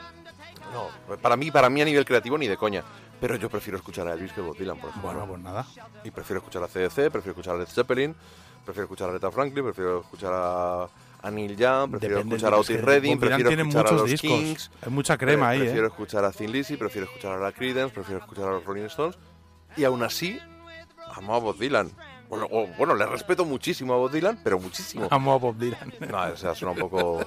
[0.72, 2.82] no, para mí, para mí a nivel creativo ni de coña.
[3.20, 5.10] Pero yo prefiero escuchar a Elvis que Bob Dylan, por ejemplo.
[5.10, 5.66] Bueno, pues nada.
[6.02, 8.14] Y prefiero escuchar a CDC, prefiero escuchar a Led Zeppelin,
[8.64, 10.88] prefiero escuchar a Aretha Franklin, prefiero escuchar a,
[11.24, 14.30] a Neil Young, prefiero Depende, escuchar a Otis Redding, prefiero escuchar a los discos.
[14.30, 14.70] Kings.
[14.82, 15.64] Hay mucha crema pre- ahí, ¿eh?
[15.64, 18.84] Prefiero escuchar a Thin Lizzy, prefiero escuchar a la Creedence, prefiero escuchar a los Rolling
[18.84, 19.18] Stones.
[19.76, 20.38] Y aún así,
[21.14, 21.90] amo a Bob Dylan.
[22.28, 25.08] Bueno, o- bueno, le respeto muchísimo a Bob Dylan, pero muchísimo.
[25.10, 25.92] Amo a Bob Dylan.
[26.10, 27.24] No, o sea, suena un poco...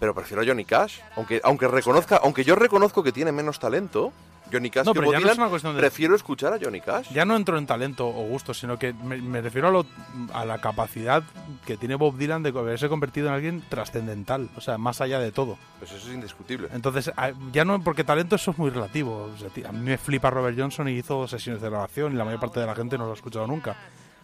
[0.00, 1.00] Pero prefiero a Johnny Cash.
[1.16, 4.12] Aunque, aunque reconozca, aunque yo reconozco que tiene menos talento,
[4.52, 6.80] Johnny Cash No, que pero ya no es una cuestión de- prefiero escuchar a Johnny
[6.80, 7.08] Cash.
[7.12, 9.86] Ya no entro en talento o gusto, sino que me, me refiero a, lo-
[10.32, 11.22] a la capacidad
[11.66, 15.32] que tiene Bob Dylan de haberse convertido en alguien trascendental, o sea, más allá de
[15.32, 15.58] todo.
[15.78, 16.68] Pues eso es indiscutible.
[16.72, 17.10] Entonces,
[17.52, 19.30] ya no, porque talento eso es muy relativo.
[19.34, 22.16] O sea, ti- a mí me flipa Robert Johnson y hizo sesiones de grabación y
[22.16, 23.76] la mayor parte de la gente no lo ha escuchado nunca.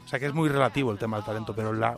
[0.05, 1.97] O sea que es muy relativo el tema del talento, pero la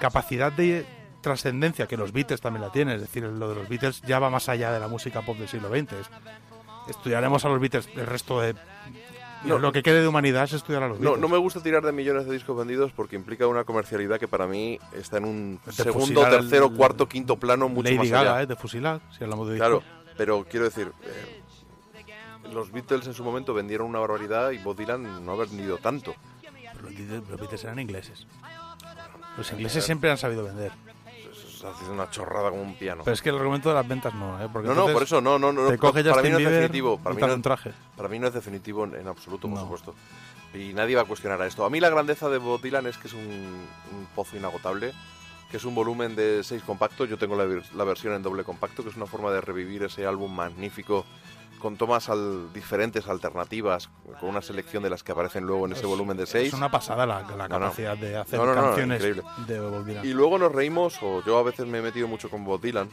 [0.00, 0.86] capacidad de
[1.20, 4.30] trascendencia que los Beatles también la tienen, es decir, lo de los Beatles ya va
[4.30, 5.92] más allá de la música pop del siglo XX.
[5.92, 6.10] Es-
[6.90, 8.54] estudiaremos a los Beatles el resto de...
[9.42, 9.58] No.
[9.58, 11.20] lo que quede de humanidad es estudiar a los No, Beatles.
[11.22, 14.46] no me gusta tirar de millones de discos vendidos porque implica una comercialidad que para
[14.46, 18.42] mí está en un De segundo, tercero, cuarto, quinto plano mucho Lady más Gaga, allá.
[18.42, 18.46] ¿eh?
[18.46, 20.14] de fusilar, si hablamos de Claro, discos.
[20.18, 21.40] pero quiero decir, eh,
[22.52, 26.14] los Beatles en su momento vendieron una barbaridad y Bob Dylan no ha vendido tanto.
[26.42, 28.26] Pero los Beatles eran ingleses.
[29.38, 30.72] Los ingleses siempre han sabido vender.
[31.60, 33.02] Es haciendo una chorrada como un piano.
[33.04, 34.48] Pero es que el argumento de las ventas no, ¿eh?
[34.52, 35.66] Porque no, no, por eso, no, no, no.
[35.66, 36.98] Te no, coge para mí no es definitivo.
[36.98, 37.72] Para mí no, un traje.
[37.96, 39.62] para mí no es definitivo en, en absoluto, por No.
[39.64, 39.94] supuesto.
[40.54, 41.64] Y nadie va a cuestionar a esto.
[41.64, 44.92] A mí la grandeza de Bob Dylan es que es un, un pozo inagotable,
[45.50, 47.08] que es un volumen de seis compactos.
[47.08, 47.44] Yo tengo la,
[47.76, 51.04] la versión en doble compacto, que es una forma de revivir ese álbum magnífico
[51.60, 53.88] con tomas al- diferentes, alternativas,
[54.18, 56.48] con una selección de las que aparecen luego en ese volumen de seis.
[56.48, 57.66] Es una pasada la, la No, no.
[57.66, 59.02] capacidad de hacer No, no, no, canciones
[59.46, 60.04] de Bob Dylan.
[60.04, 62.88] Y luego nos reímos, o yo a veces me he metido mucho con Bob Dylan,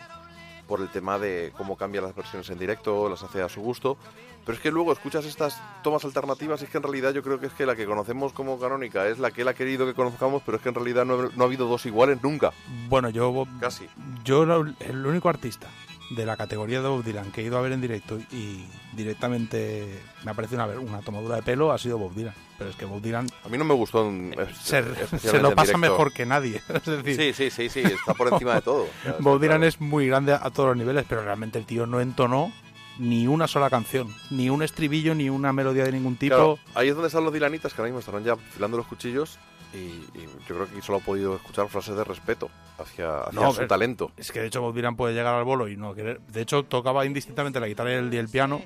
[0.67, 3.97] por el tema de cómo cambia las versiones en directo, las hace a su gusto.
[4.45, 7.37] Pero es que luego escuchas estas tomas alternativas y es que en realidad yo creo
[7.39, 9.93] que es que la que conocemos como canónica es la que él ha querido que
[9.93, 12.51] conozcamos, pero es que en realidad no, ha- no ha habido dos iguales nunca.
[12.87, 13.87] Bueno, yo, Casi.
[14.23, 15.67] yo el único artista
[16.09, 18.65] de la categoría de Bob Dylan que he ido a ver en directo y
[18.95, 22.33] directamente me ha parecido una, una tomadura de pelo ha sido Bob Dylan.
[22.57, 24.83] Pero es que Bob Dylan A mí no me gustó en- se,
[25.19, 26.61] se lo pasa mejor que nadie.
[26.73, 28.87] Es decir, Sí, sí, sí, sí, está por encima de todo.
[29.19, 29.67] Bob Dylan claro.
[29.69, 32.51] es muy grande a todos los niveles, pero realmente el tío no entonó
[32.99, 36.35] ni una sola canción, ni un estribillo, ni una melodía de ningún tipo.
[36.35, 39.37] Claro, ahí es donde están los dilanitas que ahora mismo estarán ya afilando los cuchillos
[39.73, 39.77] y,
[40.17, 42.49] y yo creo que solo ha podido escuchar frases de respeto
[42.79, 44.11] hacia, hacia No, su talento.
[44.17, 46.21] Es que de hecho Bob Dylan puede llegar al bolo y no querer.
[46.21, 48.61] De hecho, tocaba indistintamente la guitarra y el, y el piano.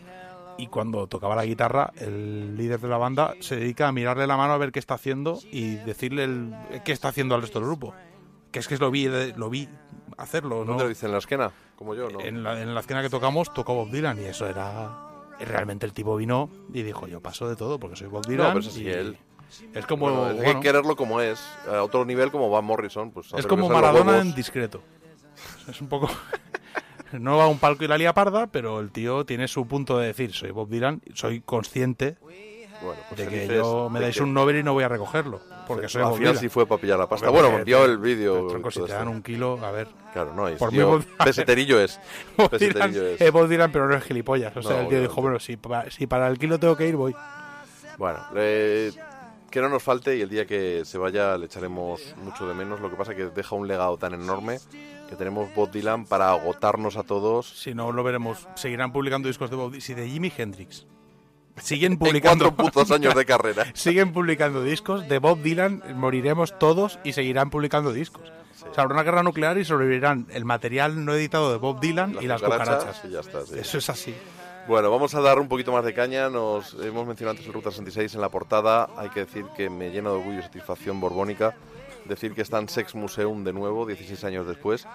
[0.58, 4.38] Y cuando tocaba la guitarra, el líder de la banda se dedica a mirarle la
[4.38, 6.54] mano a ver qué está haciendo y decirle el-
[6.86, 7.94] qué está haciendo al resto del grupo.
[8.52, 9.68] Que es que lo vi, lo vi
[10.18, 10.60] hacerlo.
[10.60, 10.66] ¿no?
[10.66, 11.06] ¿Dónde lo dice?
[11.08, 11.52] ¿En la esquena?
[11.78, 12.20] Como yo, ¿no?
[12.20, 15.08] En la, en la que tocamos tocó Bob Dylan y eso era...
[15.40, 18.48] Realmente el tipo vino y dijo, yo paso de todo porque soy Bob Dylan.
[18.48, 19.18] No, pero eso sí, y él.
[19.74, 20.06] Es como...
[20.10, 21.42] Bueno, es hay bueno, que quererlo como es.
[21.72, 23.12] A otro nivel como Van Morrison.
[23.12, 24.82] Pues, es como Maradona en discreto.
[25.70, 26.10] Es un poco...
[27.14, 29.98] no va a un palco y la lía parda, pero el tío tiene su punto
[29.98, 32.16] de decir, soy Bob Dylan, soy consciente
[32.82, 35.42] Bueno, pues de que yo me dais que- un Nobel y no voy a recogerlo.
[35.68, 36.42] Porque soy al Bob final Dylan.
[36.42, 37.30] sí fue para pillar la pasta.
[37.30, 38.48] Bueno, porque envió te- el vídeo.
[38.72, 39.88] si te dan un kilo, a ver.
[40.14, 42.00] Claro, no, y Por tío, peseterillo es.
[42.38, 43.22] Bob Peseterillo Dylan, es.
[43.22, 44.56] eh, Bob Dylan, pero no es gilipollas.
[44.58, 45.56] O sea, No, el tío dijo, obviamente.
[45.60, 47.16] bueno, si, si para el kilo tengo que ir, voy.
[47.98, 48.92] Bueno, eh,
[49.52, 52.80] que no nos falte y el día que se vaya le echaremos mucho de menos.
[52.80, 54.60] Lo que pasa que deja un legado tan enorme
[55.10, 57.48] que tenemos Bob Dylan para agotarnos a todos.
[57.60, 59.82] Si no lo veremos, seguirán publicando discos de Bob Dylan.
[59.82, 60.88] Si de Jimi Hendrix.
[61.58, 62.46] Siguen En publicando.
[62.56, 63.66] cuatro putos años de carrera.
[63.74, 65.08] siguen publicando discos.
[65.10, 68.32] De Bob Dylan moriremos todos y seguirán publicando discos.
[68.70, 72.18] O sea, habrá una guerra nuclear y sobrevivirán el material no editado de Bob Dylan
[72.22, 73.02] y las cucarachas.
[73.06, 73.56] y ya está, sí.
[73.58, 74.16] Eso es así.
[74.68, 76.30] Bueno, vamos a dar un poquito más de caña.
[76.30, 78.90] Nos hemos mencionado antes el Ruta 66 en la portada.
[78.96, 81.56] Hay que decir que me llena de orgullo y satisfacción borbónica
[82.06, 84.88] decir que está en Sex Museum de nuevo, 16 años después,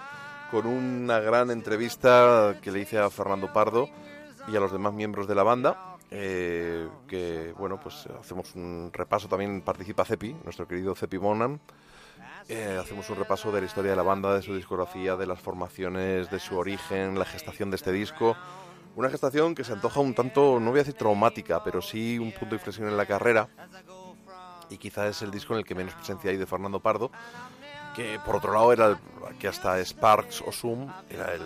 [0.51, 3.89] con una gran entrevista que le hice a Fernando Pardo
[4.49, 5.97] y a los demás miembros de la banda.
[6.13, 9.29] eh, que bueno, pues hacemos un repaso.
[9.29, 11.61] También participa Cepi, nuestro querido Cepi Bonan.
[12.49, 15.41] Eh, hacemos un repaso de la historia de la banda, de su discografía, de las
[15.41, 18.37] formaciones, de su origen, la gestación de este disco.
[18.97, 22.33] Una gestación que se antoja un tanto, no voy a decir traumática, pero sí un
[22.33, 23.49] punto de inflexión en la carrera.
[24.71, 27.11] Y quizá es el disco en el que menos presencia hay de Fernando Pardo,
[27.95, 28.97] que por otro lado era el,
[29.39, 31.43] que hasta Sparks o Zoom era el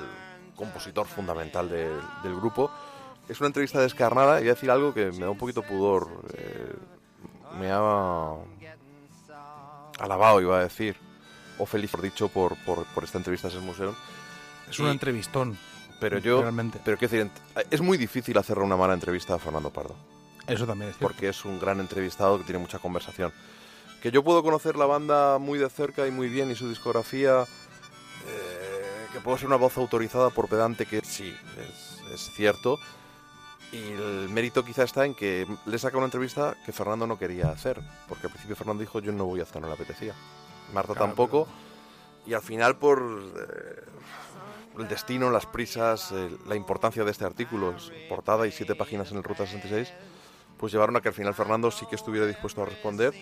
[0.56, 2.70] compositor fundamental del- del grupo.
[3.28, 6.09] Es una entrevista descarnada y voy a decir algo que me da un poquito pudor.
[6.35, 6.72] eh,
[7.59, 8.36] me ha
[9.98, 10.97] alabado, iba a decir,
[11.59, 13.94] o feliz por dicho por, por, por esta entrevista a ese museo.
[14.68, 15.59] Es un entrevistón.
[16.01, 16.81] Pero yo, Realmente.
[16.85, 17.31] pero quiero decir,
[17.70, 19.94] es muy difícil hacerle una mala entrevista a Fernando Pardo.
[20.47, 21.12] Eso también es cierto.
[21.12, 23.32] Porque es un gran entrevistado que tiene mucha conversación.
[24.02, 27.43] Que yo puedo conocer la banda muy de cerca y muy bien y su discografía,
[27.43, 32.78] eh, que puedo ser una voz autorizada por pedante, que sí, es, es cierto.
[33.72, 37.51] Y el mérito quizá está en que le saca una entrevista que Fernando no quería
[37.51, 37.81] hacer.
[38.09, 40.14] Porque al principio Fernando dijo, yo no voy a hacer, no le apetecía.
[40.72, 41.47] Marta Claro, tampoco.
[42.27, 43.85] Y al final por eh,
[44.78, 47.74] el destino, las prisas, eh, la importancia de este artículo,
[48.09, 49.92] portada y siete páginas en el Ruta 66,
[50.56, 53.14] pues llevaron a que al final Fernando sí que estuviera dispuesto a responder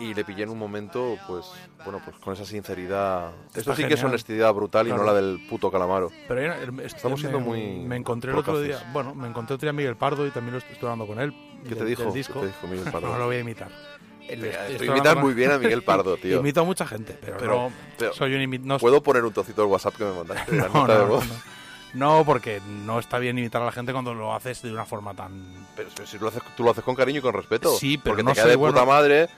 [0.00, 1.46] y le pillé en un momento, pues,
[1.84, 3.32] bueno, pues con esa sinceridad.
[3.48, 6.10] Esto Está sí que es honestidad brutal y no la del puto calamaro.
[6.28, 6.52] Pero
[6.82, 8.78] Estamos siendo me- muy Me encontré el otro día.
[8.92, 11.34] Bueno, me encontré otro día a Miguel Pardo y también lo estoy hablando con él.
[11.68, 12.12] ¿Qué te dijo?
[12.12, 13.08] ¿Qué te dijo Miguel Pardo?
[13.08, 13.70] No lo voy a imitar.
[14.28, 16.40] Estoy muy bien a Miguel Pardo, tío.
[16.40, 17.72] Imito a mucha gente, pero, Pero no.
[17.96, 20.52] pero- soy un imi- no- ¿Puedo poner un trocito del WhatsApp que me mandaste?
[20.72, 21.24] No, de voz?
[22.26, 25.32] porque no está bien imitar a la gente cuando lo haces de una forma tan.
[25.74, 27.74] Pero, si lo haces, tú lo haces con cariño y con respeto.
[27.76, 28.74] Sí, pero porque no te queda de bueno.
[28.74, 29.28] puta madre.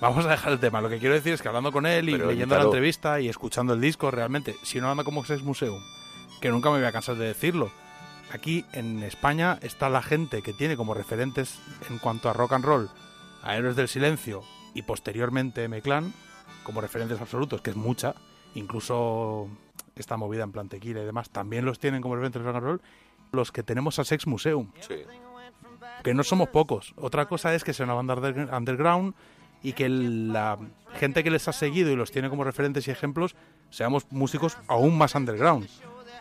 [0.00, 0.82] Vamos a dejar el tema.
[0.82, 3.28] Lo que quiero decir es que hablando con él y Pero leyendo la entrevista y
[3.30, 5.80] escuchando el disco, realmente, si no anda como Sex Museum,
[6.42, 7.70] que nunca me voy a cansar de decirlo,
[8.30, 11.58] aquí en España está la gente que tiene como referentes
[11.88, 12.90] en cuanto a rock and roll
[13.46, 14.42] a Héroes del Silencio
[14.74, 16.12] y posteriormente M-Clan
[16.64, 18.14] como referentes absolutos, que es mucha,
[18.54, 19.48] incluso
[19.94, 22.64] esta movida en plan tequila y demás, también los tienen como referentes de rock and
[22.66, 22.80] roll,
[23.32, 24.96] los que tenemos a Sex Museum Sí.
[26.02, 26.92] que no somos pocos.
[26.96, 29.14] Otra cosa es que sea una banda under- underground
[29.62, 30.58] y que la
[30.98, 33.34] gente que les ha seguido y los tiene como referentes y ejemplos
[33.70, 35.68] seamos músicos aún más underground.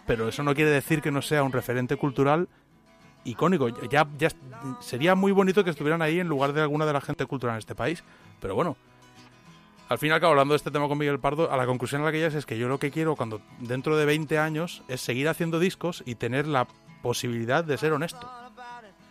[0.08, 2.48] Pero eso no quiere decir que no sea un referente cultural
[3.26, 3.68] icónico.
[3.90, 4.30] Ya, ya
[4.80, 7.60] sería muy bonito que estuvieran ahí en lugar de alguna de la gente cultural en
[7.60, 8.04] este país.
[8.40, 8.78] Pero bueno,
[9.90, 12.02] al fin y al cabo, hablando de este tema con Miguel Pardo, a la conclusión
[12.02, 14.84] a la que llegas es que yo lo que quiero cuando dentro de 20 años
[14.88, 16.68] es seguir haciendo discos y tener la
[17.02, 18.30] posibilidad de ser honesto.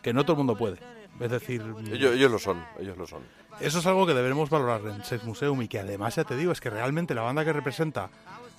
[0.02, 0.78] Que no todo el mundo puede.
[1.20, 1.62] Es decir,
[1.92, 3.22] Ellos, ellos lo son, ellos lo son.
[3.60, 6.50] eso es algo que deberemos valorar en Sex Museum y que además, ya te digo,
[6.50, 8.10] es que realmente la banda que representa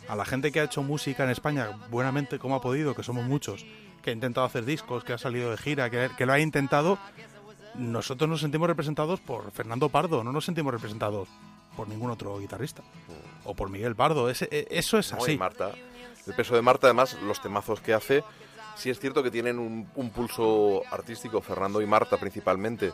[0.07, 3.25] a la gente que ha hecho música en España buenamente como ha podido, que somos
[3.25, 3.65] muchos,
[4.05, 6.99] que ha intentado hacer discos, que ha salido de gira, que, que lo ha intentado,
[7.73, 11.27] nosotros nos sentimos representados por Fernando Pardo, no nos sentimos representados
[11.75, 12.83] por ningún otro guitarrista.
[13.45, 15.37] O por Miguel Pardo, ese- e- eso es No, y así.
[15.37, 15.71] Marta.
[16.27, 18.23] El peso de Marta, además, los temazos que hace,
[18.75, 22.93] sí es cierto que tienen un, un pulso artístico, Fernando y Marta principalmente.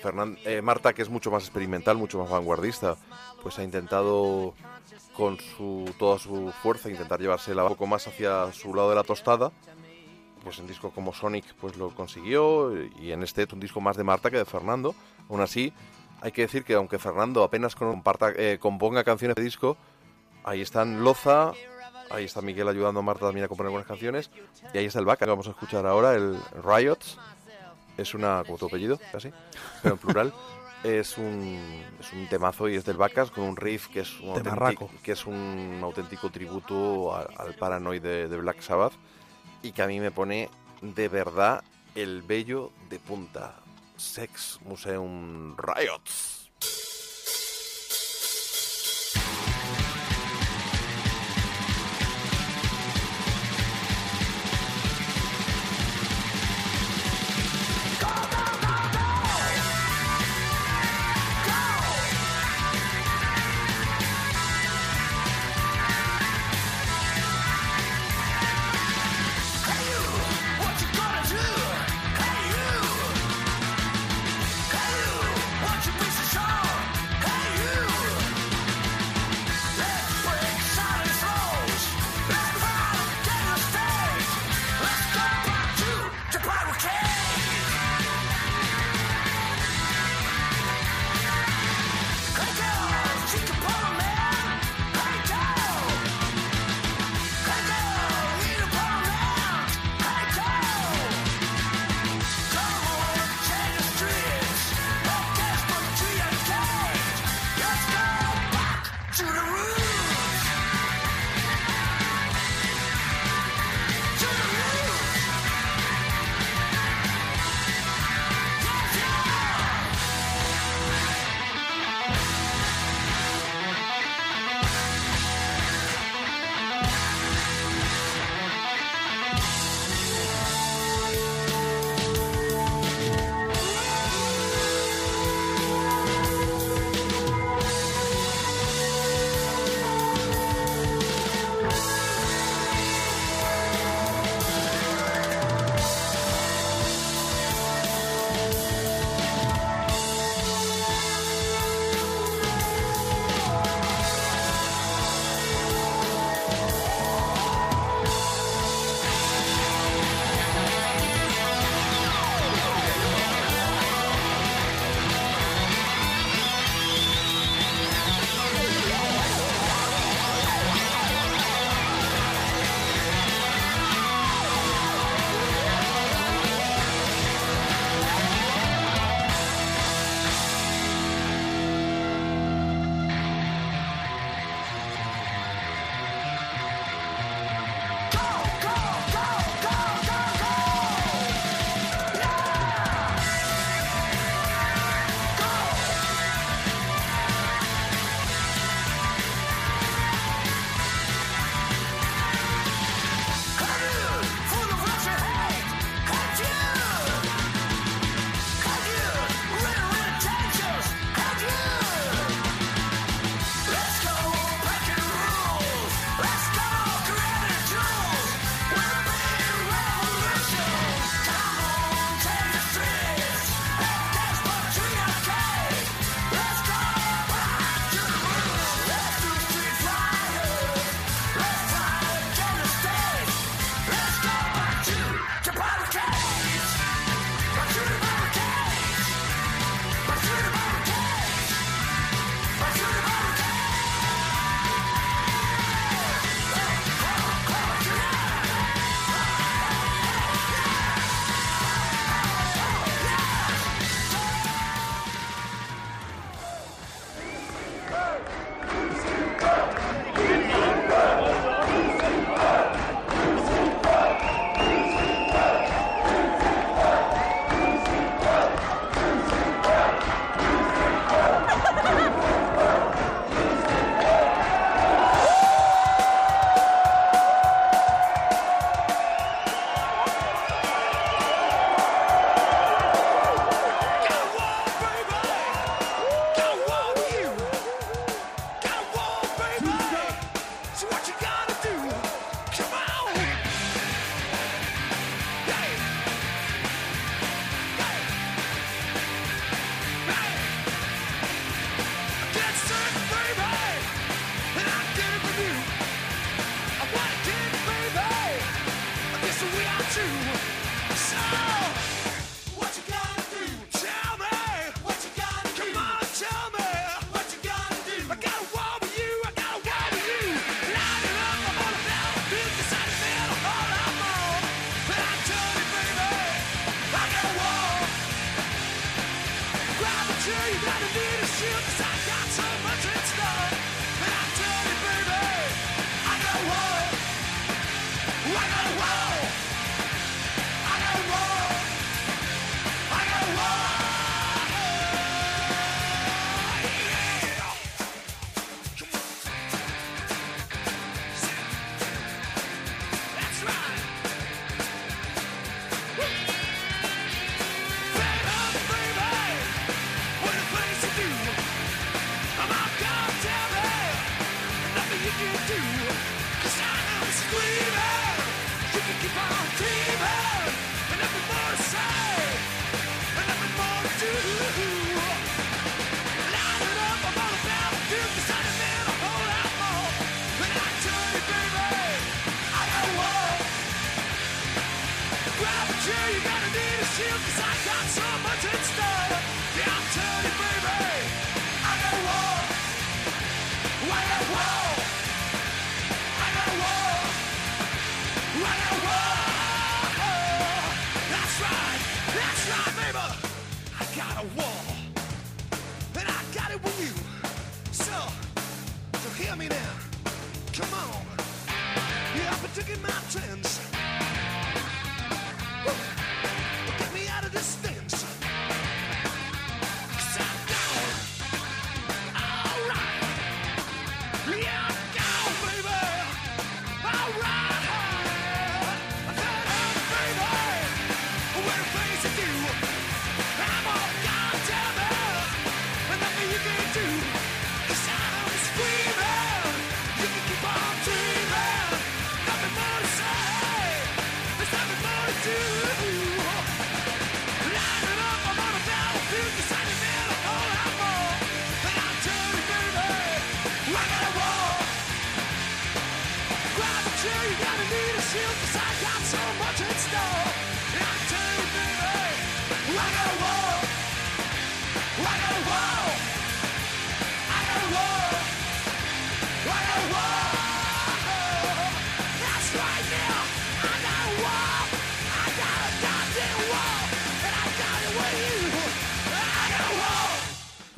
[0.00, 2.96] Fernan- eh, Marta, que es mucho más experimental, mucho más vanguardista,
[3.42, 4.54] pues ha intentado
[5.16, 9.02] con su, toda su fuerza intentar llevársela un poco más hacia su lado de la
[9.04, 9.50] tostada.
[10.42, 14.04] Pues en discos como Sonic pues lo consiguió y en este un disco más de
[14.04, 14.94] Marta que de Fernando.
[15.28, 15.72] Aún así,
[16.20, 19.76] hay que decir que aunque Fernando apenas comparta- eh, componga canciones de disco,
[20.44, 21.52] ahí están Loza,
[22.10, 24.30] ahí está Miguel ayudando a Marta también a componer algunas canciones
[24.74, 27.18] y ahí está el Vaca que vamos a escuchar ahora, el Riots.
[27.96, 29.30] Es una, como tu apellido, casi,
[29.82, 30.34] pero en plural.
[30.82, 34.30] Es un, es un temazo y es del Vacas con un riff que es un,
[34.70, 38.92] auténtico, que es un auténtico tributo al, al Paranoid de, de Black Sabbath
[39.62, 40.48] y que a mí me pone
[40.80, 41.62] de verdad
[41.94, 43.56] el vello de punta.
[43.96, 46.41] Sex Museum Riots.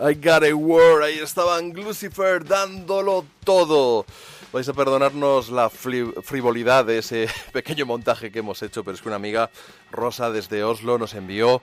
[0.06, 1.02] I got a war.
[1.02, 4.04] Ahí estaban Lucifer dándolo todo.
[4.52, 9.08] Vais a perdonarnos la frivolidad de ese pequeño montaje que hemos hecho, pero es que
[9.08, 9.48] una amiga,
[9.90, 11.62] Rosa, desde Oslo, nos envió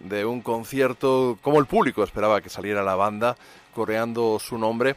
[0.00, 3.36] de un concierto, como el público esperaba que saliera la banda,
[3.74, 4.96] coreando su nombre.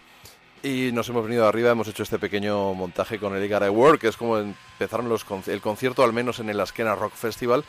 [0.63, 3.71] Y nos hemos venido arriba, hemos hecho este pequeño montaje con el I Got a
[3.71, 7.65] War, que es como empezaron los el concierto, al menos en el Askena Rock Festival.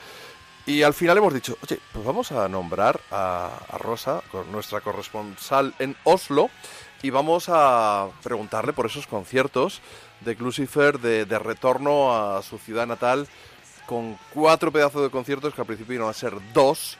[0.66, 4.20] Y al final hemos dicho, oye, pues vamos a nombrar a, Rosa,
[4.50, 6.50] nuestra corresponsal en Oslo,
[7.02, 9.80] y vamos a preguntarle por esos conciertos
[10.22, 13.28] de Lucifer de, retorno a su ciudad natal,
[13.86, 16.98] con cuatro pedazos de conciertos que al principio iban a ser dos.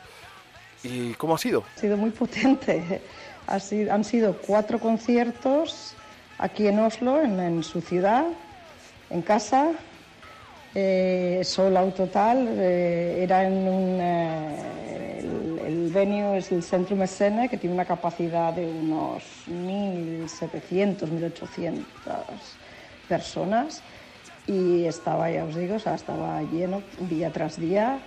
[0.84, 1.64] ¿Y cómo ha sido?
[1.76, 3.02] Ha sido muy potente.
[3.48, 5.94] Han sido cuatro conciertos
[6.38, 8.26] aquí en Oslo, en su ciudad,
[9.10, 9.72] en casa.
[10.78, 12.48] Eh, sold total.
[12.58, 13.98] eh, era en un.
[13.98, 21.08] eh, el, el venue es el Centrum Escene, que tiene una capacidad de unos 1.700,
[21.10, 22.58] 1.800
[23.08, 23.82] personas.
[24.46, 28.00] Y estaba, ya os digo, estaba lleno día tras día.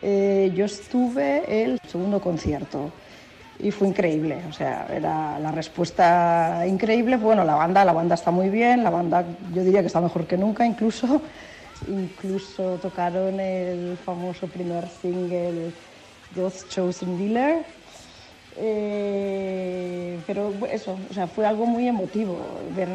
[0.00, 2.92] Eh, yo estuve el segundo concierto
[3.58, 7.16] y fue increíble, o sea, era la respuesta increíble.
[7.16, 10.26] Bueno, la banda, la banda está muy bien, la banda yo diría que está mejor
[10.26, 11.22] que nunca incluso.
[11.86, 15.72] Incluso tocaron el famoso primer single
[16.34, 17.64] God's Chosen Dealer.
[18.56, 22.36] Eh, pero eso, o sea, fue algo muy emotivo
[22.74, 22.88] ver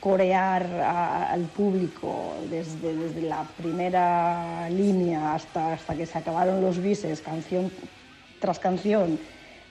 [0.00, 7.20] corear al público desde, desde la primera línea hasta, hasta que se acabaron los bises,
[7.20, 7.70] canción
[8.38, 9.18] tras canción,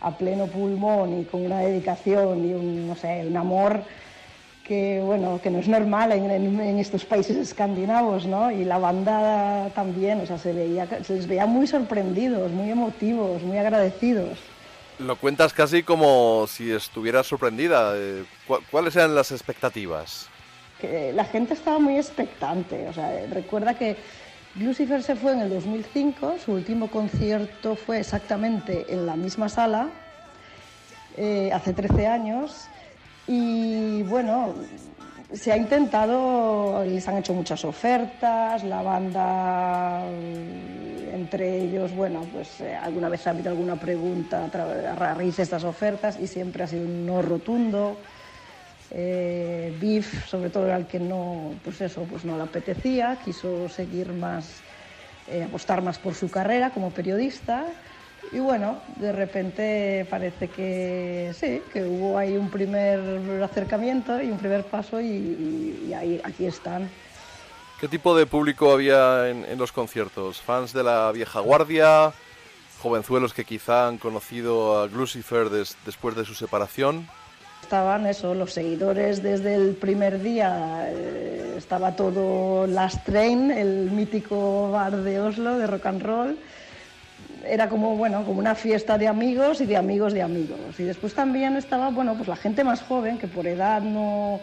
[0.02, 3.84] a pleno pulmón y con una dedicación y un, no sé, un amor
[4.68, 8.52] que, bueno, que no es normal en, en- en estos países escandinavos, ¿no?
[8.52, 13.41] Y la banda también, o sea, se, veía, se les veía muy sorprendidos, muy emotivos,
[13.44, 14.38] muy agradecidos.
[14.99, 17.94] Lo cuentas casi como si estuvieras sorprendida.
[17.95, 20.27] eh, ¿cu- ¿Cuáles eran las expectativas?
[20.81, 22.88] que la gente estaba muy expectante.
[22.89, 23.95] O sea, recuerda que
[24.60, 29.88] Lucifer se fue en el 2005, su último concierto fue exactamente en la misma sala,
[31.15, 32.69] eh, hace 13 años,
[33.28, 34.54] y bueno,
[35.34, 42.62] se ha intentado, les han hecho muchas ofertas, la banda, eh, entre ellos, bueno, pues
[42.62, 46.68] eh, alguna vez ha habido alguna pregunta a raíz de estas ofertas y siempre ha
[46.68, 47.98] sido un no rotundo.
[48.91, 54.14] Eh, Biff, sobre todo, el que no, pues eso, pues no le apetecía, quiso seguir
[54.14, 54.62] más,
[55.28, 57.66] eh, apostar más por su carrera como periodista.
[58.32, 62.99] Y bueno, de repente parece que sí, que hubo ahí un primer
[63.41, 66.90] acercamiento y un primer paso y, y- y ahí, aquí están.
[67.80, 70.41] ¿Qué tipo de público había en, en los conciertos?
[70.41, 72.12] ¿Fans de la vieja guardia?
[72.82, 77.08] ¿Jovenzuelos que quizá han conocido a Lucifer des- después de su separación?
[77.62, 84.72] Estaban eso, los seguidores desde el primer día, eh, estaba todo Last Train, el mítico
[84.72, 86.38] bar de Oslo de rock and roll.
[87.49, 90.80] Era como, bueno, como una fiesta de amigos y de amigos de amigos.
[90.80, 94.40] Y después también estaba, bueno, pues la gente más joven que por edad no,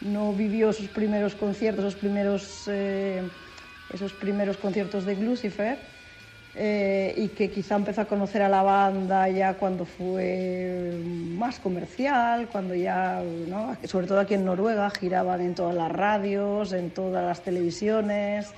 [0.00, 3.22] no vivió sus primeros conciertos, esos primeros, eh,
[3.92, 5.78] esos primeros conciertos de Lucifer
[6.56, 11.00] eh, y que quizá empezó a conocer a la banda ya cuando fue
[11.36, 13.20] más comercial, cuando ya,
[13.84, 18.52] sobre todo aquí en Noruega, giraban en todas las radios, en todas las televisiones,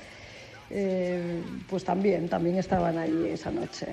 [0.70, 3.88] eh, pues también, también estaban allí esa noche.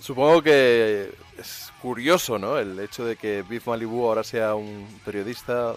[0.00, 2.58] Supongo que es curioso, ¿no?
[2.58, 5.74] El hecho de que Biff Malibu ahora sea un periodista,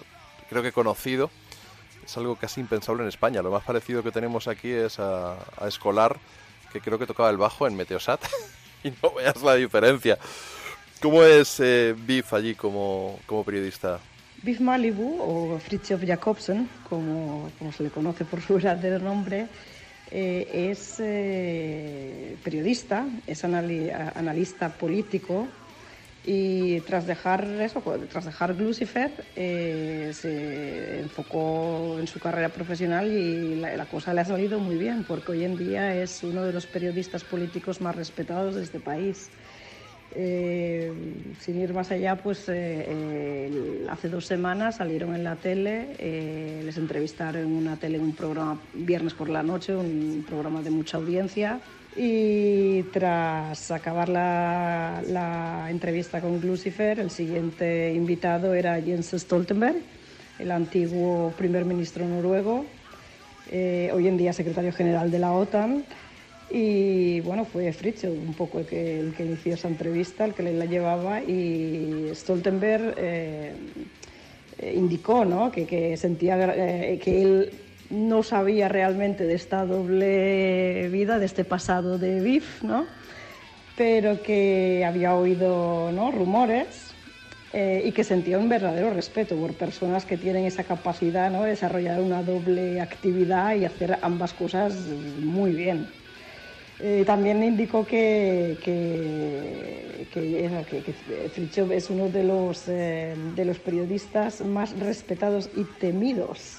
[0.48, 1.30] creo que conocido.
[2.04, 3.42] Es algo casi impensable en España.
[3.42, 6.18] Lo más parecido que tenemos aquí es a, a Escolar,
[6.72, 8.20] que creo que tocaba el bajo en Meteosat.
[8.84, 10.18] y no veas la diferencia.
[11.00, 14.00] ¿Cómo es eh, Biff allí como, como periodista?
[14.42, 19.46] Biff Malibu, o Fritjof Jacobsen, como, como se le conoce por su verdadero nombre,
[20.10, 25.52] eh, es eh, periodista, es anali- analista político
[26.22, 33.54] y tras dejar eso, tras dejar Lucifer, eh, se enfocó en su carrera profesional y
[33.56, 36.52] la, la cosa le ha salido muy bien, porque hoy en día es uno de
[36.52, 39.30] los periodistas políticos más respetados de este país.
[40.12, 40.92] Eh,
[41.40, 46.76] sin ir más allá, pues eh, hace dos semanas salieron en la tele, eh, les
[46.78, 50.96] entrevistaron en una tele, en un programa viernes por la noche, un programa de mucha
[50.96, 51.60] audiencia.
[51.96, 59.76] Y tras acabar la, la entrevista con Lucifer, el siguiente invitado era Jens Stoltenberg,
[60.38, 62.64] el antiguo primer ministro noruego,
[63.52, 65.84] hoy en día secretario general de la OTAN.
[66.50, 70.42] Y bueno, fue Fritjof un poco el que, el que inició esa entrevista, el que
[70.42, 73.54] la llevaba y Stoltenberg eh,
[74.74, 75.52] indicó ¿no?
[75.52, 77.50] que, sentía eh, que él
[77.90, 82.86] no sabía realmente de esta doble vida, de este pasado de Biff, ¿no?
[83.76, 86.10] pero que había oído ¿no?
[86.10, 86.92] rumores
[87.52, 91.44] eh, y que sentía un verdadero respeto por personas que tienen esa capacidad ¿no?
[91.44, 94.74] de desarrollar una doble actividad y hacer ambas cosas
[95.20, 95.99] muy bien.
[96.82, 104.40] Eh, también indicó que, que, que, que- es uno de los, eh, de los periodistas
[104.40, 106.58] más respetados y temidos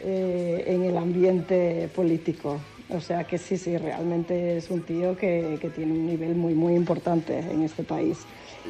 [0.00, 2.58] eh, en el ambiente político.
[2.88, 6.54] O sea que sí, sí, realmente es un tío que, que tiene un nivel muy,
[6.54, 8.18] muy importante en este país.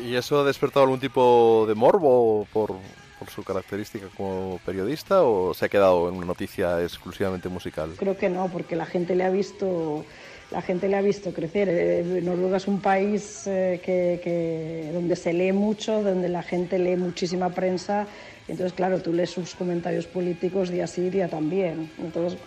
[0.04, 2.74] ¿Y eso ha despertado algún tipo de morbo por,
[3.18, 7.90] por su característica como periodista o se ha quedado en una noticia exclusivamente musical?
[7.96, 10.04] Creo que no, porque la gente le ha visto,
[10.52, 11.68] la gente le ha visto crecer.
[11.70, 16.78] Eh, Noruega es un país eh, que, que- donde se lee mucho, donde la gente
[16.78, 18.06] lee muchísima prensa.
[18.46, 21.90] Entonces, claro, tú lees sus comentarios políticos día sí, día también.
[21.98, 22.38] Entonces,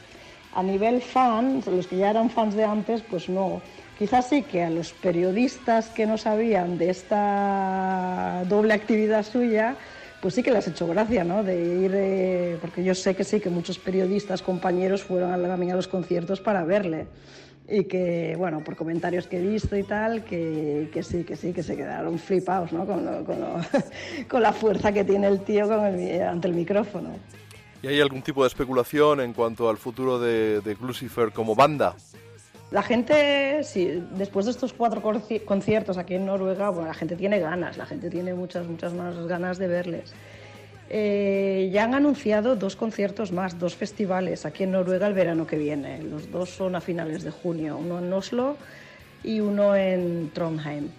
[0.51, 3.63] a nivel fan, los que ya eran fans de antes, pues no.
[3.95, 9.77] Quizás sí que a los periodistas que no sabían de esta doble actividad suya,
[10.21, 11.43] pues sí que les ha hecho gracia, ¿no?
[11.43, 15.75] De ir, eh, porque yo sé que sí, que muchos periodistas, compañeros, fueron también a
[15.75, 17.07] los conciertos para verle.
[17.67, 21.51] Y que, bueno, por comentarios que he visto y tal, que, que sí, que sí,
[21.51, 22.85] que se quedaron flipados, ¿no?
[22.85, 23.55] Con, lo- con, lo-
[24.29, 27.09] con la fuerza que tiene el tío con el mi- ante el micrófono.
[27.81, 31.95] ¿Y hay algún tipo de especulación en cuanto al futuro de, de Lucifer como banda?
[32.71, 37.15] La gente, sí, después de estos cuatro conci- conciertos aquí en Noruega, bueno, la gente
[37.15, 40.13] tiene ganas, la gente tiene muchas, muchas más ganas de verles.
[40.89, 45.57] Eh, ya han anunciado dos conciertos más, dos festivales aquí en Noruega el verano que
[45.57, 46.01] viene.
[46.03, 48.55] Los dos son a finales de junio, uno en Oslo
[49.23, 50.89] y uno en Trondheim.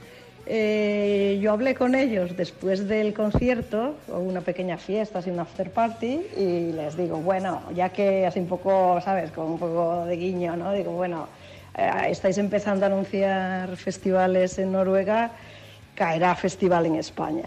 [0.49, 6.21] Eh, yo hablé con ellos después del concierto, una pequeña fiesta, así un after party,
[6.37, 9.33] y les digo, bueno, ya que así un poco, ¿sabes?
[9.33, 10.73] Con un poco de guiño, ¿no?
[10.73, 11.27] Digo, bueno,
[11.77, 15.33] eh, estáis empezando a anunciar festivales en Noruega,
[15.97, 17.47] caerá festival en España.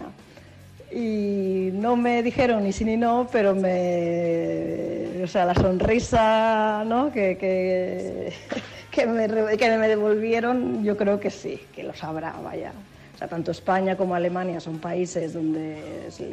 [0.92, 5.22] Y no me dijeron ni sí ni no, pero me.
[5.22, 7.12] O sea, la sonrisa ¿no?
[7.12, 8.32] que, que,
[8.90, 12.72] que, me, que me devolvieron, yo creo que sí, que lo sabrá, vaya.
[13.14, 16.26] O sea, tanto España como Alemania son países donde se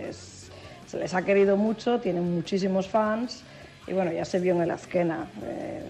[0.97, 3.43] les, ha querido mucho, tienen muchísimos fans,
[3.85, 5.27] y bueno, ya se vio en el Azkena.
[5.43, 5.81] eh,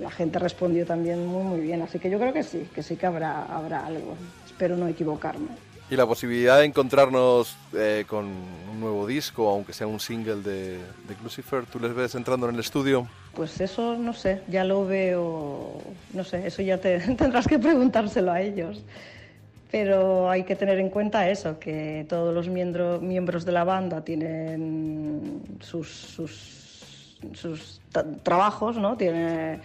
[0.00, 2.96] la gente respondió también muy, muy bien, así que yo creo que sí, que sí
[2.96, 4.16] que habrá, habrá algo.
[4.44, 5.48] Espero no equivocarme.
[5.92, 10.78] Y la posibilidad de encontrarnos eh, con un nuevo disco, aunque sea un single de,
[10.78, 13.06] de Lucifer, ¿tú les ves entrando en el estudio?
[13.34, 15.82] Pues eso no sé, ya lo veo,
[16.14, 18.82] no sé, eso ya te, tendrás que preguntárselo a ellos.
[19.70, 24.02] Pero hay que tener en cuenta eso, que todos los miembro- miembros de la banda
[24.02, 27.82] tienen sus, sus, sus
[28.22, 28.96] trabajos, ¿no?
[28.96, 29.60] Tiene,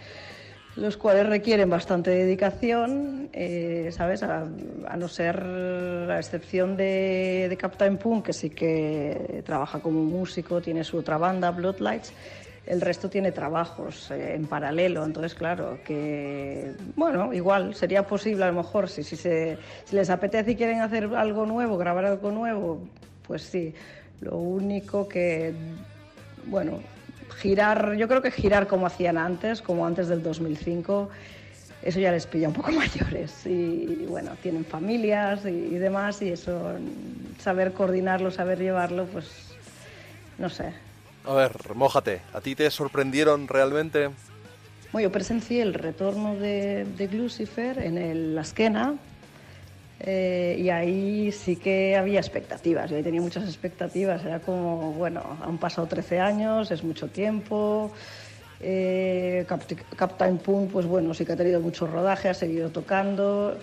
[0.78, 4.22] los cuales requieren bastante dedicación, eh, ¿sabes?
[4.22, 4.46] A,
[4.86, 10.60] a no ser, a excepción de, de Captain Punk, que sí que trabaja como músico,
[10.60, 12.12] tiene su otra banda, Bloodlights,
[12.66, 18.48] el resto tiene trabajos eh, en paralelo, entonces claro, que bueno, igual sería posible a
[18.48, 22.30] lo mejor si, si, se, si les apetece y quieren hacer algo nuevo, grabar algo
[22.30, 22.80] nuevo,
[23.26, 23.74] pues sí.
[24.20, 25.52] Lo único que,
[26.46, 26.80] bueno,
[27.40, 31.08] girar, yo creo que girar como hacían antes, como antes del 2005,
[31.82, 36.30] eso ya les pilla un poco mayores y, bueno, tienen familias y, y demás y
[36.30, 36.74] eso,
[37.38, 39.26] saber coordinarlo, saber llevarlo, pues
[40.38, 40.72] no sé,
[41.24, 42.20] A ver, mójate.
[42.32, 44.10] ¿A ti te sorprendieron realmente?
[44.92, 48.94] Bueno, yo presencié el retorno de, de Glucifer en el La Esquena
[50.00, 52.90] eh, y ahí sí que había expectativas.
[52.90, 54.24] Yo ahí tenía muchas expectativas.
[54.24, 57.90] Era como, bueno, han pasado 13 años, es mucho tiempo.
[58.60, 59.46] Eh,
[59.96, 63.56] Captain Punk, pues bueno, sí que ha tenido mucho rodaje, ha seguido tocando.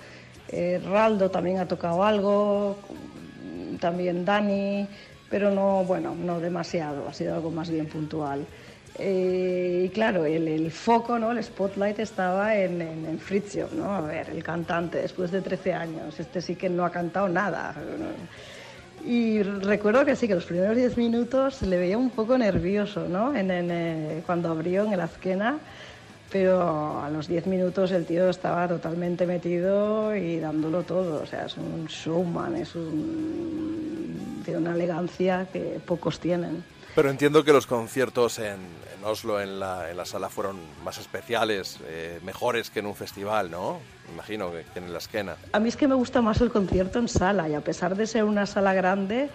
[0.50, 2.78] Eh, Raldo también ha tocado algo,
[3.80, 4.88] también Dani,
[5.30, 8.46] pero no, bueno, no demasiado, ha sido algo más bien puntual.
[8.98, 11.32] Eh, y claro, el, foco, ¿no?
[11.32, 13.94] el spotlight estaba en, en, en Fritzio, ¿no?
[13.94, 17.76] A ver, el cantante, después de 13 años, este sí que no ha cantado nada.
[19.06, 23.36] Y recuerdo que sí, que los primeros 10 minutos le veía un poco nervioso, ¿no?
[23.36, 25.58] En, eh, cuando abrió en el Azquena,
[26.32, 31.22] pero a los 10 minutos el tío estaba totalmente metido y dándolo todo.
[31.22, 36.64] O sea, es un showman, es un, tiene una elegancia que pocos tienen.
[36.96, 40.98] Pero entiendo que los conciertos en, en Oslo, en la, en la sala, fueron más
[40.98, 43.80] especiales, eh, mejores que en un festival, ¿no?
[44.14, 45.36] Imagino que, que en la esquena.
[45.52, 48.08] A mí es que me gusta más el concierto en sala y a pesar de
[48.08, 49.30] ser una sala grande,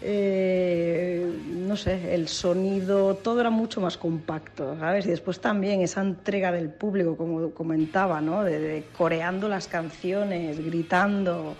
[0.00, 5.06] eh, no sé, el sonido, todo era mucho más compacto, ¿sabes?
[5.06, 8.44] Y después también esa entrega del público, como comentaba, ¿no?
[8.44, 11.56] De, de coreando las canciones, gritando,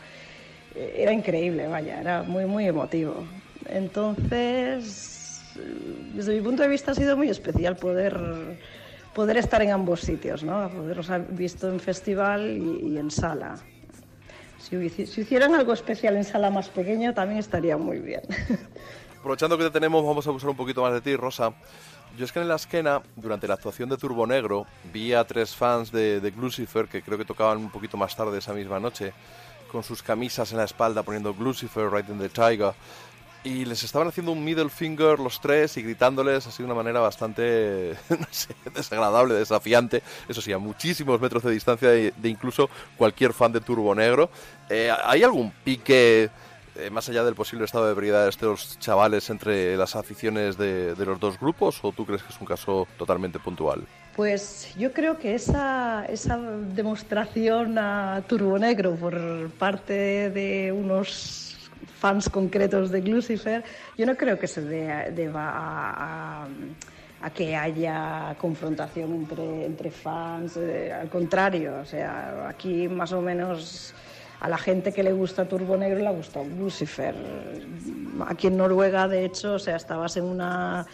[0.76, 3.26] eh, era increíble, vaya, era muy, muy emotivo.
[3.68, 5.15] Entonces,
[6.14, 8.58] desde mi punto de vista ha sido muy especial poder,
[9.14, 10.68] poder estar en ambos sitios, ¿no?
[10.70, 13.56] Poderlos haber visto en festival y, y en sala.
[14.58, 18.22] Si, si hicieran algo especial en sala más pequeña también estaría muy bien.
[19.20, 21.52] Aprovechando que te tenemos, vamos a abusar un poquito más de ti, Rosa.
[22.16, 25.54] Yo es que en la esquena, durante la actuación de Turbo Negro, vi a tres
[25.54, 29.12] fans de, de Glucifer, que creo que tocaban un poquito más tarde esa misma noche,
[29.70, 32.72] con sus camisas en la espalda poniendo Glucifer, Riding the Tiger.
[33.46, 36.98] Y les estaban haciendo un middle finger los tres y gritándoles así de una manera
[36.98, 40.02] bastante, no sé, desagradable, desafiante.
[40.28, 44.30] Eso sí, a muchísimos metros de distancia de, de incluso cualquier fan de Turbo Negro.
[44.68, 46.28] Eh, ¿Hay algún pique,
[46.74, 50.96] eh, más allá del posible estado de ebriedad de estos chavales, entre las aficiones de,
[50.96, 51.78] de los dos grupos?
[51.84, 53.86] ¿O tú crees que es un caso totalmente puntual?
[54.16, 61.45] Pues yo creo que esa, esa demostración a Turbo Negro por parte de unos
[61.98, 63.64] fans concretos de Glucifer,
[63.96, 66.48] yo no creo que se de- deba a,
[67.30, 73.94] que haya confrontación entre, fans, eh, al contrario, o sea, aquí más o menos
[74.40, 77.14] a la gente que le gusta Turbo Negro le gusta Lucifer.
[78.28, 80.86] Aquí en Noruega, de hecho, o sea, estabas en una...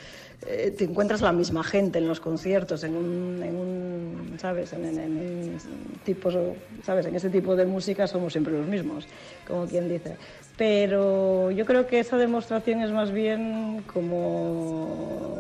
[0.47, 4.73] eh, te encuentras la misma gente en los conciertos, en un, en un ¿sabes?
[4.73, 5.59] En, en- en
[6.03, 6.37] tipos,
[6.83, 7.07] ¿sabes?
[7.07, 9.09] En ese tipo de música somos siempre los mismos,
[9.47, 10.17] como quien dice.
[10.57, 15.39] Pero yo creo que esa demostración es más bien como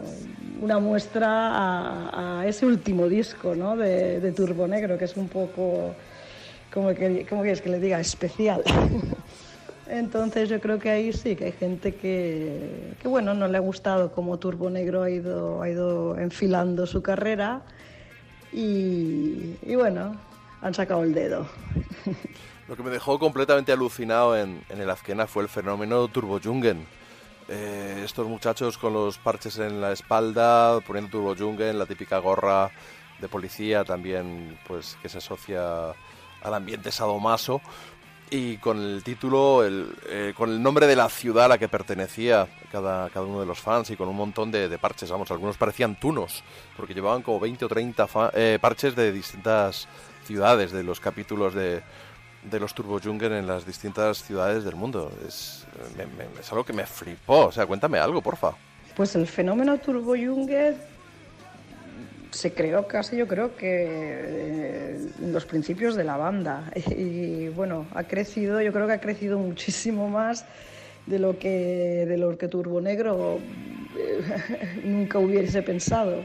[0.60, 3.76] una muestra a, a ese último disco ¿no?
[3.76, 5.96] de, de Turbo Negro, que es un poco,
[6.72, 7.98] como que, ¿cómo quieres que le diga?
[8.00, 8.62] Especial.
[9.92, 14.10] Entonces yo creo que ahí sí, que hay gente que, bueno, no le ha gustado
[14.10, 17.60] cómo Turbo Negro ha ido, ha ido enfilando su carrera
[18.54, 20.16] y, bueno,
[20.62, 21.46] han sacado el dedo.
[22.68, 26.86] Lo que me dejó completamente alucinado en, en el Azquena fue el fenómeno Turbo Jungen.
[27.48, 32.70] Eh, estos muchachos con los parches en la espalda, poniendo Turbo Jungen, la típica gorra
[33.20, 35.90] de policía también, pues que se asocia
[36.42, 37.60] al ambiente sadomaso
[38.34, 41.68] y con el título, el, eh, con el nombre de la ciudad a la que
[41.68, 45.30] pertenecía cada, cada uno de los fans y con un montón de, de parches, vamos,
[45.30, 46.42] algunos parecían tunos,
[46.76, 49.86] porque llevaban como 20 o 30 fa- eh, parches de distintas
[50.24, 51.82] ciudades, de los capítulos de,
[52.50, 55.12] de los Turbo Jungen en las distintas ciudades del mundo.
[55.28, 55.66] Es,
[55.98, 58.52] me- me- es algo que me flipó, o sea, cuéntame algo, porfa.
[58.96, 60.74] Pues el fenómeno Turbo Junger
[62.32, 66.64] se creó casi, yo creo que eh, los principios de la banda.
[66.96, 70.44] Y bueno, ha crecido, yo creo que ha crecido muchísimo más
[71.06, 73.38] de lo que, de lo que Turbo Negro
[73.98, 76.24] eh, nunca hubiese pensado.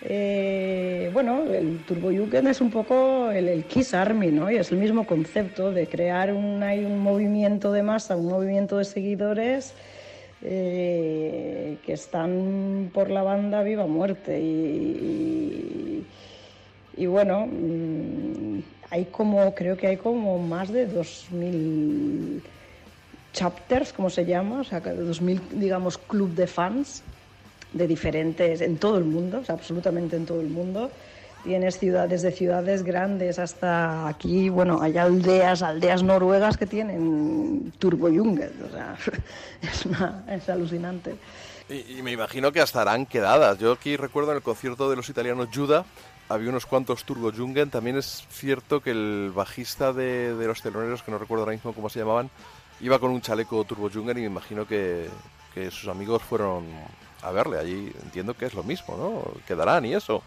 [0.00, 4.50] Eh, bueno, el Turbo Jugend es un poco el, el Kiss Army, ¿no?
[4.50, 8.78] Y es el mismo concepto de crear un, hay un movimiento de masa, un movimiento
[8.78, 9.74] de seguidores
[10.42, 14.38] eh, que están por la banda viva muerte.
[14.40, 16.04] Y,
[17.06, 18.58] bueno, mm,
[18.90, 22.42] hay como, creo que hay como más de 2.000
[23.32, 27.02] chapters, como se llama, o sea, que 2.000, digamos, club de fans
[27.72, 30.90] de diferentes, en todo el mundo, o sea, absolutamente en todo el mundo.
[31.44, 38.08] Tienes ciudades, de ciudades grandes hasta aquí, bueno, hay aldeas, aldeas noruegas que tienen Turbo
[38.08, 38.96] o sea,
[39.62, 41.16] es, una- es alucinante.
[41.68, 43.58] Y, me imagino que hasta harán quedadas.
[43.58, 45.84] Yo aquí recuerdo en el concierto de los italianos Juda
[46.28, 47.70] había unos cuantos Turbo Jungen.
[47.70, 51.88] También es cierto que el bajista de, los teloneros, que no recuerdo ahora mismo cómo
[51.88, 52.30] se llamaban,
[52.80, 55.08] iba con un chaleco Turbo Jungen y me imagino que,
[55.54, 56.64] que sus amigos fueron
[57.22, 57.58] a verle.
[57.58, 59.40] Allí entiendo que es lo mismo, ¿no?
[59.46, 60.22] Quedarán y eso.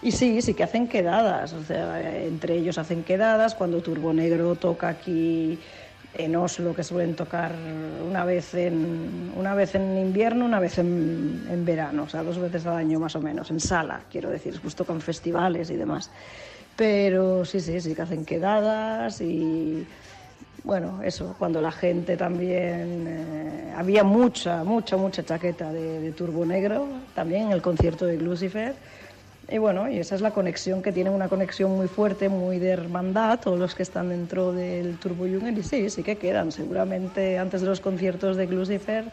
[0.00, 4.54] Y sí, sí que hacen quedadas, o sea, entre ellos hacen quedadas, cuando Turbo Negro
[4.54, 5.58] toca aquí
[6.14, 7.52] en Oslo, que suelen tocar
[8.08, 12.38] una vez en, una vez en invierno, una vez en, en verano, o sea, dos
[12.38, 16.10] veces al año más o menos, en sala, quiero decir, después tocan festivales y demás.
[16.76, 19.84] Pero sí, sí, sí que hacen quedadas y
[20.62, 23.04] bueno, eso, cuando la gente también...
[23.08, 28.16] eh, había mucha, mucha, mucha chaqueta de, de Turbo Negro, también en el concierto de
[28.16, 28.74] Lucifer.
[29.50, 32.68] Y bueno, y esa es la conexión que tienen, una conexión muy fuerte, muy de
[32.68, 35.56] hermandad, todos los que están dentro del Turbo Jungen.
[35.56, 36.52] Y sí, sí que quedan.
[36.52, 39.06] Seguramente antes de los conciertos de Lucifer,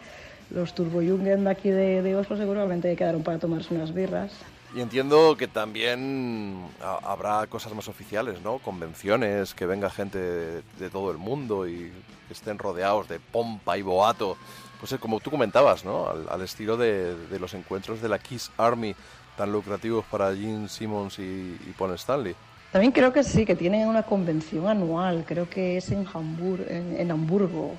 [0.49, 4.33] los Turbo Jungen de aquí de, de Oslo seguramente quedaron para tomarse unas birras.
[4.75, 8.57] Y entiendo que también ha- habrá cosas más oficiales, ¿no?
[8.59, 11.93] Convenciones, que venga gente de, todo el mundo y
[12.29, 14.35] estén rodeados de pompa y boato.
[14.81, 16.09] Pues como tú comentabas, ¿no?
[16.29, 18.93] Al, estilo de los encuentros de la Kiss Army,
[19.37, 22.35] tan lucrativos para Gene Simmons y, y Paul Stanley.
[22.71, 27.09] También creo que sí, que tienen una convención anual, creo que es en, Hambur- en,
[27.09, 27.71] Hamburgo.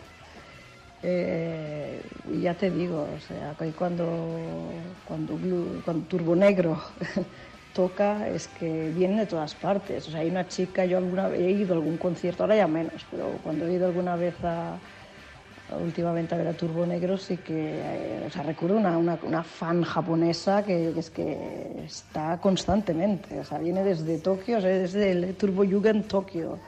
[1.02, 2.00] Eh,
[2.32, 4.06] y ya te digo, o sea, cuando,
[5.06, 5.38] cuando,
[5.84, 6.80] cuando Turbo Negro
[7.74, 10.08] toca es que vienen de todas partes.
[10.08, 12.66] O sea, hay una chica, yo alguna vez he ido a algún concierto, ahora ya
[12.66, 14.78] menos, pero cuando he ido alguna vez a,
[15.74, 19.43] últimamente a ver a Turbo Negro sí que, eh, o sea, recuerdo una, una, una
[19.43, 24.70] fan japonesa que, que es que está constantemente, o sea, viene desde Tokio, o sea,
[24.70, 26.59] desde el Turbo Jugend Tokio.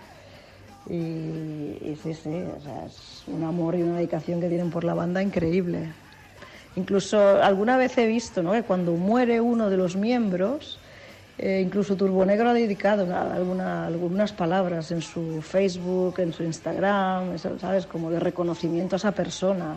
[0.91, 4.85] Y, y sí, sí, o sea, es un amor y una dedicación que tienen por
[4.85, 5.93] la banda increíble.
[6.77, 8.53] Incluso alguna vez he visto ¿no?
[8.53, 10.79] que cuando muere uno de los miembros,
[11.39, 16.43] eh, incluso Turbo Negro ha dedicado una- alguna- algunas palabras en su Facebook, en su
[16.43, 17.87] Instagram, ¿sabes?
[17.87, 19.77] Como de reconocimiento a esa persona.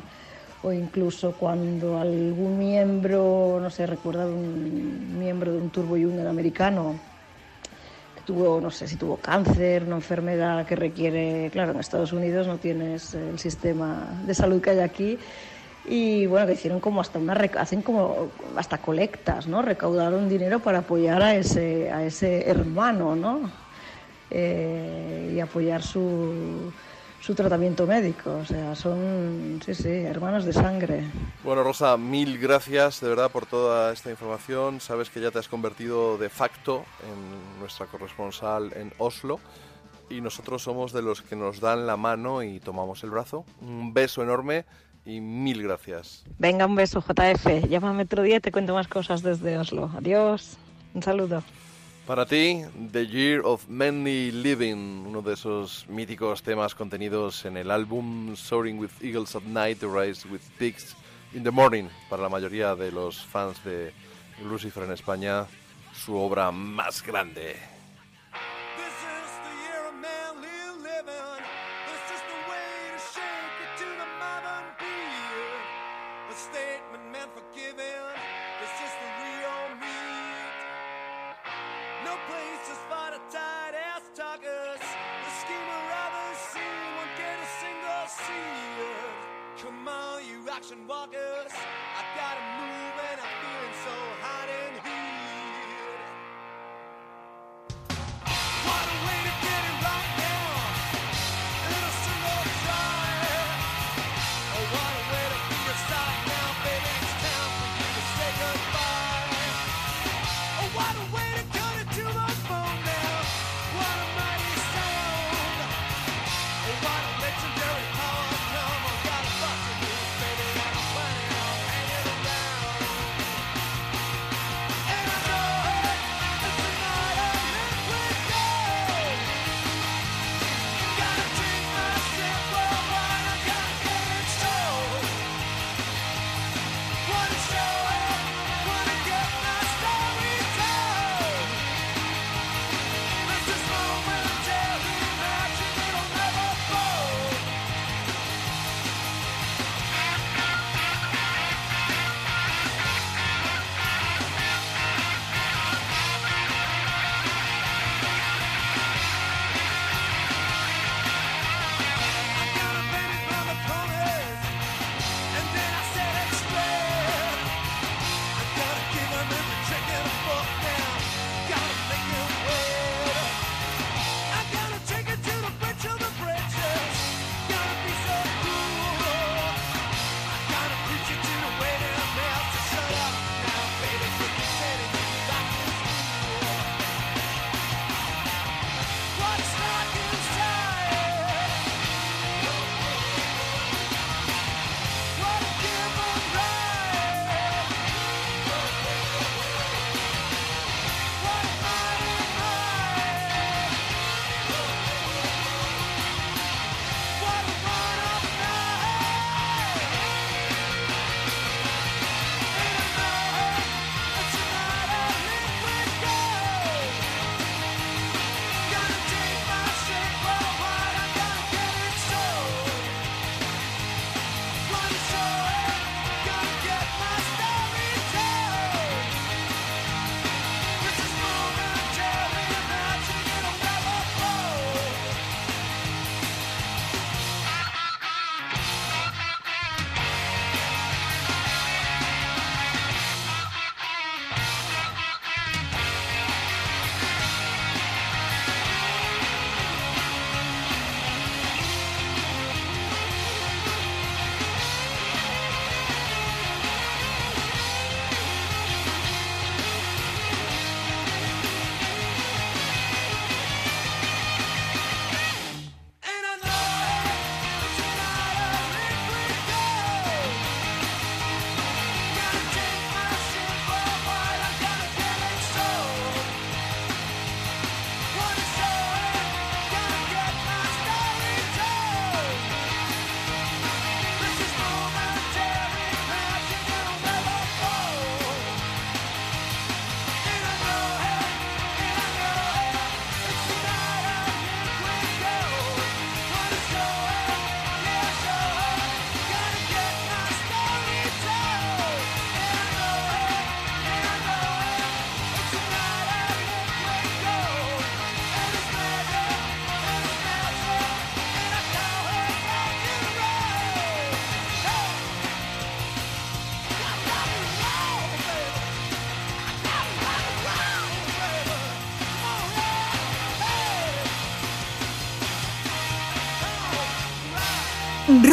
[0.63, 6.99] O incluso cuando algún miembro, no sé, recuerda un miembro de un Turbo Junior americano
[8.15, 12.45] que tuvo, no sé si tuvo cáncer, una enfermedad que requiere, claro, en Estados Unidos
[12.45, 15.17] no tienes el sistema de salud que hay aquí.
[15.85, 19.61] Y bueno, que hicieron como hasta una hacen como hasta colectas, ¿no?
[19.61, 23.49] Recaudaron dinero para apoyar a ese, a ese hermano, ¿no?
[24.29, 26.71] Eh, y apoyar su,
[27.19, 28.37] su tratamiento médico.
[28.41, 31.03] O sea, son, sí, sí, hermanos de sangre.
[31.43, 34.81] Bueno, Rosa, mil gracias de verdad por toda esta información.
[34.81, 39.39] Sabes que ya te has convertido de facto en nuestra corresponsal en Oslo
[40.09, 43.45] y nosotros somos de los que nos dan la mano y tomamos el brazo.
[43.61, 44.65] Un beso enorme
[45.05, 46.23] y mil gracias.
[46.37, 47.67] Venga, un beso, JF.
[47.69, 49.91] Llámame otro día y te cuento más cosas desde Oslo.
[49.95, 50.57] Adiós.
[50.93, 51.43] Un saludo.
[52.05, 57.71] Para ti, The Year of Many Living, uno de esos míticos temas contenidos en el
[57.71, 60.95] álbum Soaring with Eagles at Night, The Rise with Pigs
[61.33, 63.93] in the Morning, para la mayoría de los fans de
[64.43, 65.45] Lucifer en España,
[65.93, 67.55] su obra más grande.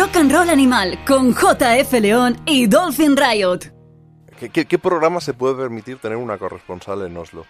[0.09, 3.59] Rock and Roll Animal con JF León y Dolphin Riot.
[4.41, 7.45] ¿Qué, qué, qué programa se puede permitir tener una corresponsal en Oslo?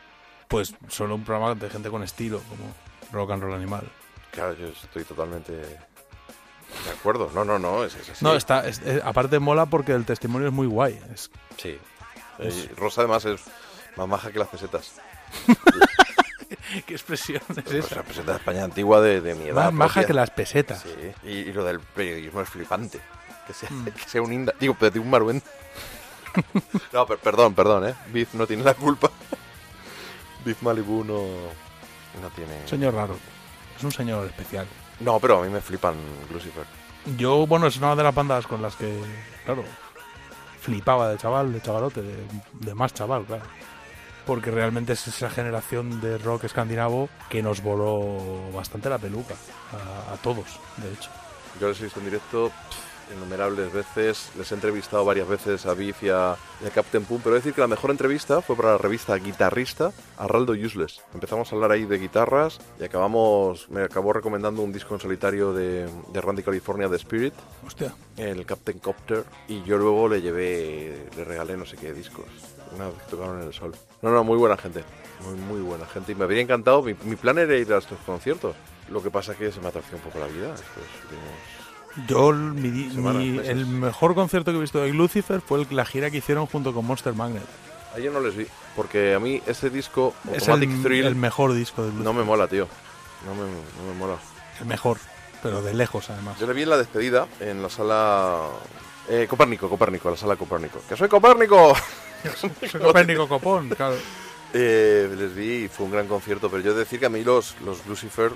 [0.49, 2.65] Pues solo un programa de gente con estilo, como
[3.12, 3.89] Rock and Roll Animal.
[4.33, 5.78] Claro, yo estoy totalmente de
[6.99, 7.31] acuerdo.
[7.33, 8.25] No, no, no, es, es así.
[8.25, 10.99] No, está, es- aparte mola porque el testimonio es muy guay.
[11.15, 11.78] Es, Sí.
[12.41, 13.41] Eh, Rosa además es
[13.97, 14.95] más maja que las pesetas.
[16.86, 17.97] ¿Qué expresión es Pues esa?
[17.97, 19.64] la peseta de España antigua de, de mi edad.
[19.66, 20.06] Más maja propia.
[20.06, 20.82] que las pesetas.
[20.82, 23.00] Sí, y, y lo del periodismo es flipante.
[23.47, 23.84] Que sea, Mm.
[23.86, 24.52] que sea un inda...
[24.60, 25.42] Digo, pero de un maruén.
[26.92, 27.94] no, per- perdón, perdón, ¿eh?
[28.12, 29.10] Biff no tiene la culpa.
[30.44, 31.22] Biff Malibu no,
[32.20, 32.66] no tiene...
[32.68, 33.16] Señor raro.
[33.76, 34.66] Es un señor especial.
[35.00, 35.94] No, pero a mí me flipan
[36.32, 36.64] Lucifer.
[37.16, 39.00] Yo, bueno, es una de las bandas con las que,
[39.44, 39.64] claro,
[40.60, 42.16] flipaba de chaval, de chavalote, de,
[42.52, 43.44] de más chaval, claro.
[44.28, 49.34] Porque realmente es esa generación de rock escandinavo que nos voló bastante la peluca.
[49.73, 51.10] A, a todos, de hecho.
[51.58, 55.73] Yo les he visto en directo pff, innumerables veces, les he entrevistado varias veces a
[55.74, 58.42] Biff y a, y a Captain Pum, pero he de decir que la mejor entrevista
[58.42, 61.00] fue para la revista Guitarrista a Raldo Useless.
[61.15, 65.55] Empezamos a hablar ahí de guitarras y acabamos, me acabó recomendando un disco en solitario
[65.55, 67.34] de, de Randy California, The Spirit,
[67.66, 67.94] Hostia.
[68.18, 72.26] el Captain Copter, y yo luego le llevé, le regalé no sé qué discos,
[72.74, 73.72] una vez que tocaron en el sol.
[74.02, 74.84] No, no, muy buena gente,
[75.24, 77.98] muy, muy buena gente, y me habría encantado, mi, mi plan era ir a estos
[78.06, 78.55] conciertos.
[78.90, 80.55] Lo que pasa que se me atració un poco la vida.
[80.55, 85.60] Estos últimos Yo, el- mi Semanas, el mejor concierto que he visto de Lucifer fue
[85.60, 87.42] el- la gira que hicieron junto con Monster Magnet.
[87.97, 91.82] Ayer no les vi, porque a mí ese disco, Es el, Thrill, el mejor disco
[91.82, 92.05] de Lucifer.
[92.05, 92.68] no me mola, tío.
[93.26, 94.16] No me, no me mola.
[94.60, 94.98] El mejor,
[95.42, 96.38] pero de lejos además.
[96.38, 98.47] Yo le vi en la despedida, en la sala...
[99.08, 100.80] Eh, Copérnico, Copérnico, la sala Copérnico.
[100.88, 101.74] ¡Que soy Copérnico!
[102.36, 103.97] Soy Copérnico Copón, claro.
[104.52, 107.10] Eh, les vi y fue un gran concierto, pero yo he de decir que a
[107.10, 108.32] mí los, los Lucifer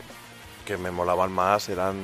[0.66, 1.96] que me molaban más eran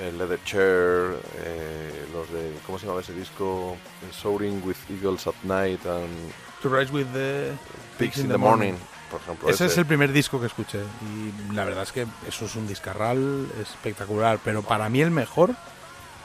[0.00, 2.52] el Leather Chair, eh, los de...
[2.66, 3.76] ¿Cómo se llama ese disco?
[4.06, 7.52] El Soaring with Eagles at Night and To Rise with the
[7.98, 8.72] Pigs in the Morning,
[9.10, 9.48] por ejemplo.
[9.48, 12.66] Ese es el primer disco que escuché y la verdad es que eso es un
[12.66, 15.54] discarral espectacular, pero para mí el mejor,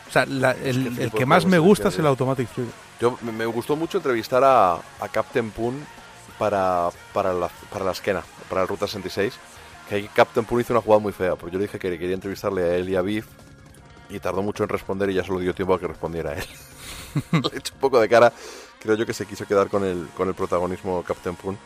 [0.09, 2.05] o sea, la- que el, que más me gusta es el.
[2.07, 2.49] Automatic.
[2.99, 5.75] Yo, me, me gustó mucho entrevistar a, a Captain Poon
[6.37, 9.33] para, para, la, para la esquena, para el Ruta 66.
[9.87, 12.63] Que Captain Poon hizo una jugada muy fea, porque yo le dije que quería entrevistarle
[12.63, 13.25] a él y a Biff
[14.09, 16.43] y tardó mucho en responder y ya solo dio tiempo a que respondiera él.
[17.31, 18.31] le he hecho un poco de cara,
[18.79, 21.57] creo yo que se quiso quedar con el, con el protagonismo Captain Poon.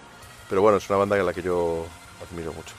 [0.49, 1.85] Pero bueno, es una banda en la que yo
[2.29, 2.75] admiro mucho.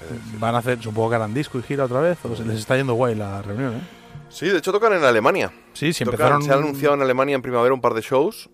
[0.00, 0.38] decir.
[0.38, 2.76] Van a hacer, supongo que harán disco y gira otra vez, o se les está
[2.76, 3.80] yendo guay la reunión, ¿eh?
[4.28, 5.52] Sí, de hecho tocan en Alemania.
[5.74, 6.42] Sí, sí, Tocan- empezaron...
[6.42, 8.48] Se ha anunciado en Alemania en primavera un par de shows.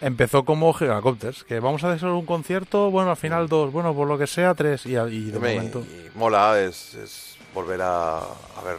[0.00, 4.06] Empezó como Gigacopters, que vamos a hacer un concierto, bueno, al final dos, bueno, por
[4.06, 5.80] lo que sea, tres, y, y de Me- momento...
[5.80, 8.76] y mola, es, es volver a, a ver,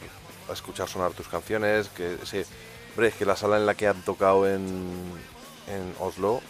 [0.50, 1.90] a escuchar sonar tus canciones.
[1.90, 2.44] Que sí,
[2.92, 4.62] hombre, es que la sala en la que han tocado en,
[5.68, 6.42] en Oslo,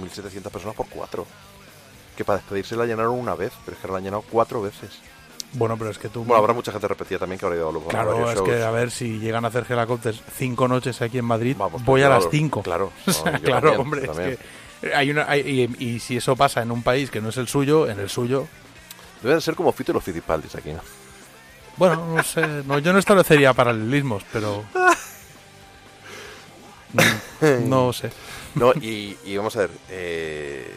[0.00, 1.26] 1700 personas por cuatro.
[2.16, 5.00] Que para despedirse la llenaron una vez, pero es que la han llenado cuatro veces.
[5.54, 6.24] Bueno, pero es que tú...
[6.24, 8.48] Bueno, habrá mucha gente repetida también que habrá ido a, los- Claro, varios es shows.
[8.48, 12.02] que a ver si llegan a hacer Helicopters cinco noches aquí en Madrid, Vamos, voy
[12.02, 12.62] a las cinco.
[12.62, 12.90] claro.
[13.06, 14.38] O sea, claro, también, hombre, es
[14.80, 17.36] que hay una, hay- y, y si eso pasa en un país que no es
[17.36, 18.46] el suyo, en el suyo,
[19.22, 20.80] Deben ser como Fito y los Fitipaldis aquí, ¿no?
[21.76, 24.64] bueno, no sé, no, yo no establecería paralelismos, pero
[27.66, 28.10] no sé.
[28.54, 30.74] No, y, y vamos a ver, eh,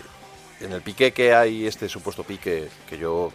[0.61, 3.31] en el pique que hay, este supuesto pique que yo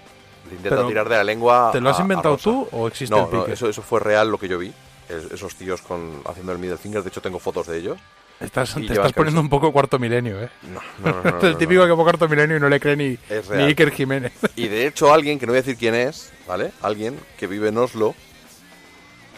[0.49, 1.71] le intento Pero, tirar de la lengua.
[1.73, 3.49] ¿te lo has a- inventado tú o existe no, el pique?
[3.49, 4.73] No, eso, eso fue real lo que yo vi.
[5.09, 7.99] es- esos tíos con, haciendo el middle finger, de hecho tengo fotos de ellos.
[8.39, 10.49] Estás, te estás poniendo un poco cuarto milenio, ¿eh?
[10.63, 13.19] No, no, no, no, el típico que pone cuarto milenio y no le cree ni,
[13.51, 13.63] ni.
[13.65, 14.33] Iker Jiménez.
[14.57, 16.73] Y de hecho alguien, que no voy a decir quién es, ¿vale?
[16.81, 18.15] Alguien que vive en Oslo,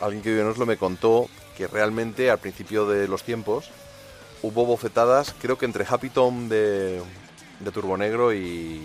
[0.00, 3.70] alguien que vive en Oslo me contó que realmente al principio de los tiempos
[4.42, 7.00] hubo bofetadas, creo que entre Happy Tom de,
[7.60, 8.82] de Turbo Negro y,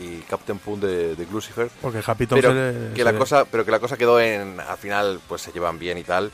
[0.00, 1.70] y Captain Poon de, de Lucifer.
[1.82, 4.20] Porque Happy Tom pero se que se la le- cosa Pero que la cosa quedó
[4.20, 6.30] en, al final, pues se llevan bien y tal.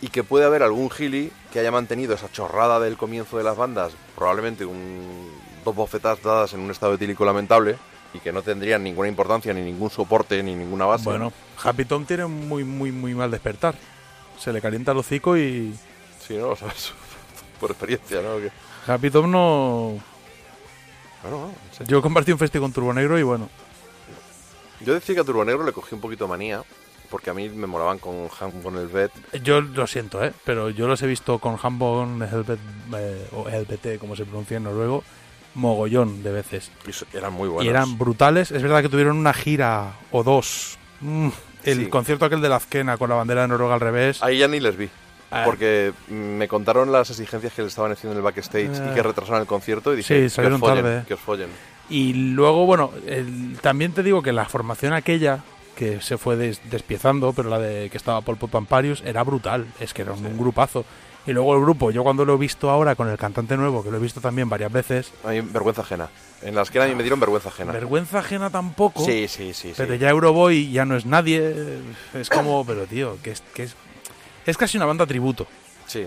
[0.00, 3.56] Y que puede haber algún gili que haya mantenido esa chorrada del comienzo de las
[3.56, 5.30] bandas, probablemente un,
[5.64, 7.76] dos bofetadas dadas en un estado etílico lamentable,
[8.12, 11.04] y que no tendrían ninguna importancia, ni ningún soporte, ni ninguna base.
[11.04, 11.32] Bueno,
[11.62, 13.74] Happy Tom tiene muy, muy, muy mal despertar.
[14.38, 15.72] Se le calienta el hocico y
[16.26, 16.48] Sí, ¿no?
[16.48, 16.92] Lo sabes
[17.60, 18.38] por experiencia, ¿no?
[18.92, 19.98] Happy Tom no...
[21.22, 21.54] Bueno, bueno.
[21.86, 23.48] Yo compartí un festi con Turbo Negro y bueno,
[24.80, 26.62] Yo decía que a Turbo Negro le cogí un poquito de manía,
[27.10, 28.28] porque a mí me molaban con,
[28.76, 29.12] el Bet.
[29.42, 30.32] yo lo siento, ¿eh?
[30.44, 32.58] Pero yo los he visto con Hambon Helvet,
[32.96, 35.04] eh, o LBT, como se pronuncia en noruego,
[35.54, 36.70] mogollón de veces.
[37.12, 37.64] y eran muy buenos.
[37.66, 38.50] Y eran brutales.
[38.50, 41.28] Es verdad que tuvieron una gira o dos mm,
[41.64, 41.86] El Sí.
[41.86, 44.22] concierto aquel de la Azquena con la bandera de Noruega al revés.
[44.22, 44.88] Ahí ya ni les vi.
[45.32, 45.42] Ah.
[45.46, 48.94] Porque me contaron las exigencias que le estaban haciendo en el backstage y Ah.
[48.94, 51.04] que retrasaron el concierto y dije, Sí, que os follen, tarde.
[51.08, 51.48] que os follen.
[51.88, 55.40] Y luego, bueno, el- también te digo que la formación aquella,
[55.74, 59.66] que se fue des- despiezando, pero la de que estaba Paul Pamparius, era brutal.
[59.80, 60.84] Es que era un grupazo.
[61.24, 63.90] Y luego el grupo, yo cuando lo he visto ahora con el cantante nuevo, que
[63.92, 66.08] lo he visto también varias veces, A mí vergüenza ajena.
[66.42, 67.70] En las que a mí me dieron vergüenza ajena.
[67.72, 69.04] vergüenza ajena tampoco.
[69.04, 69.72] Sí, sí, sí.
[69.76, 70.00] Pero sí.
[70.00, 71.54] ya Euroboy ya no es nadie.
[72.12, 73.62] Es como, pero tío, que es, que
[74.46, 75.46] es, casi una banda tributo.
[75.86, 76.06] Sí,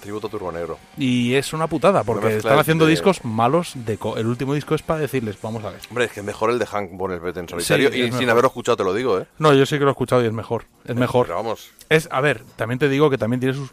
[0.00, 0.78] tributo turbo negro.
[0.96, 3.72] Y es una putada, porque están haciendo de- discos malos.
[3.74, 5.80] de co- El último disco es para decirles, vamos a ver.
[5.88, 7.90] Hombre, es que mejor el de Hank Bonnet en solitario.
[7.90, 9.26] Sí, y sin haberlo escuchado te lo digo, ¿eh?
[9.38, 10.64] No, yo sí que lo he escuchado y es mejor.
[10.84, 11.26] Es mejor.
[11.26, 11.70] Pero vamos.
[11.88, 13.70] Es, a ver, también te digo que también tiene sus.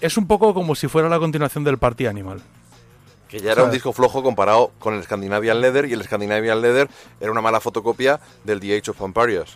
[0.00, 2.40] Es un poco como si fuera la continuación del Party Animal.
[3.28, 6.88] Que ya era un disco flojo comparado con el Scandinavian Leather y el Scandinavian Leather
[7.20, 9.50] era una mala fotocopia del The Age of Empires.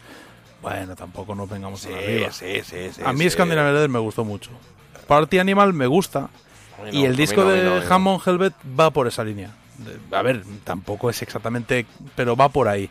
[0.64, 2.32] Bueno, tampoco nos vengamos Sí, arriba.
[2.32, 3.30] sí, sí, sí, a mí sí.
[3.30, 4.50] Scandinavian Leather me gustó mucho.
[5.06, 6.28] Party Animal me gusta.
[6.90, 7.94] y el disco no, de no.
[7.94, 9.50] Hammond Helvet va por esa línea.
[10.12, 11.86] A ver, tampoco es exactamente,
[12.16, 12.88] pero va por ahí.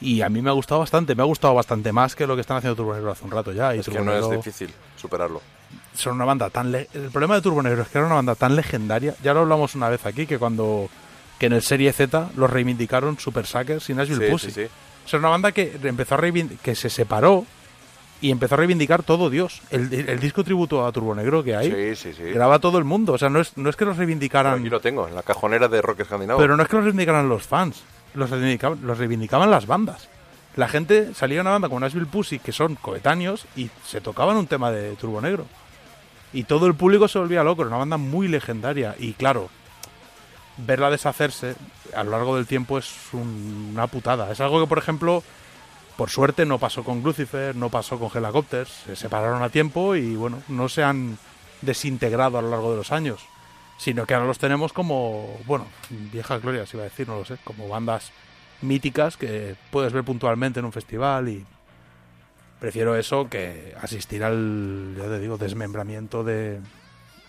[0.00, 2.42] Y a mí me ha gustado bastante, me ha gustado bastante más que lo que
[2.42, 3.74] están haciendo Turbo Negro hace un rato ya.
[3.74, 5.42] Y Es que no es difícil superarlo.
[5.94, 6.70] son una banda tan...
[6.70, 9.14] le- El problema de Turbo Negro es que era una banda tan legendaria.
[9.24, 10.88] Ya lo hablamos una vez aquí, que cuando...
[11.40, 14.50] Que en el Serie Z los reivindicaron Super Suckers y Nashville Sí, Pussy.
[14.50, 14.68] sí, sí.
[15.08, 16.20] O sea, una banda que empezó a
[16.62, 17.46] que se separó
[18.20, 19.62] y empezó a reivindicar todo Dios.
[19.70, 22.24] El, el disco tributo a Turbo Negro que hay Sí, sí, sí.
[22.24, 23.14] graba todo el mundo.
[23.14, 24.60] O sea, no es, no es que los reivindicaran...
[24.60, 26.38] Aquí lo tengo, en la cajonera de rock escandinavo.
[26.38, 30.10] Pero no es que los reivindicaran los fans, los reivindicaban, los reivindicaban las bandas.
[30.56, 34.36] La gente salía a una banda como Nashville Pussy, que son coetáneos, y se tocaban
[34.36, 35.46] un tema de Turbo Negro.
[36.34, 38.94] Y todo el público se volvía loco, era una banda muy legendaria.
[38.98, 39.48] Y claro,
[40.58, 41.54] verla deshacerse
[41.94, 44.30] a lo largo del tiempo es un- una putada.
[44.30, 45.22] Es algo que, por ejemplo,
[45.96, 48.68] por suerte no pasó con Lucifer, no pasó con Helicopters.
[48.86, 51.18] Se separaron a tiempo y, bueno, no se han
[51.62, 53.20] desintegrado a lo largo de los años.
[53.78, 57.36] Sino que ahora los tenemos como, bueno, viejas glorias, iba a decir, no lo sé,
[57.44, 58.10] como bandas
[58.60, 61.44] míticas que puedes ver puntualmente en un festival y
[62.58, 66.58] prefiero eso que asistir al, ya te digo, desmembramiento de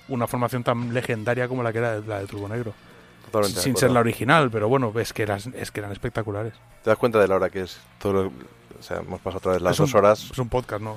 [0.08, 2.74] una formación tan legendaria como la que era la de Turbo Negro.
[3.32, 6.54] Totalmente Sin ser la original, pero bueno, es que, eran, es que eran espectaculares.
[6.84, 7.78] ¿Te das cuenta de la hora que es?
[8.00, 10.28] Todo lo- o sea, hemos pasado otra vez las Es un- dos horas.
[10.32, 10.96] Es un podcast, ¿no?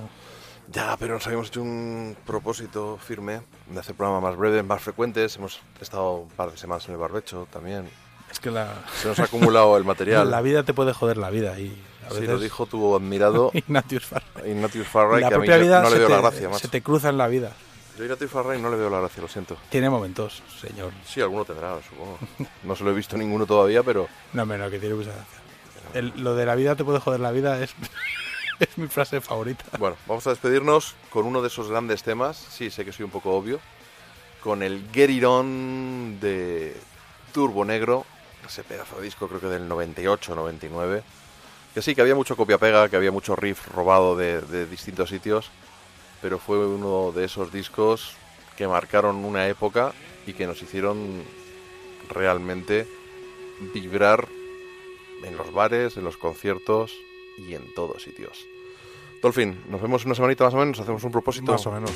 [0.73, 5.37] Ya, pero nos habíamos hecho un propósito firme de hacer programas más breves, más frecuentes.
[5.37, 7.89] Hemos estado un par de semanas en el barbecho también.
[8.31, 8.69] Es que la...
[9.03, 10.31] Se nos ha acumulado el material.
[10.31, 11.77] La vida te puede joder la vida y
[12.09, 14.51] a Sí, lo dijo tu admirado Ignatius Farray.
[14.53, 16.61] Ignatius Farray, la que a mí propia vida no le te, la gracia, macho.
[16.61, 17.53] se te cruza en la vida.
[17.99, 19.57] Yo a Farray no le veo la gracia, lo siento.
[19.69, 20.93] Tiene momentos, señor.
[21.07, 22.19] Sí, alguno tendrá, supongo.
[22.63, 25.39] No se lo he visto ninguno todavía, pero No, menos que tiene mucha gracia.
[25.95, 27.75] El- lo de la vida te puede joder la vida es,
[28.61, 29.65] es mi frase favorita.
[29.79, 32.37] Bueno, vamos a despedirnos con uno de esos grandes temas.
[32.37, 33.61] Sí, sé que soy un poco obvio.
[34.43, 36.75] Con el Get It On de
[37.33, 38.07] Turbo Negro.
[38.47, 41.03] Ese pedazo de disco, creo que del 98, 99.
[41.75, 45.51] Que sí, que había mucho copia-pega, que había mucho riff robado de, de distintos sitios.
[46.23, 48.17] Pero fue uno de esos discos
[48.57, 49.93] que marcaron una época
[50.27, 51.23] y que nos hicieron
[52.09, 52.87] realmente
[53.75, 54.29] vibrar
[55.25, 56.95] en los bares, en los conciertos
[57.37, 58.47] y en todos sitios.
[59.21, 61.53] Dolphin, nos vemos una semanita más o menos, hacemos un propósito.
[61.53, 61.93] Más o menos.